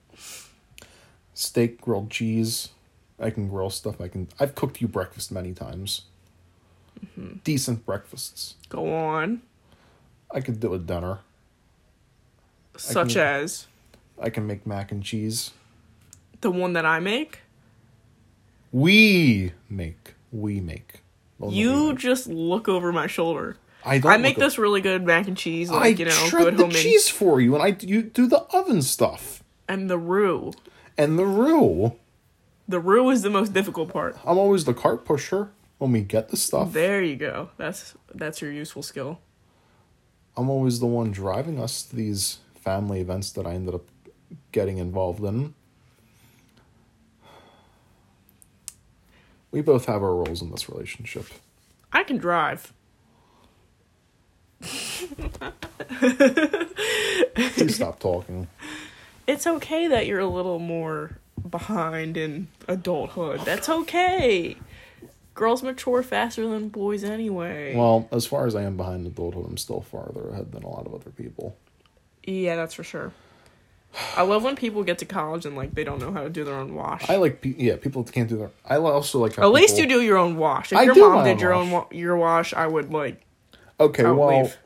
Steak, 1.41 1.81
grilled 1.81 2.11
cheese. 2.11 2.69
I 3.19 3.31
can 3.31 3.49
grill 3.49 3.71
stuff. 3.71 4.01
I 4.01 4.09
can. 4.09 4.29
I've 4.39 4.55
cooked 4.55 4.81
you 4.83 4.89
breakfast 4.89 5.33
many 5.33 5.53
times. 5.55 6.03
Mm-hmm. 7.05 7.39
Decent 7.45 7.87
breakfasts. 7.87 8.57
Go 8.69 8.93
on. 8.95 9.41
I 10.31 10.41
could 10.41 10.61
do 10.61 10.75
a 10.75 10.79
dinner. 10.79 11.21
Such 12.77 13.15
can- 13.15 13.23
as 13.27 13.67
I 14.19 14.29
can 14.31 14.47
make 14.47 14.67
mac 14.67 14.93
and 14.93 15.03
cheese. 15.03 15.53
the 16.43 16.51
one 16.51 16.75
that 16.75 16.85
I 16.85 17.01
make. 17.01 17.41
We 18.73 19.53
make. 19.69 20.15
We 20.31 20.61
make. 20.61 21.01
Well, 21.39 21.51
no, 21.51 21.57
we 21.57 21.63
You 21.63 21.89
make. 21.91 21.99
just 21.99 22.27
look 22.27 22.69
over 22.69 22.93
my 22.93 23.07
shoulder. 23.07 23.57
I 23.85 23.99
don't. 23.99 24.13
I 24.13 24.17
make 24.19 24.37
this 24.37 24.59
really 24.59 24.83
good 24.83 25.05
mac 25.05 25.27
and 25.27 25.37
cheese, 25.37 25.71
I 25.71 25.75
like 25.77 25.99
you 25.99 26.05
know, 26.05 26.11
shred 26.11 26.45
good 26.45 26.57
the 26.59 26.63
homemade, 26.65 26.83
cheese 26.83 27.09
for 27.09 27.41
you, 27.41 27.55
and 27.55 27.63
I 27.65 27.77
you 27.81 28.03
do 28.03 28.27
the 28.27 28.41
oven 28.55 28.83
stuff 28.83 29.43
and 29.67 29.89
the 29.89 29.97
roux. 29.99 30.53
And 31.01 31.19
the 31.19 31.25
roux. 31.25 31.97
The 32.69 32.79
roux 32.79 33.09
is 33.09 33.23
the 33.23 33.31
most 33.31 33.55
difficult 33.55 33.91
part. 33.91 34.19
I'm 34.25 34.37
always 34.37 34.67
the 34.67 34.75
cart 34.75 35.07
pusher 35.07 35.51
when 35.79 35.93
we 35.93 36.03
get 36.03 36.29
the 36.29 36.37
stuff. 36.37 36.75
There 36.75 37.03
you 37.03 37.17
go. 37.17 37.49
That's 37.57 37.95
that's 38.15 38.43
your 38.43 38.53
useful 38.53 38.83
skill. 38.83 39.19
I'm 40.37 40.51
always 40.51 40.79
the 40.79 40.87
one 40.87 41.11
driving 41.11 41.59
us 41.59 41.83
to 41.85 41.97
these 41.97 42.39
family 42.55 43.01
events 43.01 43.33
that 43.33 43.47
I 43.47 43.55
ended 43.55 43.75
up 43.75 43.87
getting 44.53 44.77
involved 44.77 45.25
in. 45.25 45.55
We 49.51 49.63
both 49.63 49.87
have 49.87 50.03
our 50.03 50.15
roles 50.15 50.43
in 50.43 50.51
this 50.51 50.69
relationship. 50.69 51.27
I 51.93 52.05
can 52.05 52.19
drive. 52.19 52.73
Please 57.57 57.75
stop 57.75 57.99
talking. 57.99 58.47
It's 59.27 59.47
okay 59.47 59.87
that 59.89 60.07
you're 60.07 60.21
a 60.21 60.27
little 60.29 60.59
more 60.59 61.19
behind 61.49 62.17
in 62.17 62.49
adulthood. 62.69 63.41
That's 63.45 63.69
okay. 63.69 64.57
Girls 65.35 65.63
mature 65.63 66.03
faster 66.03 66.47
than 66.47 66.69
boys 66.69 67.05
anyway. 67.05 67.75
Well, 67.77 68.09
as 68.13 68.27
far 68.27 68.47
as 68.47 68.55
I 68.55 68.63
am 68.63 68.77
behind 68.77 69.07
adulthood, 69.07 69.47
I'm 69.47 69.57
still 69.57 69.81
farther 69.81 70.31
ahead 70.31 70.53
than 70.53 70.63
a 70.65 70.69
lot 70.69 70.87
of 70.87 70.95
other 70.95 71.11
people. 71.11 71.57
yeah, 72.25 72.57
that's 72.57 72.75
for 72.75 72.85
sure. 72.85 73.13
I 74.17 74.23
love 74.23 74.45
when 74.45 74.55
people 74.55 74.85
get 74.85 74.99
to 74.99 75.05
college 75.05 75.45
and 75.47 75.57
like 75.57 75.75
they 75.75 75.83
don't 75.83 75.99
know 76.01 76.13
how 76.13 76.23
to 76.23 76.31
do 76.31 76.45
their 76.45 76.55
own 76.55 76.75
wash. 76.77 77.09
I 77.11 77.17
like, 77.17 77.41
pe- 77.41 77.55
yeah, 77.57 77.75
people 77.77 78.05
can't 78.05 78.29
do 78.29 78.37
their. 78.37 78.51
I 78.69 78.77
also 78.77 79.19
like. 79.19 79.35
how 79.35 79.43
At 79.43 79.51
least 79.53 79.79
you 79.79 79.87
do 79.89 80.01
your 80.01 80.17
own 80.17 80.37
wash. 80.37 80.71
If 80.73 80.79
I 80.79 80.83
your 80.85 80.95
do 80.95 81.01
mom 81.01 81.25
did 81.25 81.41
your 81.41 81.51
wash. 81.53 81.61
own 81.65 81.71
wa- 81.73 81.87
your 81.91 82.17
wash, 82.17 82.55
I 82.55 82.67
would 82.69 82.93
like. 82.93 83.21
Okay, 83.81 84.05
I 84.05 84.11
would 84.11 84.19
well, 84.19 84.43
leave. 84.43 84.57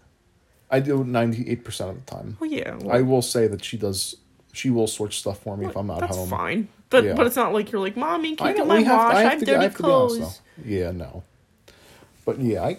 I 0.70 0.80
do 0.80 1.04
ninety 1.04 1.48
eight 1.48 1.64
percent 1.64 1.90
of 1.90 2.04
the 2.04 2.10
time. 2.10 2.36
Well, 2.38 2.50
yeah, 2.50 2.74
well, 2.74 2.94
I 2.94 3.00
will 3.00 3.22
say 3.22 3.46
that 3.46 3.64
she 3.64 3.78
does. 3.78 4.14
She 4.54 4.70
will 4.70 4.86
sort 4.86 5.12
stuff 5.12 5.40
for 5.40 5.56
me 5.56 5.66
if 5.66 5.76
I'm 5.76 5.86
not 5.88 6.00
that's 6.00 6.16
home. 6.16 6.30
That's 6.30 6.40
fine. 6.40 6.68
But 6.90 7.04
Yeah. 7.04 7.14
but 7.14 7.26
it's 7.26 7.36
not 7.36 7.52
like 7.52 7.72
you're 7.72 7.80
like, 7.80 7.96
mommy, 7.96 8.36
can 8.36 8.48
you 8.48 8.56
do 8.56 8.64
my 8.64 8.80
have. 8.80 8.96
wash? 8.98 9.14
I 9.14 9.18
I 9.18 9.22
have 9.22 9.30
have 9.32 9.40
to. 9.40 9.44
dirty 9.46 9.58
I 9.58 9.62
have 9.64 9.76
be 9.76 9.84
honest 9.84 10.16
clothes. 10.16 10.40
Yeah, 10.64 10.90
no. 10.92 11.24
But 12.24 12.40
yeah, 12.40 12.62
I, 12.62 12.78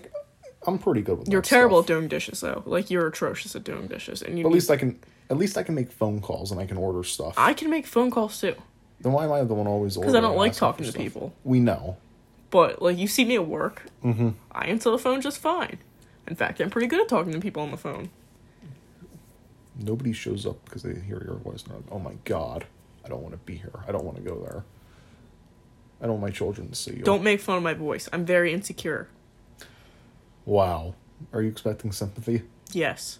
I'm 0.65 0.79
pretty 0.79 1.01
good 1.01 1.19
with. 1.19 1.27
You're 1.29 1.41
terrible 1.41 1.83
stuff. 1.83 1.91
at 1.91 1.95
doing 1.99 2.07
dishes 2.07 2.39
though. 2.39 2.63
Like 2.65 2.89
you're 2.89 3.05
atrocious 3.07 3.55
at 3.55 3.63
doing 3.63 3.87
dishes, 3.87 4.21
and 4.21 4.37
you. 4.37 4.43
But 4.43 4.49
at 4.49 4.53
least 4.53 4.71
I 4.71 4.77
can. 4.77 4.99
At 5.29 5.37
least 5.37 5.57
I 5.57 5.63
can 5.63 5.73
make 5.75 5.91
phone 5.91 6.21
calls 6.21 6.51
and 6.51 6.61
I 6.61 6.65
can 6.67 6.77
order 6.77 7.03
stuff. 7.03 7.33
I 7.37 7.53
can 7.53 7.69
make 7.69 7.87
phone 7.87 8.11
calls 8.11 8.39
too, 8.39 8.55
then 9.01 9.11
why 9.11 9.25
am 9.25 9.31
I 9.31 9.43
the 9.43 9.55
one 9.55 9.65
always 9.67 9.97
ordering? 9.97 10.13
because 10.13 10.17
I 10.17 10.21
don't 10.21 10.37
like 10.37 10.53
talking 10.53 10.85
to 10.85 10.91
stuff? 10.91 11.01
people. 11.01 11.33
We 11.43 11.59
know. 11.59 11.97
But 12.51 12.81
like 12.81 12.97
you 12.97 13.07
see 13.07 13.25
me 13.25 13.35
at 13.35 13.47
work, 13.47 13.83
mm-hmm. 14.03 14.29
I 14.51 14.65
answer 14.67 14.91
the 14.91 14.99
phone 14.99 15.21
just 15.21 15.39
fine. 15.39 15.79
In 16.27 16.35
fact, 16.35 16.61
I'm 16.61 16.69
pretty 16.69 16.87
good 16.87 17.01
at 17.01 17.07
talking 17.07 17.33
to 17.33 17.39
people 17.39 17.61
on 17.63 17.71
the 17.71 17.77
phone. 17.77 18.09
Nobody 19.77 20.13
shows 20.13 20.45
up 20.45 20.63
because 20.65 20.83
they 20.83 20.99
hear 20.99 21.21
your 21.23 21.35
voice. 21.35 21.63
And 21.63 21.71
they're 21.71 21.77
like, 21.77 21.91
oh 21.91 21.99
my 21.99 22.13
god, 22.23 22.65
I 23.03 23.09
don't 23.09 23.21
want 23.21 23.33
to 23.33 23.39
be 23.39 23.55
here. 23.55 23.79
I 23.87 23.91
don't 23.91 24.03
want 24.03 24.17
to 24.17 24.23
go 24.23 24.39
there. 24.39 24.63
I 26.01 26.05
don't 26.05 26.21
want 26.21 26.33
my 26.33 26.37
children 26.37 26.69
to 26.69 26.75
see 26.75 26.95
you. 26.95 27.03
Don't 27.03 27.23
make 27.23 27.39
fun 27.39 27.57
of 27.57 27.63
my 27.63 27.73
voice. 27.73 28.09
I'm 28.11 28.25
very 28.25 28.53
insecure. 28.53 29.07
Wow. 30.45 30.95
Are 31.33 31.41
you 31.41 31.49
expecting 31.49 31.91
sympathy? 31.91 32.43
Yes. 32.71 33.19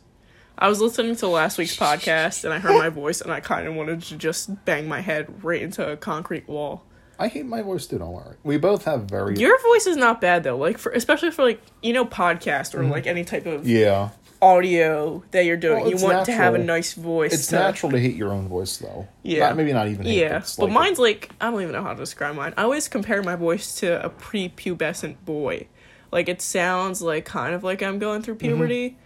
I 0.57 0.69
was 0.69 0.79
listening 0.79 1.15
to 1.17 1.27
last 1.27 1.57
week's 1.57 1.75
podcast 1.75 2.45
and 2.45 2.53
I 2.53 2.59
heard 2.59 2.77
my 2.77 2.89
voice 2.89 3.21
and 3.21 3.31
I 3.31 3.41
kind 3.41 3.67
of 3.67 3.75
wanted 3.75 4.01
to 4.03 4.15
just 4.15 4.63
bang 4.65 4.87
my 4.87 5.01
head 5.01 5.43
right 5.43 5.61
into 5.61 5.89
a 5.89 5.97
concrete 5.97 6.47
wall. 6.47 6.83
I 7.17 7.27
hate 7.27 7.45
my 7.45 7.61
voice 7.61 7.87
too. 7.87 7.97
Don't 7.97 8.11
worry. 8.11 8.35
We 8.43 8.57
both 8.57 8.85
have 8.85 9.03
very. 9.03 9.37
Your 9.37 9.57
voice 9.61 9.87
is 9.87 9.97
not 9.97 10.21
bad 10.21 10.43
though. 10.43 10.57
Like 10.57 10.77
for 10.77 10.91
especially 10.91 11.31
for 11.31 11.43
like 11.43 11.61
you 11.81 11.93
know 11.93 12.05
podcast 12.05 12.73
or 12.73 12.79
mm-hmm. 12.79 12.91
like 12.91 13.07
any 13.07 13.23
type 13.23 13.45
of 13.45 13.67
yeah. 13.67 14.09
Audio 14.41 15.23
that 15.31 15.45
you're 15.45 15.57
doing. 15.57 15.81
Well, 15.81 15.89
you 15.91 15.97
want 15.97 16.25
to 16.25 16.31
have 16.31 16.55
a 16.55 16.57
nice 16.57 16.93
voice. 16.93 17.33
It's 17.33 17.47
to- 17.47 17.55
natural 17.55 17.91
to 17.91 17.99
hate 17.99 18.15
your 18.15 18.31
own 18.31 18.47
voice, 18.47 18.77
though. 18.77 19.07
Yeah. 19.23 19.47
Not, 19.47 19.57
maybe 19.57 19.73
not 19.73 19.87
even 19.87 20.05
hate. 20.05 20.19
Yeah, 20.19 20.39
but 20.39 20.59
like 20.59 20.71
mine's 20.71 20.99
like 20.99 21.31
I 21.41 21.49
don't 21.49 21.61
even 21.61 21.73
know 21.73 21.83
how 21.83 21.93
to 21.93 21.99
describe 21.99 22.35
mine. 22.35 22.53
I 22.57 22.63
always 22.63 22.87
compare 22.87 23.21
my 23.23 23.35
voice 23.35 23.75
to 23.79 24.03
a 24.05 24.09
prepubescent 24.09 25.17
boy. 25.25 25.67
Like 26.11 26.29
it 26.29 26.41
sounds 26.41 27.01
like 27.01 27.25
kind 27.25 27.53
of 27.53 27.63
like 27.63 27.81
I'm 27.83 27.99
going 27.99 28.21
through 28.21 28.35
mm-hmm. 28.35 28.47
puberty, 28.47 28.97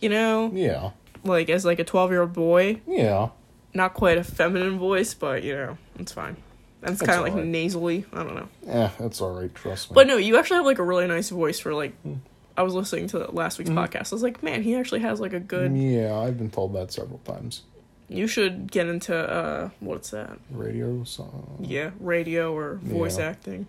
you 0.00 0.08
know, 0.08 0.50
Yeah. 0.54 0.90
like 1.24 1.50
as 1.50 1.64
like 1.64 1.78
a 1.78 1.84
12 1.84 2.10
year 2.10 2.20
old 2.20 2.32
boy. 2.32 2.80
Yeah. 2.86 3.30
Not 3.74 3.94
quite 3.94 4.18
a 4.18 4.24
feminine 4.24 4.78
voice, 4.78 5.14
but 5.14 5.42
you 5.42 5.54
know, 5.54 5.78
it's 5.98 6.12
fine. 6.12 6.36
And 6.82 6.90
it's 6.92 7.00
That's 7.00 7.02
kind 7.02 7.18
of 7.18 7.24
like 7.24 7.32
alright. 7.32 7.46
nasally. 7.46 8.04
I 8.12 8.22
don't 8.22 8.34
know. 8.34 8.48
Yeah, 8.66 8.90
that's 8.98 9.20
all 9.20 9.40
right. 9.40 9.54
Trust 9.54 9.90
me. 9.90 9.94
But 9.94 10.06
no, 10.08 10.16
you 10.16 10.36
actually 10.36 10.56
have 10.56 10.66
like 10.66 10.78
a 10.78 10.82
really 10.82 11.06
nice 11.06 11.30
voice 11.30 11.58
for 11.58 11.72
like. 11.72 11.94
Hmm. 12.02 12.14
I 12.56 12.62
was 12.62 12.74
listening 12.74 13.06
to 13.08 13.18
last 13.30 13.58
week's 13.58 13.70
podcast. 13.70 14.12
I 14.12 14.14
was 14.14 14.22
like, 14.22 14.42
man, 14.42 14.62
he 14.62 14.74
actually 14.74 15.00
has 15.00 15.20
like 15.20 15.32
a 15.32 15.40
good. 15.40 15.74
yeah, 15.76 16.14
I've 16.18 16.36
been 16.38 16.50
told 16.50 16.74
that 16.74 16.92
several 16.92 17.18
times. 17.20 17.62
You 18.08 18.26
should 18.26 18.70
get 18.70 18.86
into 18.88 19.16
uh, 19.16 19.70
what's 19.80 20.10
that? 20.10 20.38
Radio 20.50 21.02
song. 21.04 21.56
Yeah, 21.60 21.90
radio 21.98 22.54
or 22.54 22.74
voice 22.76 23.18
Yeah. 23.18 23.26
acting. 23.26 23.66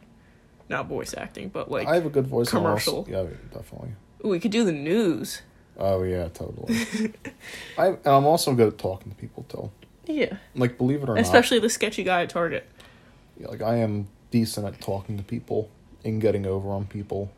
Not 0.69 0.87
voice 0.87 1.13
acting, 1.17 1.49
but 1.49 1.71
like 1.71 1.87
I 1.87 1.95
have 1.95 2.05
a 2.05 2.09
good 2.09 2.27
voice. 2.27 2.49
commercial. 2.49 3.05
Yeah, 3.09 3.25
definitely. 3.53 3.91
Ooh, 4.25 4.29
we 4.29 4.39
could 4.39 4.51
do 4.51 4.63
the 4.65 4.71
news. 4.73 5.41
Oh 5.77 6.03
yeah, 6.03 6.27
totally. 6.27 6.75
I 7.77 7.87
and 7.87 7.97
I'm 8.05 8.25
also 8.25 8.53
good 8.53 8.67
at 8.73 8.77
talking 8.77 9.11
to 9.11 9.17
people 9.17 9.43
too. 9.47 9.71
Yeah. 10.05 10.37
Like, 10.55 10.77
believe 10.77 11.01
it 11.03 11.09
or 11.09 11.15
not. 11.15 11.21
Especially 11.21 11.59
the 11.59 11.69
sketchy 11.69 12.03
guy 12.03 12.23
at 12.23 12.29
Target. 12.29 12.67
yeah, 13.39 13.47
like 13.47 13.61
I 13.61 13.77
am 13.77 14.07
decent 14.31 14.67
at 14.67 14.81
talking 14.81 15.15
to 15.17 15.23
people 15.23 15.69
and 16.03 16.19
getting 16.19 16.45
over 16.45 16.69
on 16.69 16.85
people. 16.85 17.31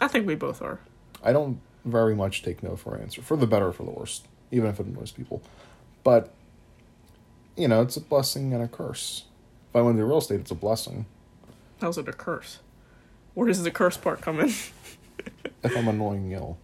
I 0.00 0.08
think 0.08 0.26
we 0.26 0.34
both 0.34 0.62
are. 0.62 0.80
I 1.22 1.32
don't 1.32 1.60
very 1.84 2.14
much 2.14 2.42
take 2.42 2.62
no 2.62 2.76
for 2.76 2.94
an 2.94 3.02
answer, 3.02 3.22
for 3.22 3.36
the 3.36 3.46
better 3.46 3.68
or 3.68 3.72
for 3.72 3.84
the 3.84 3.90
worst, 3.90 4.26
even 4.50 4.68
if 4.68 4.80
it 4.80 4.86
annoys 4.86 5.12
people. 5.12 5.42
But, 6.04 6.32
you 7.56 7.68
know, 7.68 7.82
it's 7.82 7.96
a 7.96 8.00
blessing 8.00 8.52
and 8.52 8.62
a 8.62 8.68
curse. 8.68 9.24
If 9.70 9.76
I 9.76 9.82
went 9.82 9.96
into 9.96 10.06
real 10.06 10.18
estate, 10.18 10.40
it's 10.40 10.50
a 10.50 10.56
blessing. 10.56 11.06
How's 11.80 11.98
it 11.98 12.08
a 12.08 12.12
curse? 12.12 12.58
Where 13.34 13.46
does 13.46 13.62
the 13.62 13.70
curse 13.70 13.96
part 13.96 14.20
come 14.20 14.40
in? 14.40 14.48
If 15.62 15.76
I'm 15.76 15.88
annoying 15.88 16.30
you, 16.30 16.56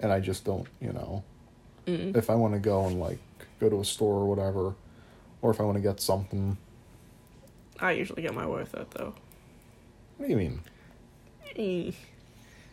and 0.00 0.12
I 0.12 0.20
just 0.20 0.44
don't, 0.44 0.66
you 0.80 0.92
know, 0.92 1.22
mm. 1.86 2.16
if 2.16 2.30
I 2.30 2.34
want 2.34 2.54
to 2.54 2.60
go 2.60 2.86
and 2.86 2.98
like 2.98 3.18
go 3.60 3.68
to 3.68 3.80
a 3.80 3.84
store 3.84 4.14
or 4.14 4.26
whatever, 4.26 4.74
or 5.42 5.50
if 5.50 5.60
I 5.60 5.64
want 5.64 5.76
to 5.76 5.82
get 5.82 6.00
something. 6.00 6.56
I 7.78 7.92
usually 7.92 8.22
get 8.22 8.34
my 8.34 8.46
way 8.46 8.60
with 8.60 8.72
that 8.72 8.90
though. 8.92 9.14
What 10.16 10.26
do 10.26 10.32
you 10.32 10.38
mean? 10.38 10.60
Eh. 11.56 11.92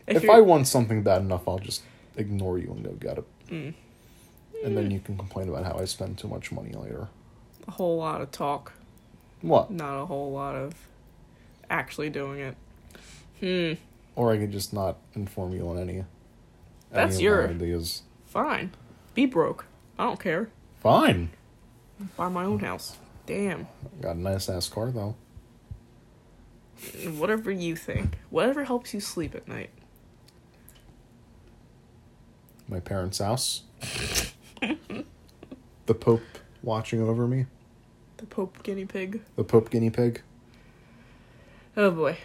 If, 0.08 0.24
you're- 0.24 0.36
I 0.36 0.40
want 0.42 0.68
something 0.68 1.04
bad 1.04 1.22
enough, 1.22 1.48
I'll 1.48 1.60
just 1.60 1.82
ignore 2.16 2.58
you 2.58 2.72
and 2.72 2.84
go 2.84 2.92
get 2.94 3.18
it. 3.18 3.26
Mm. 3.50 3.74
And 4.64 4.78
then 4.78 4.90
you 4.92 5.00
can 5.00 5.18
complain 5.18 5.50
about 5.50 5.66
how 5.66 5.78
I 5.80 5.86
spend 5.86 6.18
too 6.18 6.28
much 6.28 6.52
money 6.52 6.72
later. 6.72 7.08
a 7.68 7.72
whole 7.72 7.98
lot 7.98 8.22
of 8.22 8.32
talk, 8.32 8.72
What? 9.42 9.70
not 9.72 10.02
a 10.02 10.06
whole 10.06 10.32
lot 10.32 10.56
of 10.56 10.74
actually 11.70 12.10
doing 12.10 12.40
it. 12.40 12.56
Hmm. 13.42 13.74
Or 14.16 14.32
I 14.32 14.38
could 14.38 14.52
just 14.54 14.74
not 14.74 14.98
inform 15.16 15.52
you 15.54 15.68
on 15.68 15.78
any. 15.78 16.06
That's 16.92 17.16
any 17.16 17.26
your- 17.26 17.50
ideas. 17.50 18.04
Fine. 18.26 18.72
Be 19.14 19.26
broke. 19.26 19.66
I 20.00 20.06
don't 20.06 20.20
care. 20.20 20.50
Fine. 20.80 21.30
Buy 22.16 22.30
my 22.30 22.46
own 22.46 22.60
house. 22.60 22.98
Damn. 23.26 23.68
Got 24.02 24.16
a 24.16 24.20
nice 24.20 24.48
ass 24.48 24.70
car 24.70 24.90
though. 24.92 25.16
Whatever 27.18 27.52
you 27.52 27.76
think. 27.76 28.18
Whatever 28.30 28.64
helps 28.64 28.94
you 28.94 29.00
sleep 29.00 29.36
at 29.36 29.48
night. 29.48 29.70
My 32.68 32.80
parents' 32.80 33.20
house. 33.20 33.64
the 35.86 35.94
Pope 35.94 36.22
watching 36.62 37.02
over 37.02 37.28
me. 37.28 37.46
The 38.18 38.26
Pope 38.26 38.62
guinea 38.64 38.86
pig. 38.86 39.22
The 39.36 39.44
Pope 39.44 39.70
guinea 39.70 39.90
pig. 39.90 40.22
Oh 41.76 41.92
boy. 41.92 42.18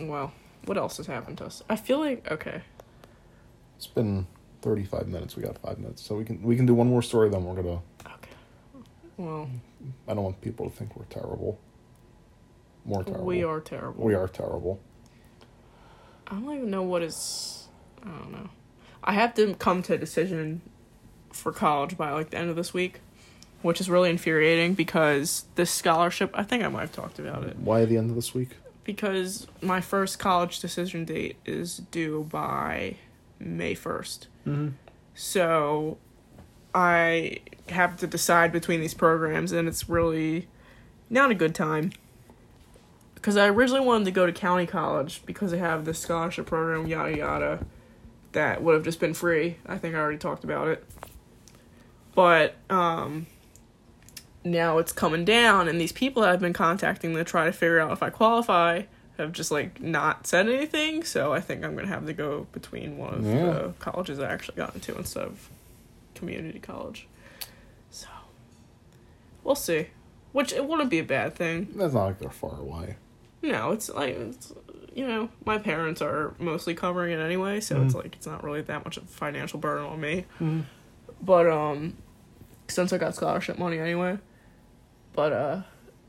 Well, 0.00 0.32
what 0.64 0.76
else 0.76 0.96
has 0.96 1.06
happened 1.06 1.38
to 1.38 1.46
us? 1.46 1.62
I 1.68 1.76
feel 1.76 1.98
like 1.98 2.30
okay. 2.30 2.62
It's 3.76 3.86
been 3.86 4.26
thirty 4.62 4.84
five 4.84 5.08
minutes. 5.08 5.36
We 5.36 5.42
got 5.42 5.58
five 5.58 5.78
minutes, 5.78 6.02
so 6.02 6.16
we 6.16 6.24
can 6.24 6.42
we 6.42 6.56
can 6.56 6.66
do 6.66 6.74
one 6.74 6.88
more 6.88 7.02
story. 7.02 7.28
Then 7.28 7.44
we're 7.44 7.54
gonna. 7.54 7.80
Okay. 8.06 8.30
Well, 9.16 9.50
I 10.08 10.14
don't 10.14 10.24
want 10.24 10.40
people 10.40 10.68
to 10.68 10.74
think 10.74 10.96
we're 10.96 11.04
terrible. 11.04 11.58
More 12.90 13.04
terrible. 13.04 13.24
we 13.24 13.44
are 13.44 13.60
terrible. 13.60 14.04
We 14.04 14.14
are 14.14 14.28
terrible. 14.28 14.80
I 16.26 16.34
don't 16.34 16.52
even 16.54 16.70
know 16.70 16.82
what 16.82 17.02
is. 17.02 17.68
I 18.02 18.08
don't 18.08 18.32
know. 18.32 18.50
I 19.02 19.12
have 19.14 19.34
to 19.34 19.54
come 19.54 19.82
to 19.84 19.94
a 19.94 19.98
decision 19.98 20.60
for 21.32 21.52
college 21.52 21.96
by 21.96 22.10
like 22.10 22.30
the 22.30 22.38
end 22.38 22.50
of 22.50 22.56
this 22.56 22.74
week, 22.74 23.00
which 23.62 23.80
is 23.80 23.88
really 23.88 24.10
infuriating 24.10 24.74
because 24.74 25.44
this 25.54 25.70
scholarship. 25.70 26.30
I 26.34 26.42
think 26.42 26.62
I 26.64 26.68
might 26.68 26.82
have 26.82 26.92
talked 26.92 27.18
about 27.18 27.44
it 27.44 27.56
Why 27.56 27.84
the 27.84 27.96
end 27.96 28.10
of 28.10 28.16
this 28.16 28.34
week? 28.34 28.50
because 28.84 29.46
my 29.62 29.80
first 29.80 30.18
college 30.18 30.58
decision 30.58 31.04
date 31.04 31.36
is 31.44 31.78
due 31.90 32.24
by 32.24 32.96
May 33.38 33.74
first. 33.74 34.26
Mm-hmm. 34.46 34.70
So 35.14 35.98
I 36.74 37.38
have 37.68 37.96
to 37.98 38.06
decide 38.06 38.52
between 38.52 38.80
these 38.80 38.94
programs, 38.94 39.52
and 39.52 39.68
it's 39.68 39.88
really 39.88 40.48
not 41.08 41.30
a 41.30 41.34
good 41.34 41.54
time. 41.54 41.92
Because 43.20 43.36
I 43.36 43.48
originally 43.48 43.84
wanted 43.84 44.06
to 44.06 44.10
go 44.12 44.24
to 44.26 44.32
county 44.32 44.66
college 44.66 45.22
because 45.26 45.50
they 45.50 45.58
have 45.58 45.84
this 45.84 45.98
scholarship 45.98 46.46
program, 46.46 46.86
yada 46.86 47.16
yada, 47.16 47.66
that 48.32 48.62
would 48.62 48.74
have 48.74 48.84
just 48.84 48.98
been 49.00 49.12
free. 49.12 49.56
I 49.66 49.76
think 49.76 49.94
I 49.94 49.98
already 49.98 50.16
talked 50.18 50.42
about 50.44 50.68
it. 50.68 50.84
But 52.14 52.54
um, 52.70 53.26
now 54.42 54.78
it's 54.78 54.92
coming 54.92 55.24
down, 55.26 55.68
and 55.68 55.78
these 55.80 55.92
people 55.92 56.22
that 56.22 56.30
I've 56.32 56.40
been 56.40 56.52
contacting 56.54 57.14
to 57.14 57.24
try 57.24 57.44
to 57.44 57.52
figure 57.52 57.78
out 57.78 57.92
if 57.92 58.02
I 58.02 58.08
qualify 58.10 58.82
have 59.18 59.32
just 59.32 59.50
like 59.50 59.80
not 59.82 60.26
said 60.26 60.48
anything. 60.48 61.04
So 61.04 61.32
I 61.34 61.40
think 61.40 61.62
I'm 61.62 61.74
gonna 61.76 61.88
have 61.88 62.06
to 62.06 62.14
go 62.14 62.46
between 62.52 62.96
one 62.96 63.14
of 63.14 63.26
Yeah. 63.26 63.44
the 63.52 63.74
colleges 63.80 64.18
I 64.18 64.30
actually 64.32 64.56
got 64.56 64.74
into 64.74 64.96
instead 64.96 65.24
of 65.24 65.50
community 66.14 66.58
college. 66.58 67.06
So 67.90 68.08
we'll 69.44 69.54
see. 69.54 69.88
Which 70.32 70.52
it 70.54 70.64
wouldn't 70.64 70.88
be 70.90 71.00
a 71.00 71.04
bad 71.04 71.34
thing. 71.34 71.68
That's 71.76 71.92
not 71.92 72.04
like 72.06 72.18
they're 72.18 72.30
far 72.30 72.58
away. 72.58 72.96
No, 73.42 73.72
it's 73.72 73.88
like 73.90 74.14
it's, 74.16 74.52
you 74.94 75.06
know, 75.06 75.28
my 75.46 75.56
parents 75.58 76.02
are 76.02 76.34
mostly 76.38 76.74
covering 76.74 77.12
it 77.12 77.22
anyway, 77.22 77.60
so 77.60 77.80
it's 77.82 77.94
Mhm. 77.94 78.02
like 78.04 78.14
it's 78.16 78.26
not 78.26 78.44
really 78.44 78.60
that 78.62 78.84
much 78.84 78.96
of 78.96 79.04
a 79.04 79.06
financial 79.06 79.58
burden 79.58 79.86
on 79.86 80.00
me. 80.00 80.26
Mm-hmm. 80.40 80.60
But 81.22 81.48
um 81.48 81.96
since 82.68 82.92
I 82.92 82.98
got 82.98 83.14
scholarship 83.14 83.58
money 83.58 83.78
anyway. 83.78 84.18
But 85.14 85.32
uh 85.32 85.62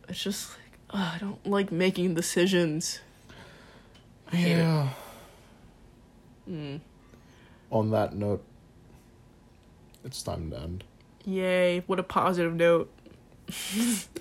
it's 0.09 0.21
just 0.23 0.51
like 0.57 0.79
ugh, 0.91 1.11
I 1.15 1.17
don't 1.19 1.45
like 1.47 1.71
making 1.71 2.15
decisions. 2.15 2.99
I. 4.31 4.37
Yeah. 4.37 4.89
Mm. 6.49 6.79
On 7.69 7.91
that 7.91 8.13
note, 8.15 8.43
it's 10.03 10.21
time 10.21 10.49
to 10.51 10.59
end. 10.59 10.83
Yay, 11.23 11.79
what 11.87 11.99
a 11.99 12.03
positive 12.03 12.53
note. 12.55 12.91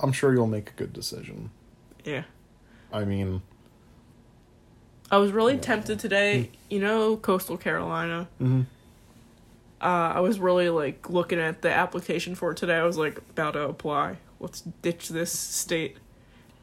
I'm 0.00 0.12
sure 0.12 0.32
you'll 0.32 0.46
make 0.46 0.70
a 0.70 0.74
good 0.74 0.92
decision. 0.92 1.50
Yeah. 2.04 2.22
I 2.92 3.04
mean, 3.04 3.42
I 5.10 5.16
was 5.18 5.32
really 5.32 5.54
Yeah. 5.54 5.60
tempted 5.60 5.98
today, 5.98 6.50
you 6.70 6.80
know, 6.80 7.16
coastal 7.16 7.56
Carolina. 7.56 8.28
mm-hmm. 8.40 8.62
Uh, 9.80 9.84
I 10.16 10.20
was 10.20 10.40
really 10.40 10.70
like 10.70 11.08
looking 11.08 11.38
at 11.38 11.62
the 11.62 11.70
application 11.72 12.34
for 12.34 12.50
it 12.50 12.56
today. 12.56 12.74
I 12.76 12.82
was 12.82 12.96
like 12.98 13.18
about 13.30 13.52
to 13.52 13.62
apply. 13.62 14.16
Let's 14.40 14.62
ditch 14.82 15.08
this 15.08 15.30
state. 15.30 15.98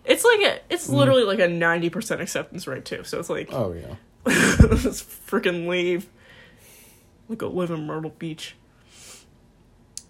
It's 0.04 0.26
like 0.26 0.42
a, 0.42 0.60
it's 0.70 0.88
Mm. 0.90 0.96
literally 0.96 1.24
like 1.24 1.40
a 1.40 1.48
ninety 1.48 1.90
percent 1.90 2.20
acceptance 2.22 2.68
rate 2.68 2.84
too. 2.84 3.04
So 3.06 3.18
it's 3.20 3.30
like 3.30 3.50
oh 3.54 3.72
yeah. 3.72 3.96
let's 4.26 5.02
freaking 5.02 5.68
leave. 5.68 6.08
We'll 7.30 7.38
go 7.38 7.48
live 7.50 7.72
in 7.72 7.88
Myrtle 7.88 8.12
Beach. 8.20 8.56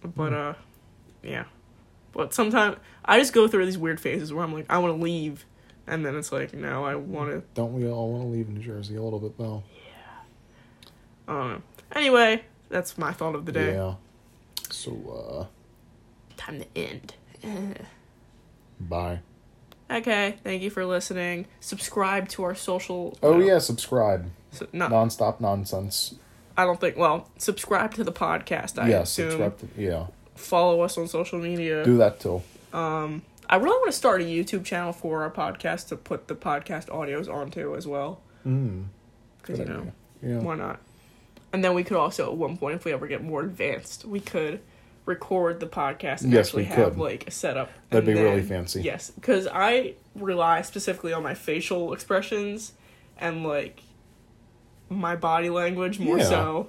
But 0.01 0.31
Mm. 0.33 0.49
uh, 0.49 0.53
yeah. 1.23 1.43
But 2.15 2.33
sometimes 2.33 2.77
I 3.03 3.19
just 3.19 3.33
go 3.33 3.47
through 3.47 3.65
these 3.65 3.77
weird 3.77 3.99
phases 3.99 4.33
where 4.33 4.43
I'm 4.43 4.53
like 4.53 4.65
I 4.69 4.77
want 4.77 4.97
to 4.97 5.03
leave, 5.03 5.45
and 5.85 6.05
then 6.05 6.15
it's 6.15 6.31
like 6.31 6.53
no, 6.53 6.85
I 6.85 6.95
want 6.95 7.29
to. 7.31 7.43
Don't 7.53 7.73
we 7.73 7.87
all 7.87 8.11
want 8.11 8.23
to 8.23 8.27
leave 8.29 8.47
New 8.49 8.61
Jersey 8.61 8.95
a 8.95 9.01
little 9.03 9.19
bit 9.19 9.37
though? 9.37 9.63
I 11.27 11.33
don't 11.33 11.49
know. 11.51 11.61
Anyway, 11.93 12.43
that's 12.69 12.97
my 12.97 13.11
thought 13.11 13.35
of 13.35 13.45
the 13.45 13.51
day. 13.51 13.73
Yeah. 13.73 13.95
So, 14.69 15.47
Time 16.37 16.59
to 16.59 16.65
end. 16.75 17.13
uh, 17.43 17.83
bye. 18.79 19.19
Okay, 19.91 20.37
thank 20.43 20.63
you 20.63 20.69
for 20.71 20.85
listening. 20.85 21.45
Subscribe 21.59 22.27
to 22.29 22.43
our 22.43 22.55
social. 22.55 23.17
Oh 23.21 23.37
no, 23.37 23.45
yeah, 23.45 23.59
subscribe. 23.59 24.31
so- 24.51 24.67
not, 24.73 24.91
Nonstop 24.91 25.39
nonsense. 25.39 26.15
I 26.57 26.63
don't 26.65 26.79
think. 26.79 26.95
Well, 26.97 27.29
subscribe 27.37 27.93
to 27.95 28.03
the 28.03 28.13
podcast. 28.13 28.81
I 28.81 28.89
yeah, 28.89 29.01
assume. 29.01 29.31
subscribe. 29.31 29.57
To, 29.59 29.81
yeah, 29.81 30.07
Follow 30.35 30.81
us 30.81 30.97
on 30.97 31.07
social 31.07 31.39
media. 31.39 31.83
do 31.83 31.97
that 31.97 32.19
too. 32.19 32.41
Um, 32.73 33.21
I 33.49 33.55
really 33.57 33.77
want 33.77 33.87
to 33.87 33.97
start 33.97 34.21
a 34.21 34.25
YouTube 34.25 34.65
channel 34.65 34.91
for 34.91 35.23
our 35.23 35.31
podcast 35.31 35.87
to 35.89 35.95
put 35.95 36.27
the 36.27 36.35
podcast 36.35 36.87
audios 36.89 37.31
onto 37.33 37.75
as 37.75 37.87
well. 37.87 38.21
Mm. 38.45 38.85
Because 39.41 39.59
you 39.59 39.65
know. 39.65 39.91
Yeah. 40.21 40.39
why 40.39 40.55
not? 40.55 40.79
And 41.53 41.63
then 41.63 41.73
we 41.73 41.83
could 41.83 41.95
also, 41.97 42.31
at 42.31 42.37
one 42.37 42.57
point, 42.57 42.75
if 42.75 42.85
we 42.85 42.91
ever 42.91 43.07
get 43.07 43.23
more 43.23 43.41
advanced, 43.41 44.03
we 44.03 44.19
could 44.19 44.59
record 45.05 45.59
the 45.59 45.67
podcast 45.67 46.23
and 46.23 46.33
Yes, 46.33 46.47
actually 46.47 46.63
we 46.63 46.69
have 46.69 46.93
could. 46.93 46.97
like 46.97 47.27
a 47.27 47.31
setup. 47.31 47.69
That'd 47.91 48.07
be 48.07 48.13
really 48.19 48.41
fancy. 48.41 48.81
Yes, 48.81 49.11
because 49.11 49.47
I 49.47 49.93
rely 50.15 50.63
specifically 50.63 51.13
on 51.13 51.21
my 51.23 51.35
facial 51.35 51.93
expressions 51.93 52.73
and 53.19 53.45
like 53.45 53.81
my 54.89 55.15
body 55.15 55.49
language 55.49 55.99
more 55.99 56.17
Yeah. 56.17 56.23
so. 56.25 56.67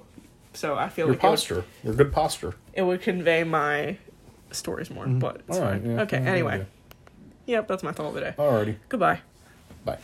So 0.53 0.75
I 0.75 0.89
feel 0.89 1.05
Your 1.07 1.15
like 1.15 1.23
it 1.23 1.27
would, 1.27 1.31
posture. 1.31 1.63
Your 1.83 1.93
good 1.95 2.11
posture. 2.13 2.53
It 2.77 2.83
would 2.83 3.01
convey 3.01 3.43
my 3.43 3.97
stories 4.51 4.89
more. 4.89 5.05
Mm-hmm. 5.05 5.19
But 5.19 5.41
it's 5.47 5.57
All 5.57 5.63
right. 5.65 5.81
fine. 5.81 5.91
Yeah, 5.91 6.01
okay. 6.03 6.21
yeah, 6.23 6.29
Anyway, 6.31 6.65
yep, 7.45 7.67
that's 7.67 7.83
my 7.83 7.91
thought 7.91 8.07
of 8.09 8.13
the 8.13 8.21
day. 8.21 8.35
Alrighty. 8.37 8.77
Goodbye. 8.87 9.19
Bye. 9.83 9.97